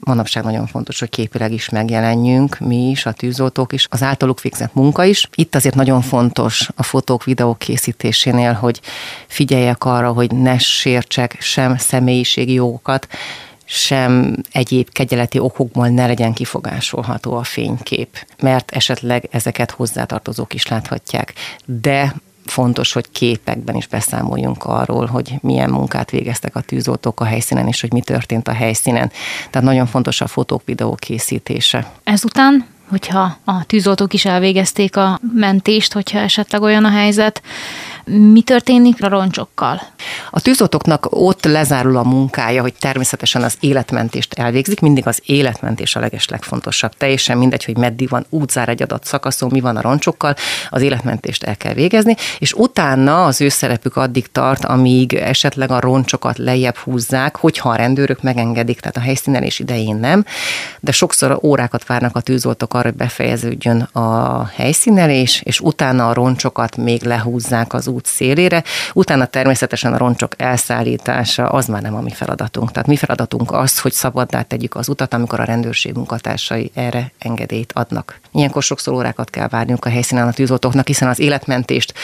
manapság 0.00 0.44
nagyon 0.44 0.66
fontos, 0.66 0.98
hogy 0.98 1.08
képileg 1.08 1.52
is 1.52 1.68
megjelenjünk, 1.68 2.58
mi 2.58 2.90
is, 2.90 3.06
a 3.06 3.12
tűzoltók 3.12 3.72
is, 3.72 3.86
az 3.90 4.02
általuk 4.02 4.40
végzett 4.40 4.74
munka 4.74 5.04
is. 5.04 5.28
Itt 5.34 5.54
azért 5.54 5.74
nagyon 5.74 6.00
fontos 6.02 6.68
a 6.76 6.82
fotók, 6.82 7.24
videók 7.24 7.58
készítésénél, 7.58 8.52
hogy 8.52 8.80
figyeljek 9.26 9.84
arra, 9.84 10.12
hogy 10.12 10.30
ne 10.30 10.58
sértsek 10.58 11.36
sem 11.40 11.76
személyiségi 11.76 12.52
jogokat, 12.52 13.08
sem 13.64 14.36
egyéb 14.52 14.88
kegyeleti 14.92 15.38
okokból 15.38 15.88
ne 15.88 16.06
legyen 16.06 16.32
kifogásolható 16.32 17.36
a 17.36 17.42
fénykép, 17.42 18.26
mert 18.42 18.70
esetleg 18.70 19.28
ezeket 19.30 19.70
hozzátartozók 19.70 20.54
is 20.54 20.66
láthatják. 20.66 21.32
De 21.64 22.14
fontos, 22.58 22.92
hogy 22.92 23.10
képekben 23.10 23.74
is 23.74 23.86
beszámoljunk 23.86 24.64
arról, 24.64 25.06
hogy 25.06 25.34
milyen 25.40 25.70
munkát 25.70 26.10
végeztek 26.10 26.56
a 26.56 26.60
tűzoltók 26.60 27.20
a 27.20 27.24
helyszínen, 27.24 27.66
és 27.66 27.80
hogy 27.80 27.92
mi 27.92 28.00
történt 28.00 28.48
a 28.48 28.52
helyszínen. 28.52 29.10
Tehát 29.50 29.68
nagyon 29.68 29.86
fontos 29.86 30.20
a 30.20 30.26
fotók, 30.26 30.62
videók 30.64 30.98
készítése. 30.98 31.92
Ezután 32.04 32.66
hogyha 32.88 33.36
a 33.44 33.64
tűzoltók 33.64 34.12
is 34.12 34.24
elvégezték 34.24 34.96
a 34.96 35.20
mentést, 35.34 35.92
hogyha 35.92 36.18
esetleg 36.18 36.62
olyan 36.62 36.84
a 36.84 36.90
helyzet, 36.90 37.42
mi 38.08 38.42
történik 38.42 39.04
a 39.04 39.08
roncsokkal? 39.08 39.82
A 40.30 40.40
tűzoltóknak 40.40 41.06
ott 41.10 41.44
lezárul 41.44 41.96
a 41.96 42.02
munkája, 42.02 42.62
hogy 42.62 42.74
természetesen 42.78 43.42
az 43.42 43.56
életmentést 43.60 44.34
elvégzik, 44.34 44.80
mindig 44.80 45.06
az 45.06 45.22
életmentés 45.26 45.96
a 45.96 46.00
leges 46.00 46.28
legfontosabb. 46.28 46.92
Teljesen 46.96 47.38
mindegy, 47.38 47.64
hogy 47.64 47.76
meddig 47.76 48.08
van 48.08 48.26
útzár 48.28 48.68
egy 48.68 48.82
adott 48.82 49.04
szakaszon, 49.04 49.50
mi 49.52 49.60
van 49.60 49.76
a 49.76 49.80
roncsokkal, 49.80 50.34
az 50.70 50.82
életmentést 50.82 51.42
el 51.42 51.56
kell 51.56 51.74
végezni, 51.74 52.16
és 52.38 52.52
utána 52.52 53.24
az 53.24 53.40
ő 53.40 53.48
szerepük 53.48 53.96
addig 53.96 54.32
tart, 54.32 54.64
amíg 54.64 55.14
esetleg 55.14 55.70
a 55.70 55.80
roncsokat 55.80 56.38
lejjebb 56.38 56.76
húzzák, 56.76 57.36
hogyha 57.36 57.68
a 57.68 57.76
rendőrök 57.76 58.22
megengedik, 58.22 58.80
tehát 58.80 58.96
a 58.96 59.00
helyszínelés 59.00 59.58
idején 59.58 59.96
nem, 59.96 60.24
de 60.80 60.92
sokszor 60.92 61.38
órákat 61.42 61.86
várnak 61.86 62.16
a 62.16 62.20
tűzoltók 62.20 62.74
arra, 62.74 62.88
hogy 62.88 62.96
befejeződjön 62.96 63.80
a 63.80 64.44
helyszínelés, 64.46 65.40
és 65.44 65.60
utána 65.60 66.08
a 66.08 66.12
roncsokat 66.12 66.76
még 66.76 67.02
lehúzzák 67.02 67.72
az 67.72 67.86
út 67.88 67.97
szélére, 68.06 68.64
utána 68.92 69.26
természetesen 69.26 69.92
a 69.92 69.98
roncsok 69.98 70.34
elszállítása 70.36 71.48
az 71.48 71.66
már 71.66 71.82
nem 71.82 71.94
a 71.94 72.00
mi 72.00 72.10
feladatunk. 72.10 72.72
Tehát 72.72 72.88
mi 72.88 72.96
feladatunk 72.96 73.52
az, 73.52 73.80
hogy 73.80 73.92
szabaddá 73.92 74.42
tegyük 74.42 74.74
az 74.74 74.88
utat, 74.88 75.14
amikor 75.14 75.40
a 75.40 75.44
rendőrség 75.44 75.94
munkatársai 75.94 76.70
erre 76.74 77.12
engedélyt 77.18 77.72
adnak. 77.72 78.20
Ilyenkor 78.32 78.62
sokszor 78.62 78.94
órákat 78.94 79.30
kell 79.30 79.48
várniuk 79.48 79.84
a 79.84 79.88
helyszínen 79.88 80.28
a 80.28 80.32
tűzoltóknak, 80.32 80.86
hiszen 80.86 81.08
az 81.08 81.18
életmentést 81.18 81.94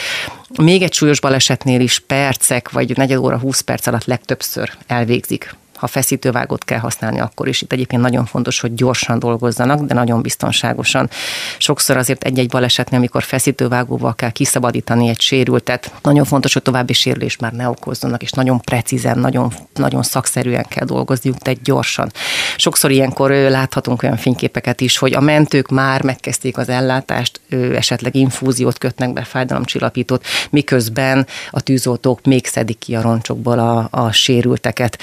még 0.61 0.81
egy 0.81 0.93
súlyos 0.93 1.19
balesetnél 1.19 1.79
is 1.79 1.99
percek 1.99 2.71
vagy 2.71 2.97
negyed 2.97 3.17
óra, 3.17 3.37
20 3.37 3.61
perc 3.61 3.87
alatt 3.87 4.05
legtöbbször 4.05 4.71
elvégzik 4.87 5.55
ha 5.75 5.87
feszítővágót 5.87 6.63
kell 6.63 6.79
használni, 6.79 7.19
akkor 7.19 7.47
is. 7.47 7.61
Itt 7.61 7.71
egyébként 7.71 8.01
nagyon 8.01 8.25
fontos, 8.25 8.59
hogy 8.59 8.73
gyorsan 8.73 9.19
dolgozzanak, 9.19 9.81
de 9.81 9.93
nagyon 9.93 10.21
biztonságosan. 10.21 11.09
Sokszor 11.57 11.97
azért 11.97 12.23
egy-egy 12.23 12.49
balesetnél, 12.49 12.99
amikor 12.99 13.23
feszítővágóval 13.23 14.15
kell 14.15 14.29
kiszabadítani 14.29 15.07
egy 15.07 15.21
sérültet, 15.21 15.93
nagyon 16.01 16.25
fontos, 16.25 16.53
hogy 16.53 16.61
további 16.61 16.93
sérülést 16.93 17.41
már 17.41 17.51
ne 17.51 17.69
okozzanak, 17.69 18.21
és 18.21 18.31
nagyon 18.31 18.61
precízen, 18.61 19.19
nagyon, 19.19 19.53
nagyon 19.73 20.03
szakszerűen 20.03 20.65
kell 20.69 20.85
dolgozniuk, 20.85 21.37
de 21.37 21.53
gyorsan. 21.63 22.11
Sokszor 22.57 22.91
ilyenkor 22.91 23.31
láthatunk 23.31 24.03
olyan 24.03 24.17
fényképeket 24.17 24.81
is, 24.81 24.97
hogy 24.97 25.13
a 25.13 25.21
mentők 25.21 25.69
már 25.69 26.03
megkezdték 26.03 26.57
az 26.57 26.69
ellátást, 26.69 27.41
esetleg 27.75 28.15
infúziót 28.15 28.77
kötnek 28.77 29.13
be, 29.13 29.23
fájdalomcsillapítót, 29.23 30.25
miközben 30.49 31.27
a 31.51 31.61
tűzoltók 31.61 32.25
még 32.25 32.45
szedik 32.45 32.77
ki 32.77 32.95
a 32.95 33.01
roncsokból 33.01 33.59
a, 33.59 33.87
a 33.91 34.11
sérülteket 34.11 34.97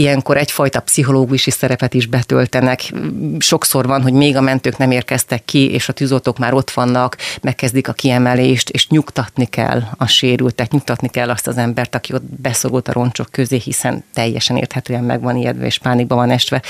ilyenkor 0.00 0.36
egyfajta 0.36 0.80
pszichológusi 0.80 1.50
szerepet 1.50 1.94
is 1.94 2.06
betöltenek. 2.06 2.92
Sokszor 3.38 3.86
van, 3.86 4.02
hogy 4.02 4.12
még 4.12 4.36
a 4.36 4.40
mentők 4.40 4.76
nem 4.76 4.90
érkeztek 4.90 5.44
ki, 5.44 5.70
és 5.70 5.88
a 5.88 5.92
tűzoltók 5.92 6.38
már 6.38 6.54
ott 6.54 6.70
vannak, 6.70 7.16
megkezdik 7.42 7.88
a 7.88 7.92
kiemelést, 7.92 8.68
és 8.68 8.88
nyugtatni 8.88 9.46
kell 9.46 9.82
a 9.96 10.06
sérültet, 10.06 10.72
nyugtatni 10.72 11.08
kell 11.08 11.30
azt 11.30 11.46
az 11.46 11.56
embert, 11.56 11.94
aki 11.94 12.14
ott 12.14 12.24
beszorult 12.24 12.88
a 12.88 12.92
roncsok 12.92 13.28
közé, 13.30 13.56
hiszen 13.56 14.04
teljesen 14.14 14.56
érthetően 14.56 15.04
meg 15.04 15.20
van 15.20 15.36
ijedve, 15.36 15.66
és 15.66 15.78
pánikba 15.78 16.14
van 16.14 16.30
esve 16.30 16.62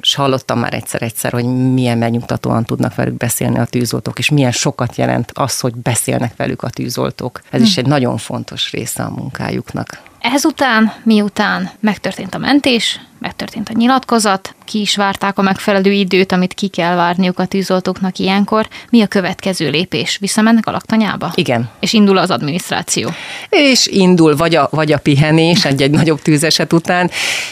és 0.00 0.14
hallottam 0.14 0.58
már 0.58 0.74
egyszer-egyszer, 0.74 1.32
hogy 1.32 1.44
milyen 1.72 1.98
megnyugtatóan 1.98 2.64
tudnak 2.64 2.94
velük 2.94 3.16
beszélni 3.16 3.58
a 3.58 3.64
tűzoltók, 3.64 4.18
és 4.18 4.30
milyen 4.30 4.52
sokat 4.52 4.96
jelent 4.96 5.30
az, 5.34 5.60
hogy 5.60 5.74
beszélnek 5.74 6.36
velük 6.36 6.62
a 6.62 6.70
tűzoltók. 6.70 7.40
Ez 7.50 7.60
hm. 7.60 7.66
is 7.66 7.76
egy 7.76 7.86
nagyon 7.86 8.16
fontos 8.16 8.70
része 8.70 9.02
a 9.02 9.10
munkájuknak. 9.10 10.02
Ezután, 10.20 10.92
miután 11.02 11.70
megtörtént 11.80 12.34
a 12.34 12.38
mentés, 12.38 13.00
megtörtént 13.18 13.68
a 13.68 13.72
nyilatkozat, 13.76 14.54
ki 14.64 14.80
is 14.80 14.96
várták 14.96 15.38
a 15.38 15.42
megfelelő 15.42 15.92
időt, 15.92 16.32
amit 16.32 16.54
ki 16.54 16.68
kell 16.68 16.94
várniuk 16.94 17.38
a 17.38 17.46
tűzoltóknak 17.46 18.18
ilyenkor. 18.18 18.68
Mi 18.90 19.02
a 19.02 19.06
következő 19.06 19.70
lépés? 19.70 20.16
Visszamennek 20.20 20.66
a 20.66 20.70
laktanyába? 20.70 21.32
Igen. 21.34 21.70
És 21.80 21.92
indul 21.92 22.18
az 22.18 22.30
adminisztráció? 22.30 23.10
És 23.48 23.86
indul 23.86 24.36
vagy 24.36 24.54
a, 24.54 24.68
vagy 24.70 24.92
a 24.92 24.98
pihenés 24.98 25.64
egy-egy 25.64 25.90
nagyobb 25.90 26.22
tűzeset 26.22 26.72
után, 26.72 27.10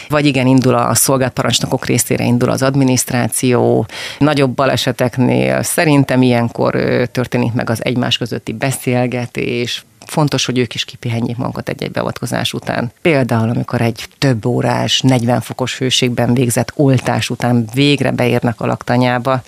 vagy 0.09 0.27
igen, 0.27 0.47
indul 0.47 0.75
a 0.75 0.95
szolgálatparancsnokok 0.95 1.87
részére 1.87 2.25
indul 2.25 2.51
az 2.51 2.63
adminisztráció. 2.63 3.87
Nagyobb 4.19 4.51
baleseteknél 4.51 5.63
szerintem 5.63 6.23
ilyenkor 6.23 6.75
történik 7.13 7.53
meg 7.53 7.71
az 7.71 7.85
egymás 7.85 8.19
közötti 8.19 8.53
beszélgetés, 8.53 9.85
fontos, 10.07 10.45
hogy 10.45 10.59
ők 10.59 10.75
is 10.75 10.85
kipihenjék 10.85 11.37
magukat 11.37 11.69
egy-egy 11.69 11.91
beavatkozás 11.91 12.53
után. 12.53 12.93
Például, 13.03 13.49
amikor 13.49 13.81
egy 13.81 14.09
több 14.19 14.47
órás, 14.47 15.01
40 15.01 15.41
fokos 15.41 15.79
hőségben 15.79 16.35
végzett 16.35 16.73
oltás 16.75 17.31
után 17.31 17.69
végre 17.75 18.11
beérnek 18.11 18.61
a 18.61 18.67
laktanyába, 18.67 19.43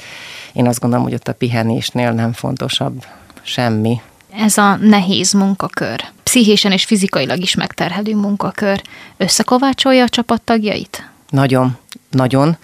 én 0.53 0.67
azt 0.67 0.81
gondolom, 0.81 1.05
hogy 1.05 1.15
ott 1.15 1.29
a 1.29 1.33
pihenésnél 1.35 2.13
nem 2.13 2.33
fontosabb 2.33 3.05
semmi. 3.43 4.01
Ez 4.37 4.57
a 4.57 4.77
nehéz 4.77 5.33
munkakör, 5.33 6.05
pszichésen 6.23 6.73
és 6.73 6.85
fizikailag 6.85 7.41
is 7.41 7.55
megterhelő 7.55 8.15
munkakör 8.15 8.83
összekovácsolja 9.17 10.05
a 10.05 10.09
csapattagjait? 10.09 11.11
Nagyon 11.29 11.77
nagyon 12.11 12.57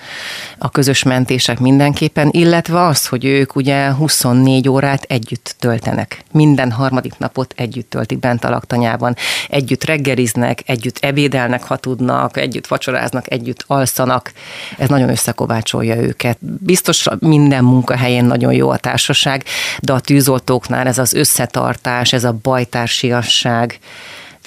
a 0.58 0.70
közös 0.70 1.02
mentések 1.02 1.58
mindenképpen, 1.58 2.28
illetve 2.30 2.86
az, 2.86 3.06
hogy 3.06 3.24
ők 3.24 3.56
ugye 3.56 3.92
24 3.92 4.68
órát 4.68 5.02
együtt 5.02 5.54
töltenek. 5.58 6.24
Minden 6.32 6.70
harmadik 6.70 7.18
napot 7.18 7.54
együtt 7.56 7.90
töltik 7.90 8.18
bent 8.18 8.44
a 8.44 8.50
laktanyában. 8.50 9.16
Együtt 9.48 9.84
reggeliznek, 9.84 10.62
együtt 10.66 10.98
ebédelnek, 11.00 11.64
ha 11.64 11.76
tudnak, 11.76 12.36
együtt 12.36 12.66
vacsoráznak, 12.66 13.30
együtt 13.30 13.64
alszanak. 13.66 14.32
Ez 14.78 14.88
nagyon 14.88 15.08
összekovácsolja 15.08 15.96
őket. 15.96 16.38
Biztos 16.40 17.06
minden 17.18 17.64
munkahelyén 17.64 18.24
nagyon 18.24 18.52
jó 18.52 18.70
a 18.70 18.76
társaság, 18.76 19.44
de 19.80 19.92
a 19.92 20.00
tűzoltóknál 20.00 20.86
ez 20.86 20.98
az 20.98 21.14
összetartás, 21.14 22.12
ez 22.12 22.24
a 22.24 22.38
bajtársiasság, 22.42 23.78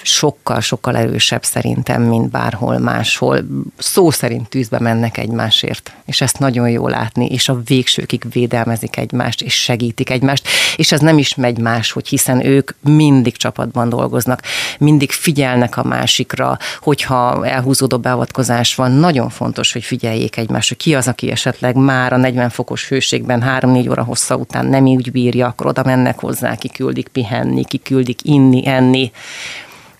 sokkal-sokkal 0.02 0.96
erősebb 0.96 1.44
szerintem, 1.44 2.02
mint 2.02 2.30
bárhol 2.30 2.78
máshol. 2.78 3.44
Szó 3.78 4.10
szerint 4.10 4.48
tűzbe 4.48 4.80
mennek 4.80 5.18
egymásért, 5.18 5.92
és 6.04 6.20
ezt 6.20 6.38
nagyon 6.38 6.70
jó 6.70 6.88
látni, 6.88 7.26
és 7.26 7.48
a 7.48 7.60
végsőkig 7.64 8.22
védelmezik 8.32 8.96
egymást, 8.96 9.42
és 9.42 9.54
segítik 9.62 10.10
egymást, 10.10 10.48
és 10.76 10.92
ez 10.92 11.00
nem 11.00 11.18
is 11.18 11.34
megy 11.34 11.58
máshogy, 11.58 12.08
hiszen 12.08 12.46
ők 12.46 12.70
mindig 12.80 13.36
csapatban 13.36 13.88
dolgoznak, 13.88 14.42
mindig 14.78 15.10
figyelnek 15.10 15.76
a 15.76 15.84
másikra, 15.84 16.58
hogyha 16.80 17.46
elhúzódó 17.46 17.98
beavatkozás 17.98 18.74
van, 18.74 18.90
nagyon 18.90 19.28
fontos, 19.28 19.72
hogy 19.72 19.84
figyeljék 19.84 20.36
egymást, 20.36 20.68
hogy 20.68 20.78
ki 20.78 20.94
az, 20.94 21.08
aki 21.08 21.30
esetleg 21.30 21.76
már 21.76 22.12
a 22.12 22.16
40 22.16 22.50
fokos 22.50 22.88
hőségben 22.88 23.42
3-4 23.46 23.90
óra 23.90 24.02
hossza 24.04 24.36
után 24.36 24.66
nem 24.66 24.86
úgy 24.86 25.12
bírja, 25.12 25.46
akkor 25.46 25.66
oda 25.66 25.82
mennek 25.84 26.18
hozzá, 26.18 26.54
kiküldik 26.54 27.08
pihenni, 27.08 27.64
kiküldik 27.64 28.20
inni, 28.22 28.66
enni, 28.66 29.12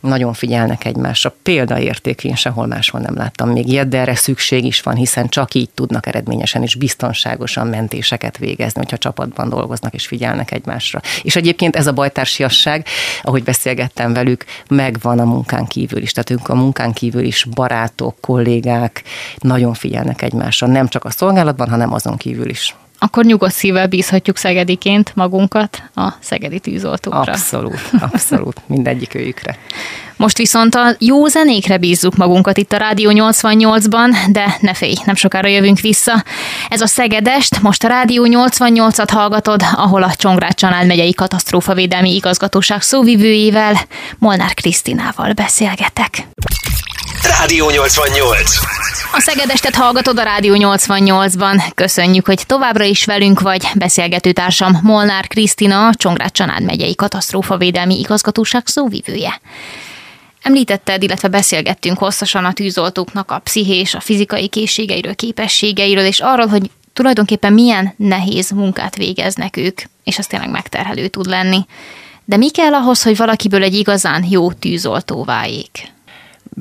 nagyon 0.09 0.33
figyelnek 0.33 0.85
egymásra. 0.85 1.35
Példaérték, 1.43 2.25
én 2.25 2.35
sehol 2.35 2.67
máshol 2.67 3.01
nem 3.01 3.17
láttam 3.17 3.51
még 3.51 3.69
ilyet, 3.69 3.89
de 3.89 3.99
erre 3.99 4.15
szükség 4.15 4.65
is 4.65 4.81
van, 4.81 4.95
hiszen 4.95 5.29
csak 5.29 5.55
így 5.55 5.71
tudnak 5.75 6.07
eredményesen 6.07 6.63
és 6.63 6.75
biztonságosan 6.75 7.67
mentéseket 7.67 8.39
végezni, 8.39 8.81
hogyha 8.81 8.99
csapatban 8.99 9.49
dolgoznak 9.49 9.95
és 9.95 10.07
figyelnek 10.07 10.51
egymásra. 10.51 11.01
És 11.23 11.37
egyébként 11.37 11.77
ez 11.77 11.87
a 11.87 11.93
bajtársiasság, 11.93 12.87
ahogy 13.23 13.43
beszélgettem 13.43 14.13
velük, 14.13 14.45
megvan 14.69 15.19
a 15.19 15.25
munkán 15.25 15.67
kívül 15.67 16.03
is. 16.03 16.13
Tehát 16.13 16.31
ők 16.31 16.49
a 16.49 16.55
munkán 16.55 16.93
kívül 16.93 17.25
is 17.25 17.45
barátok, 17.55 18.21
kollégák, 18.21 19.03
nagyon 19.39 19.75
figyelnek 19.75 20.23
egymásra, 20.23 20.67
nem 20.67 20.89
csak 20.89 21.05
a 21.05 21.11
szolgálatban, 21.11 21.69
hanem 21.69 21.93
azon 21.93 22.17
kívül 22.17 22.49
is 22.49 22.75
akkor 22.99 23.25
nyugodt 23.25 23.53
szívvel 23.53 23.87
bízhatjuk 23.87 24.37
szegediként 24.37 25.13
magunkat 25.15 25.83
a 25.95 26.13
szegedi 26.21 26.61
tűzoltókra. 26.61 27.33
Abszolút, 27.33 27.91
abszolút, 28.01 28.61
mindegyik 28.67 29.15
őjükre. 29.15 29.59
Most 30.17 30.39
viszont 30.39 30.75
a 30.75 30.95
jó 30.99 31.27
zenékre 31.27 31.77
bízzuk 31.77 32.17
magunkat 32.17 32.59
itt 32.59 32.73
a 32.73 32.77
Rádió 32.77 33.11
88-ban, 33.15 34.17
de 34.29 34.57
ne 34.61 34.75
félj, 34.75 34.95
nem 35.05 35.15
sokára 35.15 35.49
jövünk 35.49 35.81
vissza. 35.81 36.25
Ez 36.69 36.81
a 36.81 36.87
Szegedest, 36.87 37.63
most 37.63 37.85
a 37.85 37.89
Rádió 37.89 38.27
88-at 38.29 39.09
hallgatod, 39.13 39.63
ahol 39.73 40.03
a 40.03 40.15
Csongrád 40.15 40.55
Csanád 40.55 40.87
megyei 40.87 41.15
katasztrófavédelmi 41.15 42.15
igazgatóság 42.15 42.83
szóvivőjével, 42.83 43.75
Molnár 44.19 44.55
Krisztinával 44.55 45.33
beszélgetek. 45.33 46.27
Rádió 47.23 47.71
88. 47.71 48.51
A 49.13 49.21
Szegedestet 49.21 49.75
hallgatod 49.75 50.19
a 50.19 50.23
Rádió 50.23 50.55
88-ban. 50.59 51.63
Köszönjük, 51.75 52.27
hogy 52.27 52.43
továbbra 52.47 52.85
is 52.85 53.05
velünk 53.05 53.41
vagy. 53.41 53.69
Beszélgetőtársam 53.75 54.79
Molnár 54.83 55.27
Krisztina, 55.27 55.95
Csongrád 55.95 56.31
Csanád 56.31 56.63
megyei 56.63 56.95
katasztrófavédelmi 56.95 57.99
igazgatóság 57.99 58.67
szóvivője. 58.67 59.41
Említetted, 60.43 61.03
illetve 61.03 61.29
beszélgettünk 61.29 61.99
hosszasan 61.99 62.45
a 62.45 62.53
tűzoltóknak 62.53 63.31
a 63.31 63.39
pszichés, 63.39 63.95
a 63.95 64.01
fizikai 64.01 64.49
készségeiről, 64.49 65.15
képességeiről, 65.15 66.05
és 66.05 66.21
arról, 66.21 66.47
hogy 66.47 66.71
tulajdonképpen 66.93 67.53
milyen 67.53 67.95
nehéz 67.97 68.51
munkát 68.51 68.97
végeznek 68.97 69.57
ők, 69.57 69.81
és 70.05 70.19
az 70.19 70.27
tényleg 70.27 70.51
megterhelő 70.51 71.09
tud 71.09 71.27
lenni. 71.27 71.67
De 72.25 72.37
mi 72.37 72.51
kell 72.51 72.75
ahhoz, 72.75 73.03
hogy 73.03 73.17
valakiből 73.17 73.63
egy 73.63 73.75
igazán 73.75 74.25
jó 74.31 74.53
tűzoltó 74.53 75.25
váljék? 75.25 75.97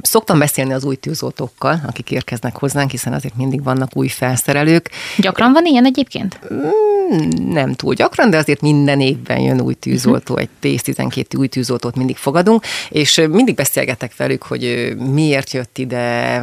Szoktam 0.02 0.40
beszélni 0.40 0.74
az 0.74 0.84
új 0.84 0.96
tűzoltókkal, 0.96 1.82
akik 1.88 2.12
érkeznek 2.12 2.56
hozzánk, 2.56 2.92
hiszen 2.92 3.14
azért 3.14 3.36
mindig 3.36 3.64
vannak 3.64 3.90
új 3.94 4.08
felszerelők. 4.08 4.90
Gyakran 5.18 5.54
van 5.54 5.66
ilyen 5.66 5.86
egyébként? 5.86 6.40
Mm, 6.54 7.52
nem 7.52 7.74
túl 7.74 7.94
gyakran, 7.94 8.30
de 8.30 8.38
azért 8.38 8.62
minden 8.62 9.02
évben 9.02 9.40
jön 9.40 9.62
új 9.62 9.74
tűzoltó, 9.74 10.38
egy 10.38 10.50
10-12 10.62 11.38
új 11.38 11.48
tűzoltót 11.48 11.96
mindig 11.96 12.18
fogadunk, 12.18 12.64
és 12.90 13.22
mindig 13.30 13.56
beszélgetek 13.56 14.16
velük, 14.16 14.44
hogy 14.44 14.94
miért 15.12 15.52
jött 15.52 15.78
ide, 15.78 16.40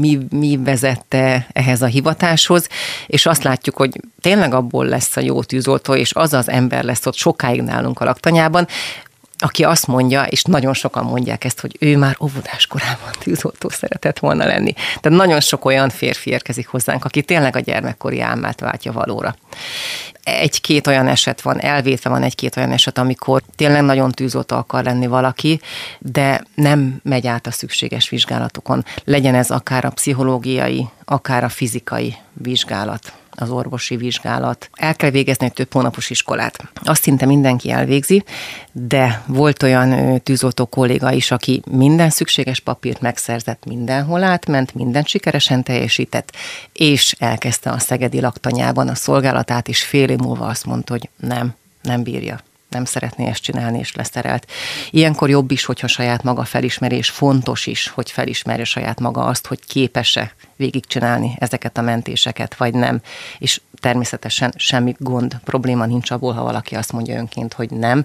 mi, 0.00 0.18
mi 0.30 0.58
vezette 0.64 1.46
ehhez 1.52 1.82
a 1.82 1.86
hivatáshoz, 1.86 2.68
és 3.06 3.26
azt 3.26 3.42
látjuk, 3.42 3.76
hogy 3.76 4.00
tényleg 4.20 4.54
abból 4.54 4.86
lesz 4.86 5.16
a 5.16 5.20
jó 5.20 5.42
tűzoltó, 5.42 5.94
és 5.94 6.14
az 6.14 6.32
az 6.32 6.48
ember 6.48 6.84
lesz 6.84 7.06
ott 7.06 7.14
sokáig 7.14 7.62
nálunk 7.62 8.00
a 8.00 8.04
laktanyában, 8.04 8.66
aki 9.42 9.64
azt 9.64 9.86
mondja, 9.86 10.22
és 10.22 10.42
nagyon 10.42 10.74
sokan 10.74 11.04
mondják 11.04 11.44
ezt, 11.44 11.60
hogy 11.60 11.76
ő 11.80 11.96
már 11.96 12.16
óvodás 12.20 12.66
korában 12.66 13.10
tűzoltó 13.18 13.68
szeretett 13.68 14.18
volna 14.18 14.44
lenni. 14.44 14.72
Tehát 14.72 15.18
nagyon 15.18 15.40
sok 15.40 15.64
olyan 15.64 15.88
férfi 15.88 16.30
érkezik 16.30 16.66
hozzánk, 16.66 17.04
aki 17.04 17.22
tényleg 17.22 17.56
a 17.56 17.60
gyermekkori 17.60 18.20
álmát 18.20 18.60
váltja 18.60 18.92
valóra. 18.92 19.34
Egy-két 20.22 20.86
olyan 20.86 21.08
eset 21.08 21.40
van, 21.40 21.60
elvétve 21.60 22.10
van 22.10 22.22
egy-két 22.22 22.56
olyan 22.56 22.72
eset, 22.72 22.98
amikor 22.98 23.42
tényleg 23.56 23.82
nagyon 23.82 24.10
tűzoltó 24.10 24.56
akar 24.56 24.84
lenni 24.84 25.06
valaki, 25.06 25.60
de 25.98 26.44
nem 26.54 27.00
megy 27.02 27.26
át 27.26 27.46
a 27.46 27.50
szükséges 27.50 28.08
vizsgálatokon. 28.08 28.84
Legyen 29.04 29.34
ez 29.34 29.50
akár 29.50 29.84
a 29.84 29.90
pszichológiai, 29.90 30.88
akár 31.04 31.44
a 31.44 31.48
fizikai 31.48 32.16
vizsgálat 32.32 33.12
az 33.36 33.50
orvosi 33.50 33.96
vizsgálat. 33.96 34.70
El 34.72 34.96
kell 34.96 35.10
végezni 35.10 35.46
egy 35.46 35.52
több 35.52 35.72
hónapos 35.72 36.10
iskolát. 36.10 36.58
Azt 36.82 37.02
szinte 37.02 37.26
mindenki 37.26 37.70
elvégzi, 37.70 38.24
de 38.72 39.22
volt 39.26 39.62
olyan 39.62 40.20
tűzoltó 40.22 40.66
kolléga 40.66 41.12
is, 41.12 41.30
aki 41.30 41.62
minden 41.70 42.10
szükséges 42.10 42.60
papírt 42.60 43.00
megszerzett, 43.00 43.64
mindenhol 43.64 44.22
átment, 44.22 44.74
mindent 44.74 45.06
sikeresen 45.06 45.62
teljesített, 45.62 46.32
és 46.72 47.14
elkezdte 47.18 47.70
a 47.70 47.78
szegedi 47.78 48.20
laktanyában 48.20 48.88
a 48.88 48.94
szolgálatát, 48.94 49.68
és 49.68 49.84
fél 49.84 50.08
év 50.08 50.18
múlva 50.18 50.46
azt 50.46 50.66
mondta, 50.66 50.92
hogy 50.92 51.08
nem, 51.16 51.54
nem 51.82 52.02
bírja 52.02 52.40
nem 52.72 52.84
szeretné 52.84 53.26
ezt 53.26 53.42
csinálni, 53.42 53.78
és 53.78 53.94
leszerelt. 53.94 54.50
Ilyenkor 54.90 55.30
jobb 55.30 55.50
is, 55.50 55.64
hogyha 55.64 55.86
saját 55.86 56.22
maga 56.22 56.44
felismerés, 56.44 57.10
fontos 57.10 57.66
is, 57.66 57.88
hogy 57.88 58.10
felismerje 58.10 58.64
saját 58.64 59.00
maga 59.00 59.24
azt, 59.24 59.46
hogy 59.46 59.60
képes-e 59.66 60.34
végigcsinálni 60.62 61.36
ezeket 61.38 61.78
a 61.78 61.82
mentéseket, 61.82 62.54
vagy 62.54 62.74
nem. 62.74 63.00
És 63.38 63.60
természetesen 63.80 64.52
semmi 64.56 64.94
gond, 64.98 65.36
probléma 65.44 65.86
nincs 65.86 66.10
abból, 66.10 66.32
ha 66.32 66.42
valaki 66.42 66.74
azt 66.74 66.92
mondja 66.92 67.18
önként, 67.18 67.52
hogy 67.52 67.70
nem. 67.70 68.04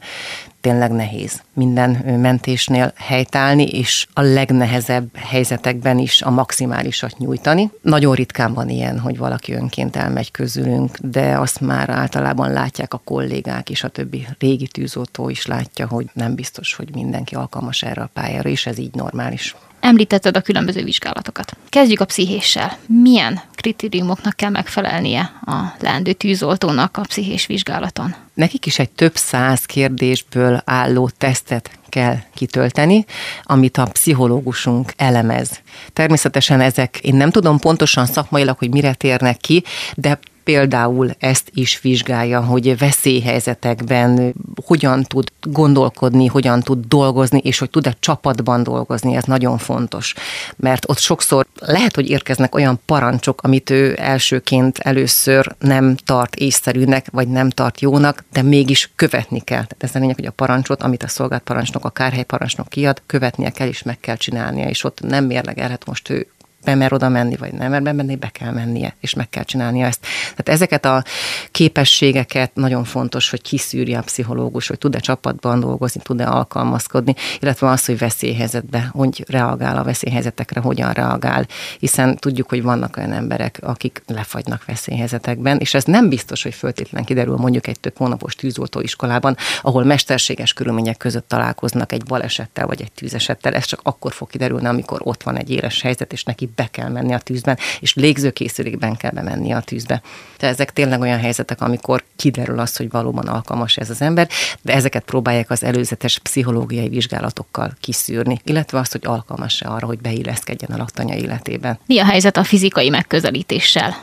Tényleg 0.61 0.91
nehéz 0.91 1.41
minden 1.53 1.89
mentésnél 2.19 2.93
helytállni, 2.95 3.67
és 3.67 4.07
a 4.13 4.21
legnehezebb 4.21 5.15
helyzetekben 5.15 5.97
is 5.97 6.21
a 6.21 6.29
maximálisat 6.29 7.17
nyújtani. 7.17 7.71
Nagyon 7.81 8.15
ritkán 8.15 8.53
van 8.53 8.69
ilyen, 8.69 8.99
hogy 8.99 9.17
valaki 9.17 9.53
önként 9.53 9.95
elmegy 9.95 10.31
közülünk, 10.31 10.97
de 10.97 11.37
azt 11.37 11.61
már 11.61 11.89
általában 11.89 12.51
látják 12.51 12.93
a 12.93 13.01
kollégák 13.03 13.69
és 13.69 13.83
a 13.83 13.89
többi 13.89 14.27
régi 14.39 14.67
tűzoltó 14.67 15.29
is 15.29 15.45
látja, 15.45 15.87
hogy 15.87 16.09
nem 16.13 16.35
biztos, 16.35 16.73
hogy 16.73 16.93
mindenki 16.93 17.35
alkalmas 17.35 17.83
erre 17.83 18.01
a 18.01 18.09
pályára, 18.13 18.49
és 18.49 18.65
ez 18.65 18.77
így 18.77 18.93
normális. 18.93 19.55
Említetted 19.87 20.37
a 20.37 20.41
különböző 20.41 20.83
vizsgálatokat. 20.83 21.57
Kezdjük 21.69 21.99
a 21.99 22.05
pszichéssel. 22.05 22.77
Milyen 22.85 23.41
kritériumoknak 23.55 24.35
kell 24.35 24.49
megfelelnie 24.49 25.21
a 25.45 25.75
leendő 25.79 26.13
tűzoltónak 26.13 26.97
a 26.97 27.01
pszichés 27.01 27.45
vizsgálaton? 27.45 28.15
Nekik 28.33 28.65
is 28.65 28.79
egy 28.79 28.89
több 28.89 29.15
száz 29.15 29.65
kérdésből 29.65 30.61
álló 30.65 31.09
tesztet 31.17 31.69
kell 31.89 32.17
kitölteni, 32.33 33.05
amit 33.43 33.77
a 33.77 33.85
pszichológusunk 33.85 34.93
elemez. 34.97 35.61
Természetesen 35.93 36.61
ezek, 36.61 36.99
én 37.01 37.15
nem 37.15 37.31
tudom 37.31 37.59
pontosan 37.59 38.05
szakmailag, 38.05 38.57
hogy 38.57 38.69
mire 38.69 38.93
térnek 38.93 39.37
ki, 39.37 39.63
de 39.95 40.19
például 40.47 41.15
ezt 41.19 41.49
is 41.53 41.81
vizsgálja, 41.81 42.41
hogy 42.41 42.77
veszélyhelyzetekben 42.77 44.33
hogyan 44.65 45.03
tud 45.03 45.31
gondolkodni, 45.41 46.25
hogyan 46.25 46.59
tud 46.59 46.85
dolgozni, 46.87 47.39
és 47.43 47.59
hogy 47.59 47.69
tud-e 47.69 47.95
csapatban 47.99 48.63
dolgozni, 48.63 49.15
ez 49.15 49.23
nagyon 49.23 49.57
fontos. 49.57 50.13
Mert 50.55 50.89
ott 50.89 50.97
sokszor 50.97 51.47
lehet, 51.59 51.95
hogy 51.95 52.09
érkeznek 52.09 52.55
olyan 52.55 52.79
parancsok, 52.85 53.41
amit 53.41 53.69
ő 53.69 53.95
elsőként 53.99 54.77
először 54.77 55.55
nem 55.59 55.95
tart 56.05 56.35
észszerűnek, 56.35 57.07
vagy 57.11 57.27
nem 57.27 57.49
tart 57.49 57.81
jónak, 57.81 58.23
de 58.31 58.41
mégis 58.41 58.91
követni 58.95 59.39
kell. 59.39 59.65
Tehát 59.65 59.83
ez 59.83 59.95
a 59.95 59.99
lényeg, 59.99 60.15
hogy 60.15 60.25
a 60.25 60.31
parancsot, 60.31 60.83
amit 60.83 61.03
a 61.03 61.07
szolgált 61.07 61.43
parancsnok, 61.43 61.85
a 61.85 61.89
kárhely 61.89 62.23
parancsnok 62.23 62.69
kiad, 62.69 63.01
követnie 63.05 63.49
kell, 63.49 63.67
és 63.67 63.83
meg 63.83 63.99
kell 63.99 64.15
csinálnia, 64.15 64.67
és 64.69 64.83
ott 64.83 65.01
nem 65.01 65.25
mérlegelhet 65.25 65.85
most 65.85 66.09
ő 66.09 66.27
bemer 66.67 66.93
oda 66.93 67.09
menni, 67.09 67.35
vagy 67.35 67.53
nem 67.53 67.69
mer 67.69 67.81
bemenni, 67.81 68.15
be 68.15 68.29
kell 68.29 68.51
mennie, 68.51 68.95
és 68.99 69.13
meg 69.13 69.29
kell 69.29 69.43
csinálnia 69.43 69.85
ezt. 69.85 70.01
Tehát 70.21 70.49
ezeket 70.49 70.85
a 70.85 71.03
képességeket 71.51 72.51
nagyon 72.53 72.83
fontos, 72.83 73.29
hogy 73.29 73.41
kiszűrje 73.41 73.97
a 73.97 74.01
pszichológus, 74.01 74.67
hogy 74.67 74.77
tud-e 74.77 74.99
csapatban 74.99 75.59
dolgozni, 75.59 76.01
tud-e 76.03 76.27
alkalmazkodni, 76.27 77.15
illetve 77.39 77.69
az, 77.69 77.85
hogy 77.85 77.97
veszélyhelyzetbe, 77.97 78.89
hogy 78.91 79.23
reagál 79.27 79.77
a 79.77 79.83
veszélyhelyzetekre, 79.83 80.59
hogyan 80.59 80.91
reagál, 80.91 81.47
hiszen 81.79 82.17
tudjuk, 82.17 82.49
hogy 82.49 82.61
vannak 82.63 82.97
olyan 82.97 83.11
emberek, 83.11 83.59
akik 83.61 84.03
lefagynak 84.07 84.65
veszélyhelyzetekben, 84.65 85.57
és 85.57 85.73
ez 85.73 85.83
nem 85.83 86.09
biztos, 86.09 86.43
hogy 86.43 86.53
föltétlenül 86.53 87.07
kiderül 87.07 87.35
mondjuk 87.35 87.67
egy 87.67 87.79
több 87.79 87.97
hónapos 87.97 88.35
tűzoltó 88.35 88.79
iskolában, 88.79 89.37
ahol 89.61 89.83
mesterséges 89.83 90.53
körülmények 90.53 90.97
között 90.97 91.27
találkoznak 91.27 91.91
egy 91.91 92.03
balesettel 92.03 92.65
vagy 92.65 92.81
egy 92.81 92.91
tűzesettel, 92.91 93.53
ez 93.53 93.65
csak 93.65 93.79
akkor 93.83 94.13
fog 94.13 94.29
kiderülni, 94.29 94.67
amikor 94.67 94.99
ott 95.03 95.23
van 95.23 95.37
egy 95.37 95.49
éles 95.49 95.81
helyzet, 95.81 96.13
és 96.13 96.23
neki 96.23 96.49
be 96.57 96.67
kell 96.71 96.89
menni 96.89 97.13
a 97.13 97.17
tűzben, 97.17 97.57
és 97.79 97.93
légzőkészülékben 97.95 98.95
kell 98.95 99.11
bemenni 99.11 99.51
a 99.53 99.59
tűzbe. 99.59 100.01
Tehát 100.37 100.55
ezek 100.55 100.73
tényleg 100.73 101.01
olyan 101.01 101.19
helyzetek, 101.19 101.61
amikor 101.61 102.03
kiderül 102.15 102.59
az, 102.59 102.75
hogy 102.75 102.89
valóban 102.89 103.27
alkalmas 103.27 103.77
ez 103.77 103.89
az 103.89 104.01
ember, 104.01 104.27
de 104.61 104.73
ezeket 104.73 105.03
próbálják 105.03 105.49
az 105.49 105.63
előzetes 105.63 106.19
pszichológiai 106.19 106.89
vizsgálatokkal 106.89 107.73
kiszűrni, 107.79 108.39
illetve 108.43 108.79
azt, 108.79 108.91
hogy 108.91 109.01
alkalmas-e 109.05 109.69
arra, 109.69 109.85
hogy 109.85 109.99
beilleszkedjen 109.99 110.71
a 110.71 110.77
laktanya 110.77 111.15
életében. 111.15 111.79
Mi 111.85 111.99
a 111.99 112.05
helyzet 112.05 112.37
a 112.37 112.43
fizikai 112.43 112.89
megközelítéssel? 112.89 113.95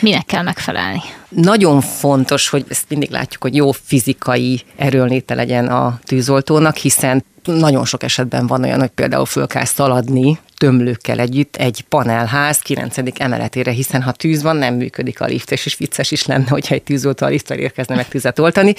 Minek 0.00 0.26
kell 0.26 0.42
megfelelni? 0.42 1.00
Nagyon 1.28 1.80
fontos, 1.80 2.48
hogy 2.48 2.64
ezt 2.68 2.84
mindig 2.88 3.10
látjuk, 3.10 3.42
hogy 3.42 3.54
jó 3.54 3.72
fizikai 3.72 4.62
erőnléte 4.76 5.34
legyen 5.34 5.68
a 5.68 5.98
tűzoltónak, 6.04 6.76
hiszen 6.76 7.24
nagyon 7.44 7.84
sok 7.84 8.02
esetben 8.02 8.46
van 8.46 8.62
olyan, 8.62 8.78
hogy 8.78 8.88
például 8.88 9.26
föl 9.26 9.46
kell 9.46 9.64
szaladni 9.64 10.38
tömlőkkel 10.60 11.18
együtt 11.18 11.56
egy 11.56 11.84
panelház 11.88 12.58
9. 12.58 12.96
emeletére, 13.16 13.70
hiszen 13.70 14.02
ha 14.02 14.12
tűz 14.12 14.42
van, 14.42 14.56
nem 14.56 14.74
működik 14.74 15.20
a 15.20 15.24
lift, 15.24 15.50
és 15.52 15.66
is 15.66 15.76
vicces 15.76 16.10
is 16.10 16.26
lenne, 16.26 16.48
hogyha 16.48 16.74
egy 16.74 16.82
tűzoltó 16.82 17.26
a 17.26 17.28
lifttel 17.28 17.58
érkezne 17.58 17.94
meg 17.94 18.08
tüzet 18.08 18.38
oltani, 18.38 18.74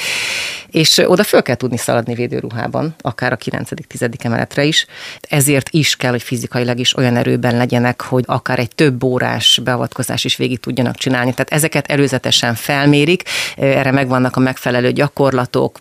és 0.72 1.02
oda 1.06 1.24
föl 1.24 1.42
kell 1.42 1.56
tudni 1.56 1.78
szaladni 1.78 2.14
védőruhában, 2.14 2.96
akár 3.02 3.32
a 3.32 3.38
9.-10. 3.38 4.24
emeletre 4.24 4.64
is. 4.64 4.86
Ezért 5.22 5.70
is 5.70 5.96
kell, 5.96 6.12
hogy 6.12 6.24
fizikailag 6.24 6.80
is 6.80 6.98
olyan 6.98 7.18
erőben 7.18 7.58
legyenek, 7.58 8.02
hogy 8.02 8.24
akár 8.28 8.60
egy 8.60 8.76
több 8.76 9.04
órás 9.04 9.60
beavatkozás 9.64 10.24
is 10.24 10.36
végig 10.36 10.60
tudjanak 10.60 10.96
csinálni. 10.96 11.32
Tehát 11.32 11.52
ezeket 11.52 11.88
előzetesen 11.88 12.56
felmérik, 12.56 13.24
erre 13.56 13.92
megvannak 13.92 14.36
a 14.36 14.40
megfelelő 14.40 14.92
gyakorlatok, 14.92 15.80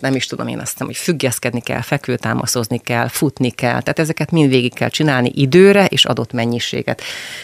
nem 0.00 0.14
is 0.14 0.26
tudom 0.26 0.48
én 0.48 0.58
azt 0.58 0.70
hiszem, 0.70 0.86
hogy 0.86 0.96
függeszkedni 0.96 1.60
kell, 1.60 1.80
fekvőtámaszozni 1.80 2.78
kell, 2.78 3.08
futni 3.08 3.50
kell, 3.50 3.80
tehát 3.80 3.98
ezeket 3.98 4.30
mind 4.30 4.48
végig 4.48 4.74
kell 4.74 4.88
csinálni 4.88 5.32
időre 5.34 5.84
és 5.84 6.04
adott 6.04 6.32
mennyiséget. 6.32 7.02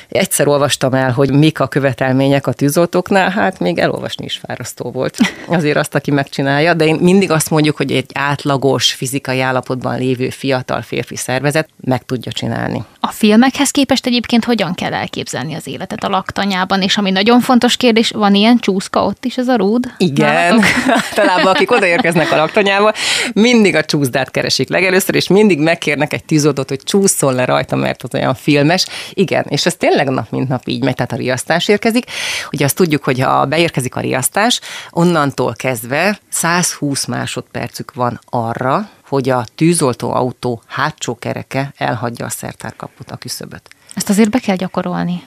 Egyszer 0.09 0.49
olvastam 0.49 0.95
el, 0.95 1.11
hogy 1.11 1.31
mik 1.31 1.61
a 1.61 1.67
követelmények 1.67 2.47
a 2.47 2.53
tűzoltóknál, 2.53 3.31
hát 3.31 3.59
még 3.59 3.79
elolvasni 3.79 4.25
is 4.25 4.41
fárasztó 4.47 4.91
volt. 4.91 5.17
Azért 5.47 5.77
azt, 5.77 5.95
aki 5.95 6.11
megcsinálja, 6.11 6.75
de 6.75 6.85
én 6.85 6.95
mindig 6.95 7.31
azt 7.31 7.51
mondjuk, 7.51 7.77
hogy 7.77 7.93
egy 7.93 8.11
átlagos 8.15 8.93
fizikai 8.93 9.41
állapotban 9.41 9.99
lévő 9.99 10.31
fiatal 10.31 10.83
férfi 10.83 11.17
szervezet 11.17 11.69
meg 11.81 12.05
tudja 12.05 12.33
csinálni. 12.33 12.85
A 13.07 13.13
filmekhez 13.13 13.71
képest 13.71 14.07
egyébként 14.07 14.45
hogyan 14.45 14.75
kell 14.75 14.95
elképzelni 14.95 15.55
az 15.55 15.67
életet 15.67 16.05
a 16.05 16.09
laktanyában, 16.09 16.83
és 16.83 16.97
ami 16.97 17.11
nagyon 17.11 17.41
fontos 17.41 17.77
kérdés, 17.77 18.11
van 18.11 18.35
ilyen 18.35 18.59
csúszka 18.59 19.05
ott 19.05 19.25
is 19.25 19.37
ez 19.37 19.49
a 19.49 19.57
rúd? 19.57 19.93
Igen, 19.99 20.63
talán 21.15 21.47
akik 21.47 21.71
odaérkeznek 21.71 22.33
a 22.33 22.37
laktanyába, 22.37 22.93
mindig 23.33 23.75
a 23.75 23.85
csúszdát 23.85 24.31
keresik 24.31 24.69
legelőször, 24.69 25.15
és 25.15 25.29
mindig 25.29 25.59
megkérnek 25.59 26.13
egy 26.13 26.25
tűzoltót, 26.25 26.69
hogy 26.69 26.81
csúszol 26.85 27.33
le 27.33 27.45
rajta, 27.45 27.77
mert 27.77 28.03
az 28.03 28.15
olyan 28.15 28.35
filmes. 28.35 28.87
Igen, 29.13 29.45
és 29.49 29.67
ez 29.67 29.75
tényleg 29.75 30.09
nap 30.09 30.31
mint 30.31 30.49
nap 30.49 30.69
így 30.69 30.85
megy, 30.85 30.95
tehát 30.95 31.13
a 31.13 31.17
riasztás 31.17 31.69
érkezik. 31.69 32.05
Ugye 32.53 32.65
azt 32.65 32.77
tudjuk, 32.77 33.05
hogy 33.05 33.21
ha 33.21 33.45
beérkezik 33.45 33.97
a 33.97 34.01
riasztás, 34.01 34.61
onnantól 34.91 35.55
kezdve 35.57 36.19
120 36.29 37.05
másodpercük 37.05 37.95
van 37.95 38.21
arra, 38.31 38.89
hogy 39.09 39.29
a 39.29 39.45
tűzoltó 39.55 40.11
autó 40.13 40.63
hátsó 40.67 41.15
kereke 41.15 41.73
elhagyja 41.77 42.25
a 42.25 42.31
szertárkaput, 42.31 43.11
a 43.11 43.17
küszöböt. 43.17 43.69
Ezt 43.95 44.09
azért 44.09 44.31
be 44.31 44.39
kell 44.39 44.57
gyakorolni 44.57 45.23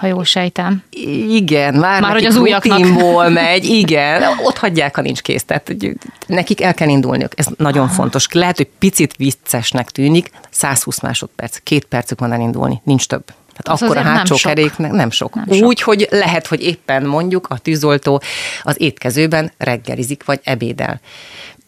ha 0.00 0.06
jól 0.06 0.24
sejtem. 0.24 0.82
Igen, 1.28 1.74
már, 1.74 2.00
már 2.00 2.12
hogy 2.12 2.24
az 2.24 2.36
újaknak. 2.36 3.32
megy, 3.32 3.64
igen, 3.64 4.22
ott 4.44 4.58
hagyják, 4.58 4.96
ha 4.96 5.02
nincs 5.02 5.20
kész. 5.20 5.44
Tehát 5.44 5.66
hogy 5.66 5.92
nekik 6.26 6.62
el 6.62 6.74
kell 6.74 6.88
indulniuk. 6.88 7.32
Ez 7.36 7.46
nagyon 7.56 7.84
Aha. 7.84 7.92
fontos. 7.92 8.26
Lehet, 8.32 8.56
hogy 8.56 8.68
picit 8.78 9.16
viccesnek 9.16 9.90
tűnik, 9.90 10.30
120 10.50 11.00
másodperc, 11.00 11.58
két 11.62 11.84
percük 11.84 12.20
van 12.20 12.32
elindulni, 12.32 12.80
nincs 12.84 13.06
több. 13.06 13.24
Tehát 13.56 13.80
az 13.80 13.82
akkor 13.82 13.96
a 13.96 14.02
hátsó 14.02 14.36
nem 14.42 14.54
keréknek 14.54 14.90
nem 14.90 15.10
sok. 15.10 15.34
Nem 15.34 15.44
Úgy, 15.48 15.78
sok. 15.78 15.88
hogy 15.88 16.06
lehet, 16.10 16.46
hogy 16.46 16.62
éppen 16.62 17.06
mondjuk 17.06 17.46
a 17.48 17.58
tűzoltó 17.58 18.22
az 18.62 18.80
étkezőben 18.80 19.52
reggelizik, 19.58 20.24
vagy 20.24 20.40
ebédel 20.42 21.00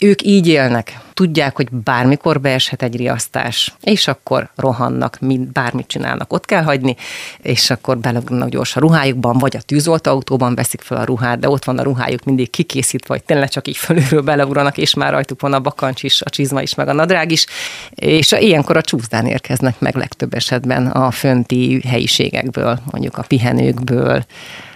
ők 0.02 0.22
így 0.22 0.46
élnek, 0.46 1.00
tudják, 1.14 1.56
hogy 1.56 1.70
bármikor 1.70 2.40
beeshet 2.40 2.82
egy 2.82 2.96
riasztás, 2.96 3.74
és 3.80 4.08
akkor 4.08 4.50
rohannak, 4.56 5.16
mint 5.20 5.52
bármit 5.52 5.86
csinálnak, 5.86 6.32
ott 6.32 6.44
kell 6.44 6.62
hagyni, 6.62 6.96
és 7.42 7.70
akkor 7.70 7.98
beleugranak 7.98 8.48
gyorsan 8.48 8.82
a 8.82 8.86
ruhájukban, 8.86 9.38
vagy 9.38 9.56
a 9.56 9.60
tűzoltóautóban 9.60 10.54
veszik 10.54 10.80
fel 10.80 10.98
a 10.98 11.04
ruhát, 11.04 11.38
de 11.38 11.48
ott 11.48 11.64
van 11.64 11.78
a 11.78 11.82
ruhájuk 11.82 12.24
mindig 12.24 12.50
kikészítve, 12.50 13.14
vagy 13.14 13.22
tényleg 13.22 13.48
csak 13.48 13.68
így 13.68 13.76
fölülről 13.76 14.22
beleugranak, 14.22 14.78
és 14.78 14.94
már 14.94 15.12
rajtuk 15.12 15.40
van 15.40 15.52
a 15.52 15.60
bakancs 15.60 16.02
is, 16.02 16.22
a 16.22 16.30
csizma 16.30 16.62
is, 16.62 16.74
meg 16.74 16.88
a 16.88 16.92
nadrág 16.92 17.30
is, 17.30 17.46
és 17.90 18.32
ilyenkor 18.32 18.76
a 18.76 18.82
csúszdán 18.82 19.26
érkeznek 19.26 19.80
meg 19.80 19.96
legtöbb 19.96 20.34
esetben 20.34 20.86
a 20.86 21.10
fönti 21.10 21.80
helyiségekből, 21.88 22.78
mondjuk 22.90 23.18
a 23.18 23.22
pihenőkből, 23.22 24.24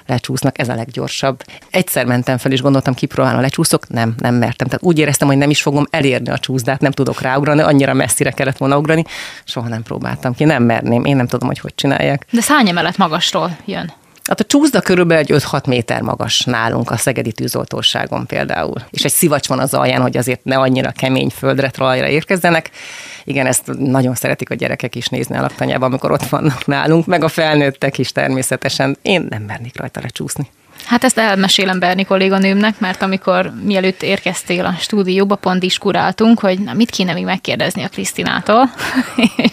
lecsúsznak, 0.06 0.58
ez 0.58 0.68
a 0.68 0.74
leggyorsabb. 0.74 1.44
Egyszer 1.70 2.06
mentem 2.06 2.38
fel, 2.38 2.52
és 2.52 2.62
gondoltam, 2.62 2.94
kipróbálom, 2.94 3.40
lecsúszok, 3.40 3.88
nem, 3.88 4.14
nem 4.18 4.34
mertem. 4.34 4.66
Tehát 4.66 4.82
úgy 4.82 4.98
éreztem, 4.98 5.28
hogy 5.28 5.36
nem 5.36 5.50
is 5.50 5.62
fogom 5.62 5.86
elérni 5.90 6.28
a 6.28 6.38
csúszdát, 6.38 6.80
nem 6.80 6.92
tudok 6.92 7.20
ráugrani, 7.20 7.60
annyira 7.60 7.94
messzire 7.94 8.30
kellett 8.30 8.56
volna 8.56 8.78
ugrani, 8.78 9.04
soha 9.44 9.68
nem 9.68 9.82
próbáltam 9.82 10.34
ki, 10.34 10.44
nem 10.44 10.62
merném, 10.62 11.04
én 11.04 11.16
nem 11.16 11.26
tudom, 11.26 11.48
hogy 11.48 11.58
hogy 11.58 11.74
csinálják. 11.74 12.26
De 12.30 12.40
hány 12.48 12.68
emelet 12.68 12.96
magasról 12.96 13.56
jön? 13.64 13.92
Hát 14.28 14.40
a 14.40 14.44
csúszda 14.44 14.80
körülbelül 14.80 15.22
egy 15.22 15.42
5-6 15.42 15.66
méter 15.66 16.02
magas 16.02 16.40
nálunk 16.44 16.90
a 16.90 16.96
szegedi 16.96 17.32
tűzoltóságon 17.32 18.26
például. 18.26 18.74
És 18.90 19.04
egy 19.04 19.12
szivacs 19.12 19.48
van 19.48 19.58
az 19.58 19.74
alján, 19.74 20.02
hogy 20.02 20.16
azért 20.16 20.44
ne 20.44 20.56
annyira 20.56 20.90
kemény 20.90 21.28
földre, 21.28 21.70
talajra 21.70 22.08
érkezzenek. 22.08 22.70
Igen, 23.28 23.46
ezt 23.46 23.72
nagyon 23.78 24.14
szeretik 24.14 24.50
a 24.50 24.54
gyerekek 24.54 24.94
is 24.94 25.06
nézni 25.06 25.36
a 25.36 25.40
laktanyában, 25.40 25.88
amikor 25.88 26.10
ott 26.10 26.26
vannak 26.26 26.66
nálunk, 26.66 27.06
meg 27.06 27.24
a 27.24 27.28
felnőttek 27.28 27.98
is 27.98 28.12
természetesen. 28.12 28.96
Én 29.02 29.26
nem 29.30 29.42
mernék 29.42 29.76
rajta 29.76 30.00
lecsúszni. 30.00 30.50
Hát 30.84 31.04
ezt 31.04 31.18
elmesélem 31.18 31.78
Berni 31.78 32.04
kolléganőmnek, 32.04 32.80
mert 32.80 33.02
amikor 33.02 33.52
mielőtt 33.62 34.02
érkeztél 34.02 34.64
a 34.64 34.74
stúdióba, 34.78 35.34
pont 35.34 35.62
is 35.62 35.78
kuráltunk, 35.78 36.40
hogy 36.40 36.58
na, 36.58 36.72
mit 36.72 36.90
kéne 36.90 37.12
még 37.12 37.24
megkérdezni 37.24 37.82
a 37.82 37.88
Krisztinától. 37.88 38.70
és, 39.36 39.50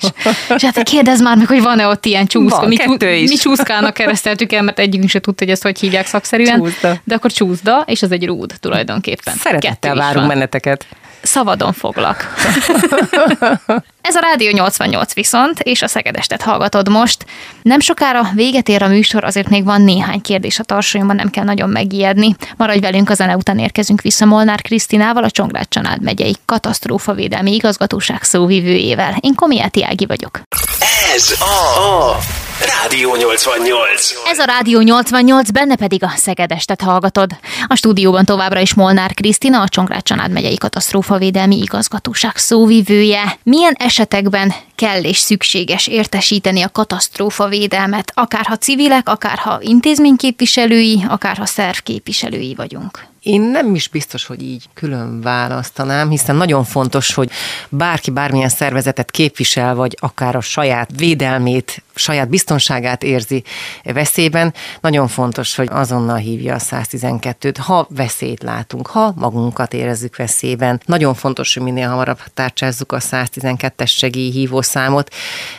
és 0.55 0.63
hát 0.63 0.83
kérdez 0.83 1.21
már 1.21 1.37
meg, 1.37 1.47
hogy 1.47 1.61
van-e 1.61 1.87
ott 1.87 2.05
ilyen 2.05 2.27
csúszka. 2.27 2.59
Van, 2.59 2.67
mi, 2.67 3.05
is. 3.05 3.29
mi 3.29 3.35
csúszkának 3.35 3.93
kereszteltük 3.93 4.51
el, 4.51 4.61
mert 4.61 4.79
egyikünk 4.79 5.09
se 5.09 5.19
tudta, 5.19 5.43
hogy 5.43 5.53
ezt 5.53 5.63
hogy 5.63 5.79
hívják 5.79 6.05
szakszerűen. 6.05 6.59
Csúszda. 6.59 6.99
De 7.03 7.15
akkor 7.15 7.31
csúszda, 7.31 7.83
és 7.87 8.01
az 8.01 8.11
egy 8.11 8.25
rúd 8.25 8.53
tulajdonképpen. 8.59 9.33
Szeretettel 9.33 9.95
várunk 9.95 10.27
benneteket. 10.27 10.85
Szabadon 11.23 11.73
foglak. 11.73 12.33
Ez 14.01 14.15
a 14.15 14.19
Rádió 14.19 14.51
88 14.51 15.13
viszont, 15.13 15.59
és 15.59 15.81
a 15.81 15.87
Szegedestet 15.87 16.41
hallgatod 16.41 16.89
most. 16.89 17.25
Nem 17.61 17.79
sokára 17.79 18.29
véget 18.33 18.69
ér 18.69 18.83
a 18.83 18.87
műsor, 18.87 19.23
azért 19.23 19.49
még 19.49 19.63
van 19.63 19.81
néhány 19.81 20.21
kérdés 20.21 20.59
a 20.59 20.63
tarsolyomban, 20.63 21.15
nem 21.15 21.29
kell 21.29 21.43
nagyon 21.43 21.69
megijedni. 21.69 22.35
Maradj 22.57 22.79
velünk, 22.79 23.09
a 23.09 23.13
zene 23.13 23.35
után 23.35 23.59
érkezünk 23.59 24.01
vissza 24.01 24.25
Molnár 24.25 24.61
Krisztinával, 24.61 25.23
a 25.23 25.31
Csongrád 25.31 25.67
Csanád 25.69 26.01
megyei 26.01 26.35
katasztrófavédelmi 26.45 27.53
igazgatóság 27.53 28.23
szóvivőjével. 28.23 29.15
Én 29.19 29.35
Komiáti 29.35 29.83
Ági 29.83 30.05
vagyok. 30.05 30.41
Ez 31.15 31.35
a, 31.39 32.09
a 32.09 32.17
Rádió 32.65 33.15
88. 33.15 34.13
Ez 34.27 34.39
a 34.39 34.43
Rádió 34.43 34.79
88, 34.81 35.51
benne 35.51 35.75
pedig 35.75 36.03
a 36.03 36.13
Szegedestet 36.15 36.81
hallgatod. 36.81 37.31
A 37.67 37.75
stúdióban 37.75 38.25
továbbra 38.25 38.59
is 38.59 38.73
Molnár 38.73 39.13
Krisztina, 39.13 39.61
a 39.61 39.67
Csongrád 39.67 40.03
Csanád 40.03 40.31
megyei 40.31 40.57
katasztrófavédelmi 40.57 41.57
igazgatóság 41.57 42.35
szóvivője. 42.35 43.37
Milyen 43.43 43.75
esetekben 43.79 44.53
kell 44.75 45.03
és 45.03 45.17
szükséges 45.17 45.87
értesíteni 45.87 46.61
a 46.61 46.69
katasztrófavédelmet, 46.69 48.11
akárha 48.15 48.57
civilek, 48.57 49.09
akárha 49.09 49.59
intézményképviselői, 49.61 51.05
akárha 51.07 51.45
szervképviselői 51.45 52.53
vagyunk? 52.55 53.11
Én 53.23 53.41
nem 53.41 53.75
is 53.75 53.87
biztos, 53.87 54.25
hogy 54.25 54.41
így 54.41 54.65
külön 54.73 55.21
választanám, 55.21 56.09
hiszen 56.09 56.35
nagyon 56.35 56.63
fontos, 56.63 57.13
hogy 57.13 57.29
bárki 57.69 58.11
bármilyen 58.11 58.49
szervezetet 58.49 59.11
képvisel, 59.11 59.75
vagy 59.75 59.97
akár 59.99 60.35
a 60.35 60.41
saját 60.41 60.89
védelmét, 60.95 61.83
saját 61.95 62.29
biztonságát 62.29 63.03
érzi 63.03 63.43
veszélyben, 63.83 64.53
nagyon 64.81 65.07
fontos, 65.07 65.55
hogy 65.55 65.67
azonnal 65.71 66.15
hívja 66.15 66.55
a 66.55 66.59
112-t, 66.59 67.55
ha 67.59 67.87
veszélyt 67.89 68.43
látunk, 68.43 68.87
ha 68.87 69.13
magunkat 69.15 69.73
érezzük 69.73 70.15
veszélyben. 70.15 70.81
Nagyon 70.85 71.13
fontos, 71.13 71.53
hogy 71.53 71.63
minél 71.63 71.89
hamarabb 71.89 72.19
tárcsázzuk 72.33 72.91
a 72.91 72.99
112-es 72.99 73.89
segélyhívószámot, 73.89 75.13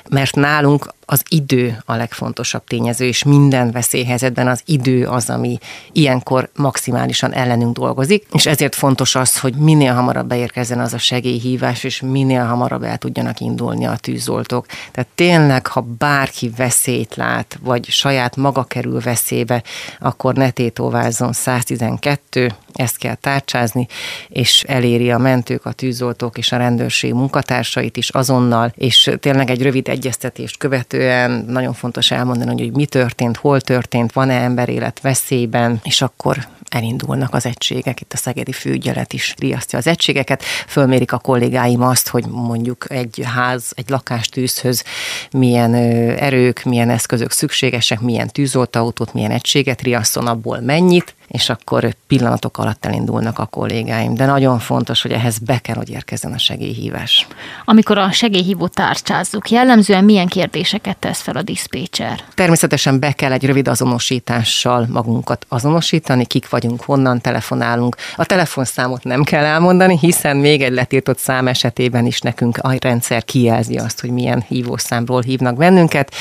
mert 0.08 0.34
nálunk 0.34 0.92
az 1.06 1.22
idő 1.28 1.82
a 1.84 1.94
legfontosabb 1.94 2.64
tényező, 2.64 3.04
és 3.04 3.22
minden 3.22 3.70
veszélyhelyzetben 3.70 4.48
az 4.48 4.62
idő 4.64 5.06
az, 5.06 5.30
ami 5.30 5.58
ilyenkor 5.92 6.48
maximálisan 6.56 7.32
ellenünk 7.32 7.76
dolgozik, 7.76 8.26
és 8.32 8.46
ezért 8.46 8.74
fontos 8.74 9.14
az, 9.14 9.38
hogy 9.38 9.54
minél 9.54 9.94
hamarabb 9.94 10.28
beérkezzen 10.28 10.80
az 10.80 10.92
a 10.92 10.98
segélyhívás, 10.98 11.84
és 11.84 12.00
minél 12.00 12.44
hamarabb 12.44 12.82
el 12.82 12.98
tudjanak 12.98 13.40
indulni 13.40 13.86
a 13.86 13.96
tűzoltók. 13.96 14.66
Tehát 14.92 15.08
tényleg, 15.14 15.66
ha 15.66 15.80
bárki 16.24 16.50
veszélyt 16.56 17.14
lát, 17.14 17.58
vagy 17.62 17.88
saját 17.88 18.36
maga 18.36 18.64
kerül 18.64 19.00
veszélybe, 19.00 19.62
akkor 19.98 20.34
ne 20.34 20.50
tétovázzon 20.50 21.32
112, 21.32 22.54
ezt 22.72 22.96
kell 22.98 23.14
tárcsázni, 23.14 23.86
és 24.28 24.62
eléri 24.66 25.10
a 25.10 25.18
mentők, 25.18 25.64
a 25.64 25.72
tűzoltók 25.72 26.38
és 26.38 26.52
a 26.52 26.56
rendőrség 26.56 27.12
munkatársait 27.12 27.96
is 27.96 28.08
azonnal, 28.08 28.72
és 28.76 29.10
tényleg 29.20 29.50
egy 29.50 29.62
rövid 29.62 29.88
egyeztetést 29.88 30.56
követően 30.56 31.30
nagyon 31.48 31.72
fontos 31.72 32.10
elmondani, 32.10 32.62
hogy 32.62 32.72
mi 32.72 32.86
történt, 32.86 33.36
hol 33.36 33.60
történt, 33.60 34.12
van-e 34.12 34.42
emberélet 34.42 35.00
veszélyben, 35.00 35.80
és 35.82 36.02
akkor 36.02 36.46
elindulnak 36.74 37.34
az 37.34 37.46
egységek, 37.46 38.00
itt 38.00 38.12
a 38.12 38.16
Szegedi 38.16 38.52
Főügyelet 38.52 39.12
is 39.12 39.34
riasztja 39.38 39.78
az 39.78 39.86
egységeket, 39.86 40.42
fölmérik 40.66 41.12
a 41.12 41.18
kollégáim 41.18 41.82
azt, 41.82 42.08
hogy 42.08 42.26
mondjuk 42.26 42.90
egy 42.90 43.22
ház, 43.24 43.72
egy 43.74 43.88
lakástűzhöz 43.88 44.84
milyen 45.30 45.74
erők, 46.18 46.62
milyen 46.64 46.90
eszközök 46.90 47.30
szükségesek, 47.30 48.00
milyen 48.00 48.28
tűzoltóautót, 48.28 49.12
milyen 49.12 49.30
egységet 49.30 49.82
riaszton, 49.82 50.26
abból 50.26 50.60
mennyit, 50.60 51.14
és 51.34 51.48
akkor 51.48 51.94
pillanatok 52.06 52.58
alatt 52.58 52.84
elindulnak 52.84 53.38
a 53.38 53.46
kollégáim. 53.46 54.14
De 54.14 54.26
nagyon 54.26 54.58
fontos, 54.58 55.02
hogy 55.02 55.12
ehhez 55.12 55.38
be 55.38 55.58
kell, 55.58 55.74
hogy 55.74 55.90
érkezzen 55.90 56.32
a 56.32 56.38
segélyhívás. 56.38 57.26
Amikor 57.64 57.98
a 57.98 58.12
segélyhívó 58.12 58.68
tárcsázzuk, 58.68 59.50
jellemzően 59.50 60.04
milyen 60.04 60.26
kérdéseket 60.26 60.96
tesz 60.96 61.20
fel 61.20 61.36
a 61.36 61.42
diszpécser? 61.42 62.20
Természetesen 62.34 62.98
be 62.98 63.12
kell 63.12 63.32
egy 63.32 63.44
rövid 63.44 63.68
azonosítással 63.68 64.86
magunkat 64.90 65.46
azonosítani, 65.48 66.26
kik 66.26 66.48
vagyunk, 66.48 66.82
honnan 66.82 67.20
telefonálunk. 67.20 67.96
A 68.16 68.24
telefonszámot 68.24 69.04
nem 69.04 69.22
kell 69.22 69.44
elmondani, 69.44 69.98
hiszen 70.00 70.36
még 70.36 70.62
egy 70.62 70.72
letiltott 70.72 71.18
szám 71.18 71.48
esetében 71.48 72.06
is 72.06 72.20
nekünk 72.20 72.58
a 72.58 72.76
rendszer 72.80 73.24
kijelzi 73.24 73.76
azt, 73.76 74.00
hogy 74.00 74.10
milyen 74.10 74.44
hívószámról 74.48 75.22
hívnak 75.22 75.56
bennünket, 75.56 76.14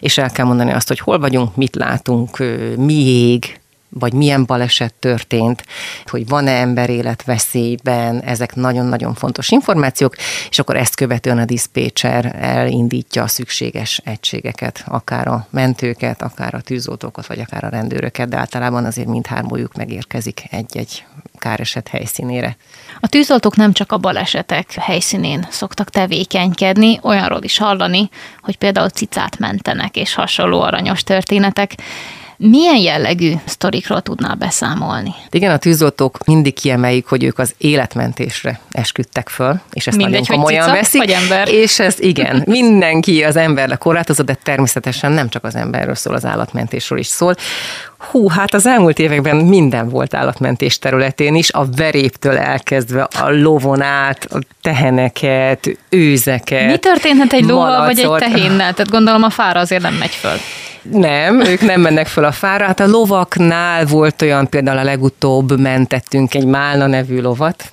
és 0.00 0.18
el 0.18 0.30
kell 0.30 0.46
mondani 0.46 0.72
azt, 0.72 0.88
hogy 0.88 0.98
hol 0.98 1.18
vagyunk, 1.18 1.56
mit 1.56 1.76
látunk, 1.76 2.38
mi 2.76 3.06
ég, 3.06 3.60
vagy 3.98 4.12
milyen 4.12 4.44
baleset 4.44 4.94
történt, 4.94 5.64
hogy 6.06 6.28
van-e 6.28 6.50
emberélet 6.50 7.24
veszélyben, 7.24 8.22
ezek 8.22 8.54
nagyon-nagyon 8.54 9.14
fontos 9.14 9.50
információk, 9.50 10.16
és 10.50 10.58
akkor 10.58 10.76
ezt 10.76 10.94
követően 10.94 11.38
a 11.38 11.44
diszpécser 11.44 12.36
elindítja 12.40 13.22
a 13.22 13.28
szükséges 13.28 14.00
egységeket, 14.04 14.84
akár 14.86 15.28
a 15.28 15.46
mentőket, 15.50 16.22
akár 16.22 16.54
a 16.54 16.60
tűzoltókat, 16.60 17.26
vagy 17.26 17.40
akár 17.40 17.64
a 17.64 17.68
rendőröket, 17.68 18.28
de 18.28 18.36
általában 18.36 18.84
azért 18.84 19.08
mindhármójuk 19.08 19.76
megérkezik 19.76 20.42
egy-egy 20.50 21.04
káreset 21.38 21.88
helyszínére. 21.88 22.56
A 23.00 23.08
tűzoltók 23.08 23.56
nem 23.56 23.72
csak 23.72 23.92
a 23.92 23.98
balesetek 23.98 24.72
helyszínén 24.72 25.46
szoktak 25.50 25.90
tevékenykedni, 25.90 26.98
olyanról 27.02 27.42
is 27.42 27.58
hallani, 27.58 28.08
hogy 28.40 28.56
például 28.56 28.88
cicát 28.88 29.38
mentenek, 29.38 29.96
és 29.96 30.14
hasonló 30.14 30.60
aranyos 30.60 31.02
történetek. 31.02 31.74
Milyen 32.50 32.76
jellegű 32.76 33.32
sztorikról 33.44 34.00
tudnál 34.00 34.34
beszámolni? 34.34 35.14
Igen, 35.30 35.50
a 35.50 35.56
tűzoltók 35.56 36.18
mindig 36.26 36.54
kiemeljük, 36.54 37.06
hogy 37.06 37.24
ők 37.24 37.38
az 37.38 37.54
életmentésre 37.58 38.60
esküdtek 38.70 39.28
föl, 39.28 39.60
és 39.72 39.86
ezt 39.86 39.96
Mindegy, 39.96 40.20
nagyon 40.20 40.36
komolyan 40.36 40.62
cica, 40.62 40.74
veszik. 40.74 41.00
Vagy 41.00 41.10
ember. 41.10 41.48
És 41.48 41.78
ez 41.78 42.00
igen, 42.00 42.42
mindenki 42.46 43.24
az 43.24 43.36
emberre 43.36 43.74
korlátozott, 43.74 44.26
de 44.26 44.34
természetesen 44.42 45.12
nem 45.12 45.28
csak 45.28 45.44
az 45.44 45.54
emberről 45.54 45.94
szól, 45.94 46.14
az 46.14 46.24
állatmentésről 46.24 46.98
is 46.98 47.06
szól. 47.06 47.34
Hú, 48.10 48.28
hát 48.28 48.54
az 48.54 48.66
elmúlt 48.66 48.98
években 48.98 49.36
minden 49.36 49.88
volt 49.88 50.14
állatmentés 50.14 50.78
területén 50.78 51.34
is, 51.34 51.50
a 51.50 51.66
veréptől 51.76 52.36
elkezdve 52.36 53.02
a 53.02 53.30
lovon 53.30 53.82
át, 53.82 54.24
a 54.30 54.38
teheneket, 54.62 55.78
őzeket. 55.88 56.66
Mi 56.66 56.76
történhet 56.76 57.32
egy 57.32 57.44
lóval 57.44 57.84
vagy 57.84 57.98
egy 57.98 58.10
tehénnel? 58.10 58.72
Tehát 58.72 58.90
gondolom 58.90 59.22
a 59.22 59.30
fára 59.30 59.60
azért 59.60 59.82
nem 59.82 59.94
megy 59.94 60.14
föl. 60.14 60.36
Nem, 60.82 61.40
ők 61.40 61.60
nem 61.60 61.80
mennek 61.80 62.06
föl 62.06 62.24
a 62.24 62.32
fára. 62.32 62.66
Hát 62.66 62.80
a 62.80 62.86
lovaknál 62.86 63.84
volt 63.84 64.22
olyan, 64.22 64.48
például 64.48 64.78
a 64.78 64.82
legutóbb 64.82 65.60
mentettünk 65.60 66.34
egy 66.34 66.44
Málna 66.44 66.86
nevű 66.86 67.20
lovat, 67.20 67.72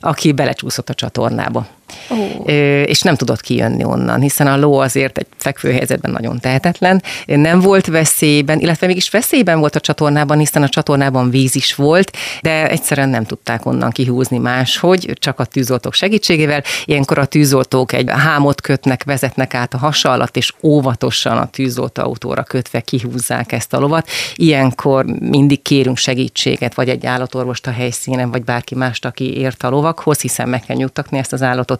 aki 0.00 0.32
belecsúszott 0.32 0.88
a 0.88 0.94
csatornába. 0.94 1.66
Oh. 2.08 2.52
és 2.84 3.00
nem 3.00 3.16
tudott 3.16 3.40
kijönni 3.40 3.84
onnan, 3.84 4.20
hiszen 4.20 4.46
a 4.46 4.56
ló 4.56 4.78
azért 4.78 5.18
egy 5.18 5.26
fekvő 5.36 5.72
helyzetben 5.72 6.10
nagyon 6.10 6.40
tehetetlen, 6.40 7.02
nem 7.26 7.60
volt 7.60 7.86
veszélyben, 7.86 8.58
illetve 8.58 8.86
mégis 8.86 9.10
veszélyben 9.10 9.58
volt 9.58 9.74
a 9.74 9.80
csatornában, 9.80 10.38
hiszen 10.38 10.62
a 10.62 10.68
csatornában 10.68 11.30
víz 11.30 11.54
is 11.54 11.74
volt, 11.74 12.16
de 12.42 12.68
egyszerűen 12.68 13.08
nem 13.08 13.24
tudták 13.24 13.66
onnan 13.66 13.90
kihúzni 13.90 14.38
máshogy, 14.38 15.12
csak 15.18 15.40
a 15.40 15.44
tűzoltók 15.44 15.94
segítségével. 15.94 16.62
Ilyenkor 16.84 17.18
a 17.18 17.24
tűzoltók 17.24 17.92
egy 17.92 18.10
hámot 18.10 18.60
kötnek, 18.60 19.04
vezetnek 19.04 19.54
át 19.54 19.74
a 19.74 19.78
hasa 19.78 20.10
alatt, 20.10 20.36
és 20.36 20.52
óvatosan 20.62 21.38
a 21.38 21.46
tűzoltóautóra 21.46 22.42
kötve 22.42 22.80
kihúzzák 22.80 23.52
ezt 23.52 23.72
a 23.72 23.78
lovat. 23.78 24.08
Ilyenkor 24.34 25.04
mindig 25.04 25.62
kérünk 25.62 25.96
segítséget, 25.96 26.74
vagy 26.74 26.88
egy 26.88 27.06
állatorvost 27.06 27.66
a 27.66 27.70
helyszínen, 27.70 28.30
vagy 28.30 28.44
bárki 28.44 28.74
mást, 28.74 29.04
aki 29.04 29.36
ért 29.36 29.62
a 29.62 29.68
lovakhoz, 29.68 30.20
hiszen 30.20 30.48
meg 30.48 30.60
kell 30.60 30.76
nyugtatni 30.76 31.18
ezt 31.18 31.32
az 31.32 31.42
állatot, 31.42 31.79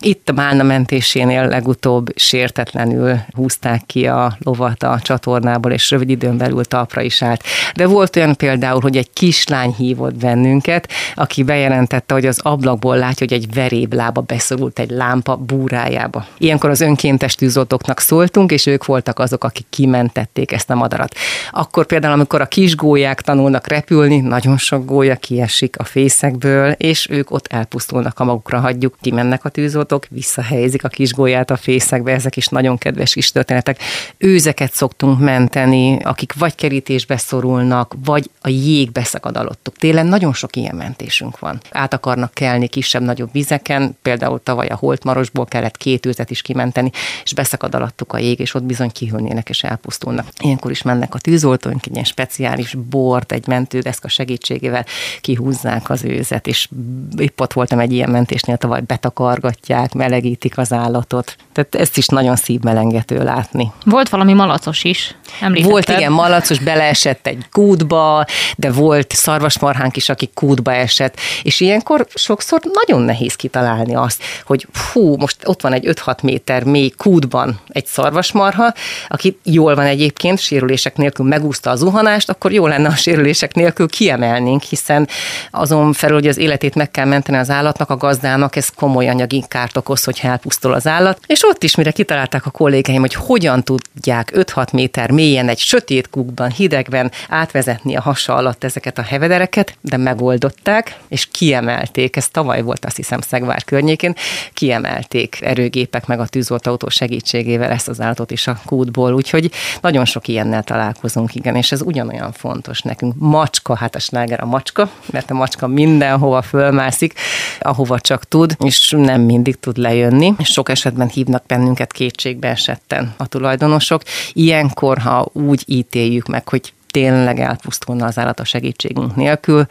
itt 0.00 0.28
a 0.28 0.32
Málna 0.32 0.62
mentésénél 0.62 1.48
legutóbb 1.48 2.06
sértetlenül 2.16 3.16
húzták 3.34 3.82
ki 3.86 4.06
a 4.06 4.36
lovat 4.38 4.82
a 4.82 5.00
csatornából, 5.02 5.72
és 5.72 5.90
rövid 5.90 6.08
időn 6.08 6.36
belül 6.36 6.64
talpra 6.64 7.00
is 7.00 7.22
állt. 7.22 7.42
De 7.74 7.86
volt 7.86 8.16
olyan 8.16 8.36
például, 8.36 8.80
hogy 8.80 8.96
egy 8.96 9.10
kislány 9.12 9.74
hívott 9.76 10.14
bennünket, 10.14 10.88
aki 11.14 11.42
bejelentette, 11.42 12.14
hogy 12.14 12.26
az 12.26 12.40
ablakból 12.42 12.96
látja, 12.96 13.26
hogy 13.28 13.36
egy 13.36 13.54
veréblába 13.54 14.20
beszorult 14.20 14.78
egy 14.78 14.90
lámpa 14.90 15.36
búrájába. 15.36 16.26
Ilyenkor 16.38 16.70
az 16.70 16.80
önkéntes 16.80 17.34
tűzoltóknak 17.34 18.00
szóltunk, 18.00 18.50
és 18.50 18.66
ők 18.66 18.84
voltak 18.84 19.18
azok, 19.18 19.44
akik 19.44 19.66
kimentették 19.70 20.52
ezt 20.52 20.70
a 20.70 20.74
madarat. 20.74 21.14
Akkor 21.50 21.86
például, 21.86 22.12
amikor 22.12 22.40
a 22.40 22.46
kis 22.46 22.76
gólyák 22.76 23.20
tanulnak 23.20 23.66
repülni, 23.66 24.20
nagyon 24.20 24.56
sok 24.58 24.84
gólya 24.84 25.16
kiesik 25.16 25.78
a 25.78 25.84
fészekből, 25.84 26.70
és 26.70 27.08
ők 27.10 27.30
ott 27.30 27.46
elpusztulnak, 27.46 28.16
ha 28.16 28.24
magukra 28.24 28.60
hagyjuk, 28.60 28.96
kimennek 29.00 29.44
a 29.44 29.48
tűzoltók 29.48 29.86
visszahelyezik 30.10 30.84
a 30.84 30.88
kis 30.88 31.12
golyát 31.12 31.50
a 31.50 31.56
fészekbe, 31.56 32.12
ezek 32.12 32.36
is 32.36 32.46
nagyon 32.46 32.78
kedves 32.78 33.12
kis 33.12 33.32
történetek. 33.32 33.78
Őzeket 34.16 34.72
szoktunk 34.72 35.20
menteni, 35.20 35.98
akik 36.02 36.32
vagy 36.32 36.54
kerítésbe 36.54 37.16
szorulnak, 37.16 37.94
vagy 38.04 38.30
a 38.40 38.48
jég 38.48 38.92
beszakad 38.92 39.36
alottuk. 39.36 39.76
Télen 39.76 40.06
nagyon 40.06 40.32
sok 40.32 40.56
ilyen 40.56 40.76
mentésünk 40.76 41.38
van. 41.38 41.60
Át 41.70 41.94
akarnak 41.94 42.34
kelni 42.34 42.68
kisebb-nagyobb 42.68 43.32
vizeken, 43.32 43.96
például 44.02 44.40
tavaly 44.42 44.66
a 44.66 44.76
Holtmarosból 44.76 45.46
kellett 45.46 45.76
két 45.76 46.06
őzet 46.06 46.30
is 46.30 46.42
kimenteni, 46.42 46.90
és 47.24 47.34
beszakad 47.34 47.74
alattuk 47.74 48.12
a 48.12 48.18
jég, 48.18 48.38
és 48.38 48.54
ott 48.54 48.62
bizony 48.62 48.90
kihűlnének 48.90 49.48
és 49.48 49.62
elpusztulnak. 49.62 50.26
Ilyenkor 50.40 50.70
is 50.70 50.82
mennek 50.82 51.14
a 51.14 51.18
tűzoltóink, 51.18 51.86
egy 51.86 51.92
ilyen 51.92 52.04
speciális 52.04 52.74
bort, 52.74 53.32
egy 53.32 53.46
mentődeszka 53.46 54.08
segítségével 54.08 54.84
kihúzzák 55.20 55.90
az 55.90 56.04
őzet, 56.04 56.46
és 56.46 56.68
épp 57.16 57.40
ott 57.40 57.52
voltam 57.52 57.78
egy 57.78 57.92
ilyen 57.92 58.10
mentésnél, 58.10 58.56
tavaly 58.56 58.80
betakargatják, 58.80 59.77
melegítik 59.94 60.58
az 60.58 60.72
állatot. 60.72 61.36
Tehát 61.58 61.86
ezt 61.86 61.96
is 61.96 62.06
nagyon 62.06 62.36
szívmelengető 62.36 63.22
látni. 63.22 63.72
Volt 63.84 64.08
valami 64.08 64.32
malacos 64.32 64.84
is, 64.84 65.16
említetted. 65.40 65.70
Volt 65.70 65.88
igen, 65.88 66.12
malacos, 66.12 66.58
beleesett 66.58 67.26
egy 67.26 67.44
kútba, 67.50 68.24
de 68.56 68.70
volt 68.72 69.12
szarvasmarhánk 69.12 69.96
is, 69.96 70.08
aki 70.08 70.30
kútba 70.34 70.72
esett, 70.72 71.16
és 71.42 71.60
ilyenkor 71.60 72.06
sokszor 72.14 72.60
nagyon 72.72 73.02
nehéz 73.02 73.34
kitalálni 73.34 73.94
azt, 73.94 74.22
hogy 74.44 74.66
hú, 74.92 75.16
most 75.16 75.36
ott 75.44 75.62
van 75.62 75.72
egy 75.72 75.84
5-6 76.04 76.22
méter 76.22 76.64
mély 76.64 76.88
kútban 76.88 77.60
egy 77.68 77.86
szarvasmarha, 77.86 78.72
aki 79.08 79.38
jól 79.42 79.74
van 79.74 79.86
egyébként, 79.86 80.38
sérülések 80.38 80.96
nélkül 80.96 81.26
megúszta 81.26 81.70
a 81.70 81.76
zuhanást, 81.76 82.30
akkor 82.30 82.52
jó 82.52 82.66
lenne 82.66 82.88
a 82.88 82.96
sérülések 82.96 83.54
nélkül 83.54 83.88
kiemelnénk, 83.88 84.62
hiszen 84.62 85.08
azon 85.50 85.92
felül, 85.92 86.16
hogy 86.16 86.28
az 86.28 86.38
életét 86.38 86.74
meg 86.74 86.90
kell 86.90 87.06
menteni 87.06 87.38
az 87.38 87.50
állatnak, 87.50 87.90
a 87.90 87.96
gazdának 87.96 88.56
ez 88.56 88.68
komoly 88.68 89.08
anyagi 89.08 89.44
kárt 89.48 89.76
okoz, 89.76 90.04
hogy 90.04 90.20
elpusztul 90.22 90.72
az 90.72 90.86
állat. 90.86 91.18
És 91.26 91.42
ott 91.48 91.62
is, 91.62 91.74
mire 91.74 91.90
kitalálták 91.90 92.46
a 92.46 92.50
kollégáim, 92.50 93.00
hogy 93.00 93.14
hogyan 93.14 93.62
tudják 93.62 94.32
5-6 94.34 94.72
méter 94.72 95.10
mélyen 95.10 95.48
egy 95.48 95.58
sötét 95.58 96.10
kukban, 96.10 96.50
hidegben 96.50 97.10
átvezetni 97.28 97.96
a 97.96 98.00
hasa 98.00 98.34
alatt 98.34 98.64
ezeket 98.64 98.98
a 98.98 99.02
hevedereket, 99.02 99.76
de 99.80 99.96
megoldották, 99.96 100.98
és 101.08 101.28
kiemelték, 101.32 102.16
ez 102.16 102.28
tavaly 102.28 102.62
volt 102.62 102.84
azt 102.84 102.96
hiszem 102.96 103.20
Szegvár 103.20 103.64
környékén, 103.64 104.14
kiemelték 104.52 105.38
erőgépek 105.40 106.06
meg 106.06 106.20
a 106.20 106.26
tűzoltóautó 106.26 106.88
segítségével 106.88 107.70
ezt 107.70 107.88
az 107.88 108.00
állatot 108.00 108.30
is 108.30 108.46
a 108.46 108.60
kútból, 108.64 109.14
úgyhogy 109.14 109.50
nagyon 109.80 110.04
sok 110.04 110.28
ilyennel 110.28 110.62
találkozunk, 110.62 111.34
igen, 111.34 111.56
és 111.56 111.72
ez 111.72 111.82
ugyanolyan 111.82 112.32
fontos 112.32 112.80
nekünk. 112.80 113.14
Macska, 113.18 113.76
hát 113.76 113.94
a 113.94 113.98
sláger 113.98 114.40
a 114.40 114.46
macska, 114.46 114.90
mert 115.10 115.30
a 115.30 115.34
macska 115.34 115.66
mindenhova 115.66 116.42
fölmászik, 116.42 117.12
ahova 117.60 118.00
csak 118.00 118.24
tud, 118.24 118.56
és 118.64 118.94
nem 118.96 119.20
mindig 119.20 119.60
tud 119.60 119.76
lejönni. 119.76 120.34
Sok 120.42 120.68
esetben 120.68 121.08
hívnak 121.08 121.37
bennünket 121.46 121.92
kétségbe 121.92 122.48
esetten 122.48 123.14
a 123.16 123.26
tulajdonosok. 123.26 124.02
Ilyenkor, 124.32 124.98
ha 124.98 125.28
úgy 125.32 125.62
ítéljük 125.66 126.26
meg, 126.26 126.48
hogy 126.48 126.72
tényleg 126.98 127.40
elpusztulna 127.40 128.06
az 128.06 128.18
állat 128.18 128.40
a 128.40 128.44
segítségünk 128.44 129.16
nélkül, 129.16 129.66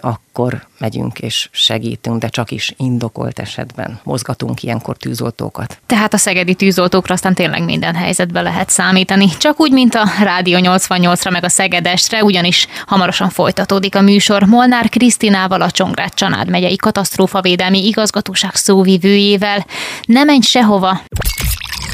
akkor 0.00 0.66
megyünk 0.78 1.18
és 1.18 1.48
segítünk, 1.52 2.20
de 2.20 2.28
csak 2.28 2.50
is 2.50 2.74
indokolt 2.76 3.38
esetben 3.38 4.00
mozgatunk 4.02 4.62
ilyenkor 4.62 4.96
tűzoltókat. 4.96 5.78
Tehát 5.86 6.14
a 6.14 6.16
szegedi 6.16 6.54
tűzoltókra 6.54 7.14
aztán 7.14 7.34
tényleg 7.34 7.64
minden 7.64 7.94
helyzetbe 7.94 8.40
lehet 8.40 8.70
számítani. 8.70 9.28
Csak 9.38 9.60
úgy, 9.60 9.72
mint 9.72 9.94
a 9.94 10.04
Rádió 10.22 10.58
88-ra 10.62 11.30
meg 11.30 11.44
a 11.44 11.48
Szegedestre, 11.48 12.24
ugyanis 12.24 12.66
hamarosan 12.86 13.28
folytatódik 13.28 13.94
a 13.94 14.00
műsor 14.00 14.42
Molnár 14.42 14.88
Krisztinával, 14.88 15.60
a 15.60 15.70
Csongrád 15.70 16.14
Csanád 16.14 16.48
megyei 16.50 16.76
katasztrófavédelmi 16.76 17.86
igazgatóság 17.86 18.54
szóvivőjével. 18.54 19.66
Ne 20.06 20.24
menj 20.24 20.40
sehova! 20.40 21.00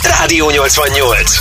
Rádió 0.08 0.50
88. 0.50 1.38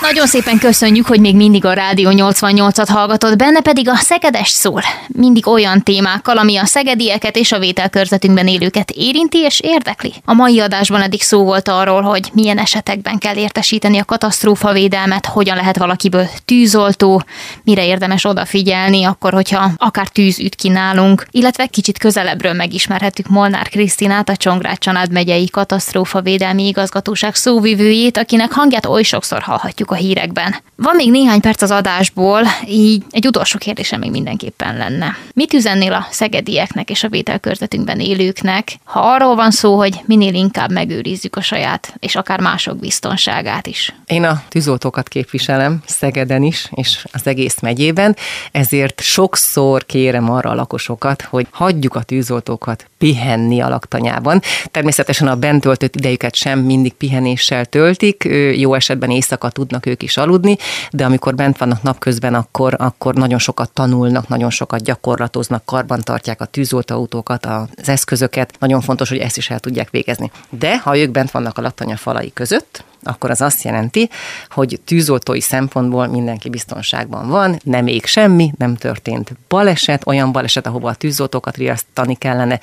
Nagyon 0.00 0.26
szépen 0.26 0.58
köszönjük, 0.58 1.06
hogy 1.06 1.20
még 1.20 1.36
mindig 1.36 1.64
a 1.64 1.72
Rádió 1.72 2.10
88-at 2.12 2.86
hallgatod, 2.88 3.36
benne 3.36 3.60
pedig 3.60 3.88
a 3.88 3.96
Szegedes 3.96 4.48
szól. 4.48 4.82
Mindig 5.08 5.46
olyan 5.46 5.82
témákkal, 5.82 6.38
ami 6.38 6.56
a 6.56 6.66
szegedieket 6.66 7.36
és 7.36 7.52
a 7.52 7.58
vételkörzetünkben 7.58 8.48
élőket 8.48 8.90
érinti 8.90 9.38
és 9.38 9.60
érdekli. 9.60 10.12
A 10.24 10.32
mai 10.32 10.60
adásban 10.60 11.02
eddig 11.02 11.22
szó 11.22 11.44
volt 11.44 11.68
arról, 11.68 12.02
hogy 12.02 12.30
milyen 12.32 12.58
esetekben 12.58 13.18
kell 13.18 13.36
értesíteni 13.36 13.98
a 13.98 14.04
katasztrófavédelmet, 14.04 15.26
hogyan 15.26 15.56
lehet 15.56 15.76
valakiből 15.78 16.28
tűzoltó, 16.44 17.22
mire 17.62 17.86
érdemes 17.86 18.24
odafigyelni, 18.24 19.04
akkor, 19.04 19.32
hogyha 19.32 19.70
akár 19.76 20.08
tűz 20.08 20.38
üt 20.38 20.54
ki 20.54 20.68
nálunk, 20.68 21.26
illetve 21.30 21.66
kicsit 21.66 21.98
közelebbről 21.98 22.52
megismerhetük 22.52 23.28
Molnár 23.28 23.68
Krisztinát, 23.68 24.28
a 24.28 24.36
Csongrád 24.36 24.78
Csanád 24.78 25.12
megyei 25.12 25.50
katasztrófavédelmi 25.50 26.66
igazgatóság 26.66 27.34
szóvivőjét, 27.34 28.03
akinek 28.12 28.52
hangját 28.52 28.86
oly 28.86 29.02
sokszor 29.02 29.42
hallhatjuk 29.42 29.90
a 29.90 29.94
hírekben. 29.94 30.54
Van 30.76 30.96
még 30.96 31.10
néhány 31.10 31.40
perc 31.40 31.62
az 31.62 31.70
adásból, 31.70 32.40
így 32.68 33.02
egy 33.10 33.26
utolsó 33.26 33.58
kérdésem 33.58 34.00
még 34.00 34.10
mindenképpen 34.10 34.76
lenne. 34.76 35.16
Mit 35.34 35.52
üzennél 35.52 35.92
a 35.92 36.06
szegedieknek 36.10 36.90
és 36.90 37.04
a 37.04 37.08
vételkörzetünkben 37.08 38.00
élőknek, 38.00 38.72
ha 38.84 39.00
arról 39.00 39.34
van 39.34 39.50
szó, 39.50 39.76
hogy 39.76 40.00
minél 40.06 40.34
inkább 40.34 40.72
megőrizzük 40.72 41.36
a 41.36 41.40
saját 41.40 41.94
és 41.98 42.16
akár 42.16 42.40
mások 42.40 42.78
biztonságát 42.78 43.66
is? 43.66 43.94
Én 44.06 44.24
a 44.24 44.42
tűzoltókat 44.48 45.08
képviselem 45.08 45.82
Szegeden 45.86 46.42
is, 46.42 46.68
és 46.70 47.04
az 47.12 47.26
egész 47.26 47.60
megyében, 47.60 48.16
ezért 48.52 49.00
sokszor 49.00 49.86
kérem 49.86 50.30
arra 50.30 50.50
a 50.50 50.54
lakosokat, 50.54 51.22
hogy 51.22 51.46
hagyjuk 51.50 51.94
a 51.94 52.02
tűzoltókat 52.02 52.86
pihenni 52.98 53.60
a 53.60 53.68
laktanyában. 53.68 54.40
Természetesen 54.70 55.28
a 55.28 55.36
bent 55.36 55.60
töltött 55.60 55.96
idejüket 55.96 56.34
sem 56.34 56.58
mindig 56.58 56.92
pihenéssel 56.92 57.64
töltik, 57.94 58.28
jó 58.58 58.74
esetben 58.74 59.10
éjszaka 59.10 59.50
tudnak 59.50 59.86
ők 59.86 60.02
is 60.02 60.16
aludni, 60.16 60.56
de 60.90 61.04
amikor 61.04 61.34
bent 61.34 61.58
vannak 61.58 61.82
napközben, 61.82 62.34
akkor, 62.34 62.74
akkor 62.78 63.14
nagyon 63.14 63.38
sokat 63.38 63.70
tanulnak, 63.70 64.28
nagyon 64.28 64.50
sokat 64.50 64.82
gyakorlatoznak, 64.82 65.64
karban 65.64 66.00
tartják 66.00 66.40
a 66.40 66.44
tűzoltóautókat, 66.44 67.46
az 67.46 67.88
eszközöket. 67.88 68.54
Nagyon 68.58 68.80
fontos, 68.80 69.08
hogy 69.08 69.18
ezt 69.18 69.36
is 69.36 69.50
el 69.50 69.58
tudják 69.58 69.90
végezni. 69.90 70.30
De 70.50 70.78
ha 70.78 70.98
ők 70.98 71.10
bent 71.10 71.30
vannak 71.30 71.58
a 71.58 71.62
laktanya 71.62 71.96
falai 71.96 72.32
között, 72.32 72.84
akkor 73.02 73.30
az 73.30 73.40
azt 73.40 73.62
jelenti, 73.62 74.10
hogy 74.50 74.80
tűzoltói 74.84 75.40
szempontból 75.40 76.06
mindenki 76.06 76.48
biztonságban 76.48 77.28
van, 77.28 77.60
nem 77.64 77.86
ég 77.86 78.06
semmi, 78.06 78.52
nem 78.58 78.76
történt 78.76 79.32
baleset, 79.48 80.06
olyan 80.06 80.32
baleset, 80.32 80.66
ahova 80.66 80.88
a 80.88 80.94
tűzoltókat 80.94 81.56
riasztani 81.56 82.14
kellene, 82.14 82.60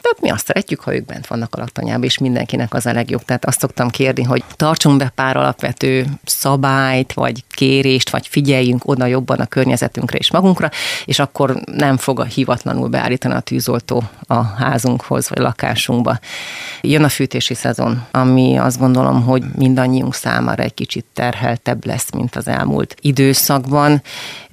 tehát 0.00 0.20
mi 0.20 0.30
azt 0.30 0.46
szeretjük, 0.46 0.80
ha 0.80 0.94
ők 0.94 1.04
bent 1.04 1.26
vannak 1.26 1.54
a 1.54 1.58
laktanyában, 1.58 2.04
és 2.04 2.18
mindenkinek 2.18 2.74
az 2.74 2.86
a 2.86 2.92
legjobb. 2.92 3.24
Tehát 3.24 3.44
azt 3.44 3.60
szoktam 3.60 3.88
kérni, 3.88 4.22
hogy 4.22 4.44
tartsunk 4.56 4.98
be 4.98 5.12
pár 5.14 5.36
alapvető 5.36 6.06
szabályt, 6.24 7.12
vagy 7.12 7.44
kérést, 7.50 8.10
vagy 8.10 8.26
figyeljünk 8.26 8.88
oda 8.88 9.06
jobban 9.06 9.38
a 9.38 9.46
környezetünkre 9.46 10.18
és 10.18 10.30
magunkra, 10.30 10.70
és 11.04 11.18
akkor 11.18 11.60
nem 11.64 11.96
fog 11.96 12.20
a 12.20 12.24
hivatlanul 12.24 12.88
beállítani 12.88 13.34
a 13.34 13.40
tűzoltó 13.40 14.02
a 14.26 14.42
házunkhoz, 14.42 15.28
vagy 15.28 15.38
lakásunkba. 15.38 16.18
Jön 16.80 17.04
a 17.04 17.08
fűtési 17.08 17.54
szezon, 17.54 18.06
ami 18.10 18.56
azt 18.56 18.78
gondolom, 18.78 19.22
hogy 19.22 19.42
mindannyiunk 19.56 20.14
számára 20.14 20.62
egy 20.62 20.74
kicsit 20.74 21.04
terheltebb 21.14 21.86
lesz, 21.86 22.10
mint 22.10 22.36
az 22.36 22.48
elmúlt 22.48 22.94
időszakban. 23.00 24.02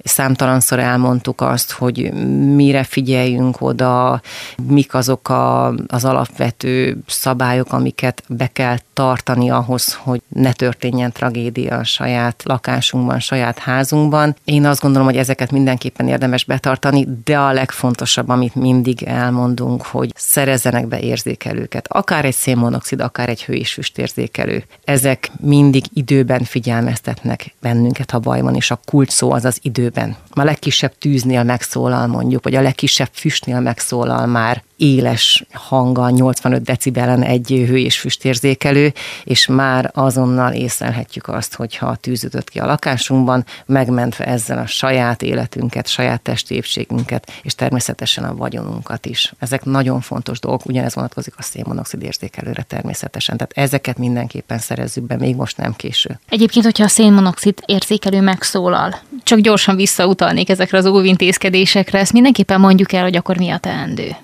Számtalanszor 0.04 0.78
elmondtuk 0.78 1.40
azt, 1.40 1.72
hogy 1.72 2.12
mire 2.54 2.84
figyeljünk 2.84 3.60
oda, 3.60 4.20
mik 4.68 4.94
azok 4.94 5.28
a, 5.28 5.66
az 5.86 6.04
alapvető 6.04 6.98
szabályok, 7.06 7.72
amiket 7.72 8.22
be 8.28 8.46
kell 8.52 8.76
tartani 8.92 9.50
ahhoz, 9.50 9.94
hogy 9.94 10.22
ne 10.28 10.52
történjen 10.52 11.12
tragédia 11.12 11.76
a 11.76 11.84
saját 11.84 12.42
lakásunkban, 12.44 13.20
saját 13.20 13.58
házunkban. 13.58 14.36
Én 14.44 14.66
azt 14.66 14.80
gondolom, 14.80 15.06
hogy 15.06 15.16
ezeket 15.16 15.50
mindenképpen 15.50 16.08
érdemes 16.08 16.44
betartani, 16.44 17.06
de 17.24 17.38
a 17.38 17.52
legfontosabb, 17.52 18.28
amit 18.28 18.54
mindig 18.54 19.02
elmondunk, 19.02 19.82
hogy 19.82 20.12
szerezzenek 20.16 20.86
be 20.86 21.00
érzékelőket. 21.00 21.86
Akár 21.88 22.24
egy 22.24 22.34
szénmonoxid, 22.34 23.00
akár 23.00 23.28
egy 23.28 23.44
hő 23.44 23.54
és 23.54 23.72
füstérzékelő. 23.72 24.64
Ezek 24.84 25.30
mindig 25.40 25.84
időben 25.92 26.44
figyelmeztetnek 26.44 27.54
bennünket, 27.60 28.10
ha 28.10 28.18
baj 28.18 28.40
van, 28.40 28.54
és 28.54 28.70
a 28.70 28.80
kulcs 28.84 29.10
szó 29.10 29.32
az 29.32 29.44
az 29.44 29.58
időben. 29.88 30.16
A 30.30 30.42
legkisebb 30.42 30.98
tűznél 30.98 31.42
megszólal 31.42 32.06
mondjuk, 32.06 32.44
vagy 32.44 32.54
a 32.54 32.60
legkisebb 32.60 33.08
füstnél 33.12 33.60
megszólal 33.60 34.26
már 34.26 34.62
éles 34.78 35.44
hanga, 35.52 36.10
85 36.10 36.62
decibelen 36.62 37.22
egy 37.22 37.64
hő 37.68 37.78
és 37.78 37.98
füstérzékelő, 37.98 38.92
és 39.24 39.46
már 39.46 39.90
azonnal 39.94 40.52
észlelhetjük 40.52 41.28
azt, 41.28 41.54
hogyha 41.54 41.86
a 41.86 41.96
tűz 41.96 42.24
ütött 42.24 42.50
ki 42.50 42.58
a 42.58 42.66
lakásunkban, 42.66 43.44
megmentve 43.66 44.24
ezzel 44.24 44.58
a 44.58 44.66
saját 44.66 45.22
életünket, 45.22 45.88
saját 45.88 46.20
testi 46.20 46.54
épségünket, 46.54 47.32
és 47.42 47.54
természetesen 47.54 48.24
a 48.24 48.34
vagyonunkat 48.34 49.06
is. 49.06 49.32
Ezek 49.38 49.64
nagyon 49.64 50.00
fontos 50.00 50.40
dolgok, 50.40 50.66
ugyanez 50.66 50.94
vonatkozik 50.94 51.34
a 51.36 51.42
szénmonoxid 51.42 52.02
érzékelőre 52.02 52.62
természetesen. 52.62 53.36
Tehát 53.36 53.52
ezeket 53.56 53.98
mindenképpen 53.98 54.58
szerezzük 54.58 55.04
be, 55.04 55.16
még 55.16 55.36
most 55.36 55.56
nem 55.56 55.72
késő. 55.76 56.20
Egyébként, 56.28 56.64
hogyha 56.64 56.84
a 56.84 56.88
szénmonoxid 56.88 57.58
érzékelő 57.66 58.20
megszólal, 58.20 59.00
csak 59.22 59.38
gyorsan 59.38 59.76
visszautalnék 59.76 60.48
ezekre 60.48 60.78
az 60.78 60.86
óvintézkedésekre, 60.86 61.98
ezt 61.98 62.12
mindenképpen 62.12 62.60
mondjuk 62.60 62.92
el, 62.92 63.02
hogy 63.02 63.16
akkor 63.16 63.36
mi 63.36 63.50
a 63.50 63.58
teendő. 63.58 64.16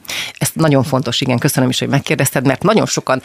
Ez 0.44 0.50
nagyon 0.54 0.82
fontos, 0.82 1.20
igen, 1.20 1.38
köszönöm 1.38 1.68
is, 1.68 1.78
hogy 1.78 1.88
megkérdezted, 1.88 2.46
mert 2.46 2.62
nagyon 2.62 2.86
sokan 2.86 3.22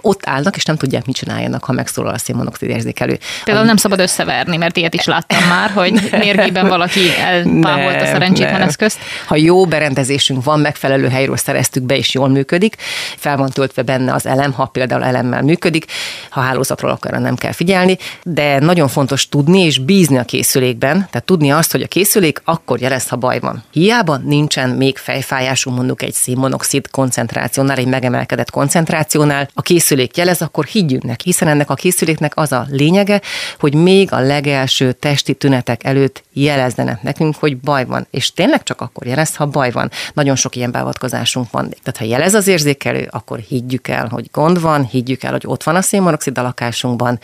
ott 0.00 0.20
állnak, 0.26 0.56
és 0.56 0.64
nem 0.64 0.76
tudják, 0.76 1.06
mit 1.06 1.16
csináljanak, 1.16 1.64
ha 1.64 1.72
megszólal 1.72 2.14
a 2.14 2.18
szénmonoxid 2.18 2.68
érzékelő. 2.68 3.18
Például 3.44 3.66
nem 3.66 3.76
szabad 3.76 4.00
összeverni, 4.00 4.56
mert 4.56 4.76
ilyet 4.76 4.94
is 4.94 5.04
láttam 5.04 5.48
már, 5.48 5.70
hogy 5.70 6.08
mérgében 6.18 6.68
valaki 6.68 7.00
elpáholt 7.18 8.02
a 8.02 8.06
szerencsétlen 8.06 8.62
eszközt. 8.62 8.98
Ha 9.26 9.36
jó 9.36 9.64
berendezésünk 9.64 10.44
van, 10.44 10.60
megfelelő 10.60 11.08
helyről 11.08 11.36
szereztük 11.36 11.82
be, 11.82 11.96
és 11.96 12.14
jól 12.14 12.28
működik, 12.28 12.76
fel 13.16 13.36
van 13.36 13.50
töltve 13.50 13.82
benne 13.82 14.12
az 14.12 14.26
elem, 14.26 14.52
ha 14.52 14.64
például 14.64 15.04
elemmel 15.04 15.42
működik, 15.42 15.84
ha 16.30 16.40
hálózatról 16.40 16.90
akar, 16.90 17.12
nem 17.12 17.36
kell 17.36 17.52
figyelni, 17.52 17.98
de 18.22 18.58
nagyon 18.58 18.88
fontos 18.88 19.28
tudni 19.28 19.60
és 19.60 19.78
bízni 19.78 20.18
a 20.18 20.24
készülékben, 20.24 21.08
tehát 21.10 21.24
tudni 21.24 21.50
azt, 21.52 21.72
hogy 21.72 21.82
a 21.82 21.86
készülék 21.86 22.42
akkor 22.44 22.80
jelez, 22.80 23.08
ha 23.08 23.16
baj 23.16 23.38
van. 23.38 23.64
Hiába 23.72 24.16
nincsen 24.16 24.70
még 24.70 24.96
fejfájásunk 24.96 25.76
mondjuk 25.76 26.02
egy 26.02 26.12
szénmonoxid 26.12 26.90
koncentrációnál, 26.90 27.76
egy 27.76 27.86
megemelkedett 27.86 28.50
koncentrációnál, 28.50 29.48
a 29.54 29.62
készülék 29.62 29.89
jelez, 30.14 30.42
akkor 30.42 30.64
higgyünk 30.64 31.02
neki, 31.02 31.22
hiszen 31.24 31.48
ennek 31.48 31.70
a 31.70 31.74
készüléknek 31.74 32.32
az 32.36 32.52
a 32.52 32.66
lényege, 32.68 33.20
hogy 33.58 33.74
még 33.74 34.12
a 34.12 34.20
legelső 34.20 34.92
testi 34.92 35.34
tünetek 35.34 35.84
előtt 35.84 36.22
jelezzenek 36.32 37.02
nekünk, 37.02 37.36
hogy 37.36 37.58
baj 37.58 37.84
van. 37.84 38.06
És 38.10 38.32
tényleg 38.32 38.62
csak 38.62 38.80
akkor 38.80 39.06
jelez, 39.06 39.36
ha 39.36 39.46
baj 39.46 39.70
van. 39.70 39.90
Nagyon 40.14 40.36
sok 40.36 40.56
ilyen 40.56 40.70
beavatkozásunk 40.70 41.50
van. 41.50 41.68
Tehát 41.68 41.96
ha 41.98 42.04
jelez 42.04 42.34
az 42.34 42.46
érzékelő, 42.46 43.08
akkor 43.10 43.38
higgyük 43.38 43.88
el, 43.88 44.08
hogy 44.08 44.28
gond 44.32 44.60
van, 44.60 44.84
higgyük 44.84 45.22
el, 45.22 45.32
hogy 45.32 45.44
ott 45.46 45.62
van 45.62 45.76
a 45.76 45.82
szénmonoxid 45.82 46.38
a 46.38 46.42
lakásunkban, 46.42 47.18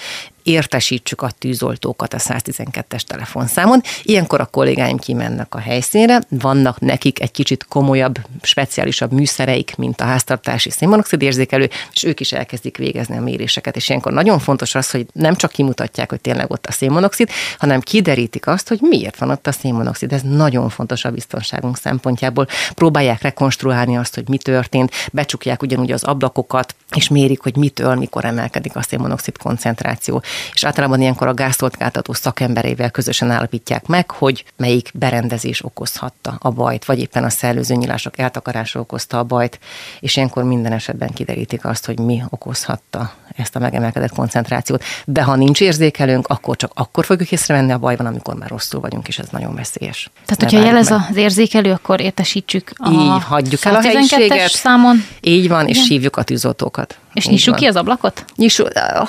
értesítsük 0.46 1.22
a 1.22 1.30
tűzoltókat 1.38 2.14
a 2.14 2.18
112-es 2.18 3.00
telefonszámon. 3.00 3.80
Ilyenkor 4.02 4.40
a 4.40 4.46
kollégáim 4.46 4.96
kimennek 4.96 5.54
a 5.54 5.58
helyszínre, 5.58 6.20
vannak 6.28 6.80
nekik 6.80 7.20
egy 7.20 7.30
kicsit 7.30 7.64
komolyabb, 7.64 8.18
speciálisabb 8.42 9.12
műszereik, 9.12 9.76
mint 9.76 10.00
a 10.00 10.04
háztartási 10.04 10.70
szénmonoxid 10.70 11.22
érzékelő, 11.22 11.68
és 11.92 12.04
ők 12.04 12.20
is 12.20 12.32
elkezdik 12.32 12.76
végezni 12.76 13.16
a 13.16 13.20
méréseket. 13.20 13.76
És 13.76 13.88
ilyenkor 13.88 14.12
nagyon 14.12 14.38
fontos 14.38 14.74
az, 14.74 14.90
hogy 14.90 15.06
nem 15.12 15.34
csak 15.34 15.50
kimutatják, 15.50 16.10
hogy 16.10 16.20
tényleg 16.20 16.50
ott 16.50 16.66
a 16.66 16.72
szénmonoxid, 16.72 17.30
hanem 17.58 17.80
kiderítik 17.80 18.46
azt, 18.46 18.68
hogy 18.68 18.78
miért 18.80 19.18
van 19.18 19.30
ott 19.30 19.46
a 19.46 19.52
szénmonoxid. 19.52 20.12
Ez 20.12 20.22
nagyon 20.22 20.68
fontos 20.68 21.04
a 21.04 21.10
biztonságunk 21.10 21.76
szempontjából. 21.76 22.46
Próbálják 22.74 23.22
rekonstruálni 23.22 23.96
azt, 23.96 24.14
hogy 24.14 24.28
mi 24.28 24.38
történt, 24.38 24.92
becsukják 25.12 25.62
ugyanúgy 25.62 25.92
az 25.92 26.04
ablakokat, 26.04 26.74
és 26.96 27.08
mérik, 27.08 27.40
hogy 27.40 27.56
mitől, 27.56 27.94
mikor 27.94 28.24
emelkedik 28.24 28.76
a 28.76 28.82
szénmonoxid 28.82 29.36
koncentráció 29.36 30.22
és 30.52 30.64
általában 30.64 31.00
ilyenkor 31.00 31.26
a 31.26 31.34
gázszolgáltató 31.34 32.12
szakemberével 32.12 32.90
közösen 32.90 33.30
állapítják 33.30 33.86
meg, 33.86 34.10
hogy 34.10 34.44
melyik 34.56 34.90
berendezés 34.94 35.64
okozhatta 35.64 36.36
a 36.38 36.50
bajt, 36.50 36.84
vagy 36.84 36.98
éppen 36.98 37.24
a 37.24 37.30
szellőzőnyílások 37.30 38.18
eltakarása 38.18 38.80
okozta 38.80 39.18
a 39.18 39.24
bajt, 39.24 39.58
és 40.00 40.16
ilyenkor 40.16 40.42
minden 40.44 40.72
esetben 40.72 41.10
kiderítik 41.12 41.64
azt, 41.64 41.86
hogy 41.86 41.98
mi 41.98 42.22
okozhatta 42.28 43.12
ezt 43.36 43.56
a 43.56 43.58
megemelkedett 43.58 44.12
koncentrációt. 44.12 44.84
De 45.04 45.22
ha 45.22 45.36
nincs 45.36 45.60
érzékelőnk, 45.60 46.26
akkor 46.26 46.56
csak 46.56 46.70
akkor 46.74 47.04
fogjuk 47.04 47.32
észrevenni 47.32 47.72
a 47.72 47.78
bajban, 47.78 48.06
amikor 48.06 48.34
már 48.34 48.48
rosszul 48.48 48.80
vagyunk, 48.80 49.08
és 49.08 49.18
ez 49.18 49.28
nagyon 49.30 49.54
veszélyes. 49.54 50.10
Tehát, 50.24 50.42
hogyha 50.42 50.66
jelez 50.66 50.90
meg. 50.90 51.00
az 51.10 51.16
érzékelő, 51.16 51.72
akkor 51.72 52.00
értesítsük 52.00 52.72
a 52.74 52.90
Így, 52.90 53.22
hagyjuk 53.22 53.64
el 53.64 53.74
a 53.74 53.80
helyiséget. 53.80 54.50
számon. 54.50 55.04
Így 55.20 55.48
van, 55.48 55.66
és 55.66 55.76
Igen. 55.76 55.88
hívjuk 55.88 56.16
a 56.16 56.22
tűzoltókat. 56.22 56.98
És 57.16 57.26
nyissuk 57.26 57.54
ki 57.54 57.66
az 57.66 57.76
ablakot? 57.76 58.24
Nyissuk, 58.36 58.68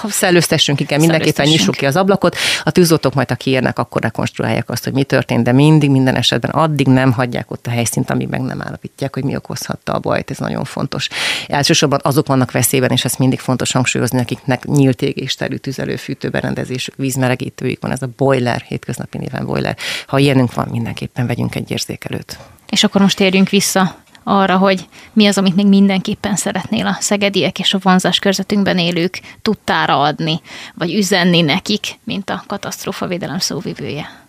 szellőztessünk, 0.09 0.79
igen, 0.79 0.99
mindenképpen 0.99 1.47
nyissuk 1.47 1.75
ki 1.75 1.85
az 1.85 1.95
ablakot. 1.95 2.35
A 2.63 2.71
tűzoltók 2.71 3.13
majd, 3.13 3.29
ha 3.29 3.35
kiérnek, 3.35 3.79
akkor 3.79 4.01
rekonstruálják 4.01 4.69
azt, 4.69 4.83
hogy 4.83 4.93
mi 4.93 5.03
történt, 5.03 5.43
de 5.43 5.51
mindig, 5.51 5.89
minden 5.89 6.15
esetben 6.15 6.51
addig 6.51 6.87
nem 6.87 7.11
hagyják 7.11 7.51
ott 7.51 7.67
a 7.67 7.69
helyszínt, 7.69 8.09
amíg 8.09 8.27
meg 8.27 8.41
nem 8.41 8.61
állapítják, 8.61 9.13
hogy 9.13 9.23
mi 9.23 9.35
okozhatta 9.35 9.93
a 9.93 9.99
bajt. 9.99 10.31
Ez 10.31 10.37
nagyon 10.37 10.63
fontos. 10.63 11.07
Elsősorban 11.47 11.99
azok 12.03 12.27
vannak 12.27 12.51
veszélyben, 12.51 12.89
és 12.89 13.05
ezt 13.05 13.19
mindig 13.19 13.39
fontos 13.39 13.71
hangsúlyozni, 13.71 14.19
akiknek 14.19 14.65
nyílt 14.65 15.01
égésterű 15.01 15.55
tüzelőfűtő 15.55 16.29
berendezésük, 16.29 16.95
vízmelegítőjük 16.95 17.81
van, 17.81 17.91
ez 17.91 18.01
a 18.01 18.09
boiler, 18.17 18.61
hétköznapi 18.67 19.17
néven 19.17 19.45
boiler. 19.45 19.77
Ha 20.07 20.17
ilyenünk 20.17 20.53
van, 20.53 20.67
mindenképpen 20.71 21.27
vegyünk 21.27 21.55
egy 21.55 21.71
érzékelőt. 21.71 22.37
És 22.69 22.83
akkor 22.83 23.01
most 23.01 23.17
térjünk 23.17 23.49
vissza 23.49 23.95
arra, 24.27 24.57
hogy 24.57 24.87
mi 25.13 25.27
az, 25.27 25.37
amit 25.37 25.55
még 25.55 25.67
mindenképpen 25.67 26.35
szeretnél 26.35 26.87
a 26.87 26.97
szegediek 26.99 27.59
és 27.59 27.73
a 27.73 27.79
vonzás 27.81 28.19
körzetünkben 28.19 28.77
élők 28.77 29.19
tudtára 29.41 30.01
adni, 30.01 30.41
vagy 30.73 30.93
üzenni 30.93 31.41
nekik, 31.41 31.99
mint 32.03 32.29
a 32.29 32.43
katasztrófavédelem 32.47 33.39
szóvivője 33.39 34.27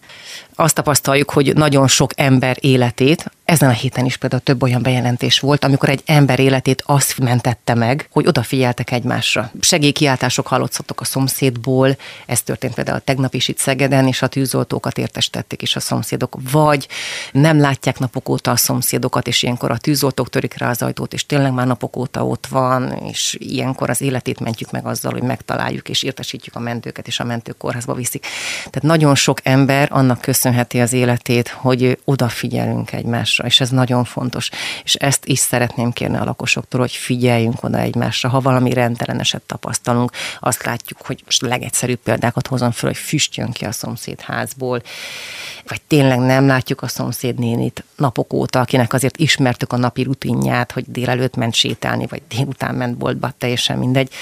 azt 0.61 0.74
tapasztaljuk, 0.74 1.30
hogy 1.30 1.54
nagyon 1.54 1.88
sok 1.88 2.11
ember 2.16 2.56
életét, 2.61 3.30
ezen 3.44 3.68
a 3.68 3.72
héten 3.72 4.04
is 4.04 4.16
például 4.16 4.42
több 4.42 4.62
olyan 4.62 4.82
bejelentés 4.82 5.40
volt, 5.40 5.64
amikor 5.64 5.88
egy 5.88 6.02
ember 6.06 6.38
életét 6.38 6.82
azt 6.86 7.18
mentette 7.18 7.74
meg, 7.74 8.09
hogy 8.11 8.26
odafigyeltek 8.26 8.90
egymásra. 8.90 9.50
Segélykiáltások 9.61 10.46
hallottak 10.46 11.00
a 11.00 11.04
szomszédból, 11.04 11.96
ez 12.26 12.42
történt 12.42 12.74
például 12.74 13.00
tegnap 13.00 13.34
is 13.34 13.48
itt 13.48 13.59
Szegeden, 13.59 14.06
és 14.06 14.22
a 14.22 14.26
tűzoltókat 14.26 14.98
értesítették 14.98 15.62
is 15.62 15.76
a 15.76 15.80
szomszédok, 15.80 16.36
vagy 16.52 16.88
nem 17.32 17.61
látják 17.61 17.98
napok 17.98 18.28
óta 18.28 18.50
a 18.50 18.56
szomszédokat, 18.56 19.26
és 19.26 19.42
ilyenkor 19.42 19.70
a 19.70 19.76
tűzoltók 19.76 20.30
törik 20.30 20.59
rá 20.59 20.70
az 20.70 20.82
ajtót, 20.82 21.12
és 21.12 21.26
tényleg 21.26 21.52
már 21.52 21.66
napok 21.66 21.96
óta 21.96 22.26
ott 22.26 22.46
van, 22.46 22.92
és 22.92 23.36
ilyenkor 23.38 23.90
az 23.90 24.00
életét 24.00 24.40
mentjük 24.40 24.70
meg 24.70 24.86
azzal, 24.86 25.12
hogy 25.12 25.22
megtaláljuk, 25.22 25.88
és 25.88 26.02
értesítjük 26.02 26.54
a 26.54 26.61
mentőket, 26.61 27.06
és 27.06 27.20
a 27.20 27.24
mentők 27.24 27.56
kórházba 27.56 27.94
viszik. 27.94 28.26
Tehát 28.56 28.82
nagyon 28.82 29.14
sok 29.14 29.40
ember 29.42 29.88
annak 29.92 30.20
köszönheti 30.49 30.80
az 30.80 30.92
életét, 30.92 31.49
hogy 31.49 31.99
odafigyelünk 32.05 32.92
egymásra 32.92 33.46
és 33.46 33.61
ez 33.61 33.70
nagyon 33.70 34.05
fontos. 34.05 34.51
És 34.84 34.94
ezt 34.94 35.26
is 35.26 35.38
szeretném 35.38 35.92
kérni 35.92 36.16
a 36.16 36.24
lakosoktól, 36.24 36.80
hogy 36.80 36.92
figyeljünk 36.92 37.62
oda 37.62 37.78
egymásra. 37.78 38.28
Ha 38.28 38.40
valami 38.40 38.72
rendelleneset 38.72 39.42
tapasztalunk, 39.42 40.11
azt 40.40 40.64
látjuk, 40.64 41.01
hogy 41.07 41.22
most 41.24 41.40
legegyszerűbb 41.40 41.99
példákat 41.99 42.46
hozom 42.46 42.70
föl, 42.70 42.90
hogy 42.90 42.99
füst 42.99 43.36
jön 43.36 43.53
ki 43.53 43.64
a 43.64 43.72
szomszédházból, 43.72 44.82
vagy 45.66 45.80
tényleg 45.86 46.18
nem 46.18 46.46
látjuk 46.46 46.82
a 46.82 46.88
szomszédnénit 46.88 47.84
napok 47.96 48.32
óta, 48.32 48.61
akinek 48.61 48.92
azért 48.92 49.16
ismertük 49.16 49.72
a 49.72 49.76
napi 49.76 50.03
rutinját, 50.03 50.72
hogy 50.72 50.84
délelőtt 50.86 51.36
ment 51.36 51.55
sétálni, 51.55 52.07
vagy 52.07 52.22
délután 52.28 52.74
ment 52.74 52.96
boltba, 52.96 53.32
teljesen 53.38 53.78
mindegy 53.78 54.12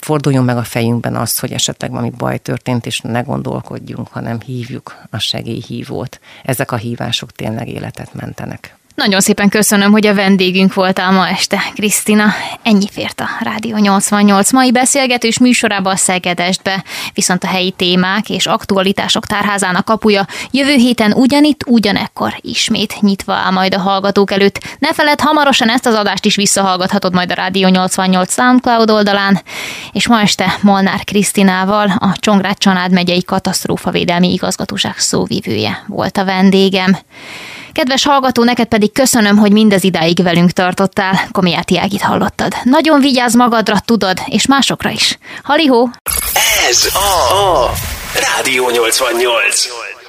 forduljon 0.00 0.44
meg 0.44 0.56
a 0.56 0.62
fejünkben 0.62 1.16
az, 1.16 1.38
hogy 1.38 1.52
esetleg 1.52 1.90
valami 1.90 2.10
baj 2.10 2.38
történt, 2.38 2.86
és 2.86 3.00
ne 3.00 3.20
gondolkodjunk, 3.20 4.08
hanem 4.08 4.40
hívjuk 4.40 4.96
a 5.10 5.18
segélyhívót. 5.18 6.20
Ezek 6.44 6.72
a 6.72 6.76
hívások 6.76 7.32
tényleg 7.32 7.68
életet 7.68 8.14
mentenek. 8.14 8.79
Nagyon 9.00 9.20
szépen 9.20 9.48
köszönöm, 9.48 9.92
hogy 9.92 10.06
a 10.06 10.14
vendégünk 10.14 10.74
voltál 10.74 11.12
ma 11.12 11.28
este, 11.28 11.62
Krisztina. 11.74 12.24
Ennyi 12.62 12.88
fért 12.92 13.20
a 13.20 13.28
Rádió 13.40 13.76
88 13.76 14.52
mai 14.52 14.72
beszélgetős 14.72 15.38
műsorába 15.38 15.90
a 15.90 15.96
Szegedestbe, 15.96 16.84
viszont 17.14 17.44
a 17.44 17.46
helyi 17.46 17.70
témák 17.70 18.30
és 18.30 18.46
aktualitások 18.46 19.26
tárházának 19.26 19.84
kapuja 19.84 20.26
jövő 20.50 20.74
héten 20.74 21.12
ugyanitt, 21.12 21.64
ugyanekkor 21.66 22.34
ismét 22.40 23.00
nyitva 23.00 23.32
áll 23.32 23.50
majd 23.50 23.74
a 23.74 23.78
hallgatók 23.80 24.30
előtt. 24.30 24.58
Ne 24.78 24.92
feled, 24.92 25.20
hamarosan 25.20 25.70
ezt 25.70 25.86
az 25.86 25.94
adást 25.94 26.24
is 26.24 26.36
visszahallgathatod 26.36 27.14
majd 27.14 27.30
a 27.30 27.34
Rádió 27.34 27.68
88 27.68 28.32
SoundCloud 28.32 28.90
oldalán, 28.90 29.42
és 29.92 30.08
ma 30.08 30.20
este 30.20 30.58
Molnár 30.60 31.04
Krisztinával, 31.04 31.92
a 31.98 32.12
Csongrád 32.18 32.58
Csanád 32.58 32.92
megyei 32.92 33.24
katasztrófavédelmi 33.24 34.32
igazgatóság 34.32 34.98
szóvivője 34.98 35.84
volt 35.86 36.16
a 36.16 36.24
vendégem. 36.24 36.98
Kedves 37.72 38.04
hallgató, 38.04 38.44
neked 38.44 38.66
pedig 38.66 38.92
köszönöm, 38.92 39.36
hogy 39.36 39.52
mindez 39.52 39.84
idáig 39.84 40.22
velünk 40.22 40.50
tartottál. 40.50 41.28
Komiáti 41.32 41.78
Ágit 41.78 42.02
hallottad. 42.02 42.54
Nagyon 42.62 43.00
vigyázz 43.00 43.34
magadra, 43.34 43.78
tudod, 43.84 44.18
és 44.26 44.46
másokra 44.46 44.90
is. 44.90 45.18
Halihó! 45.42 45.90
Ez 46.68 46.88
a, 46.94 47.34
a 47.34 47.70
Rádió 48.14 48.70
88. 48.70 49.99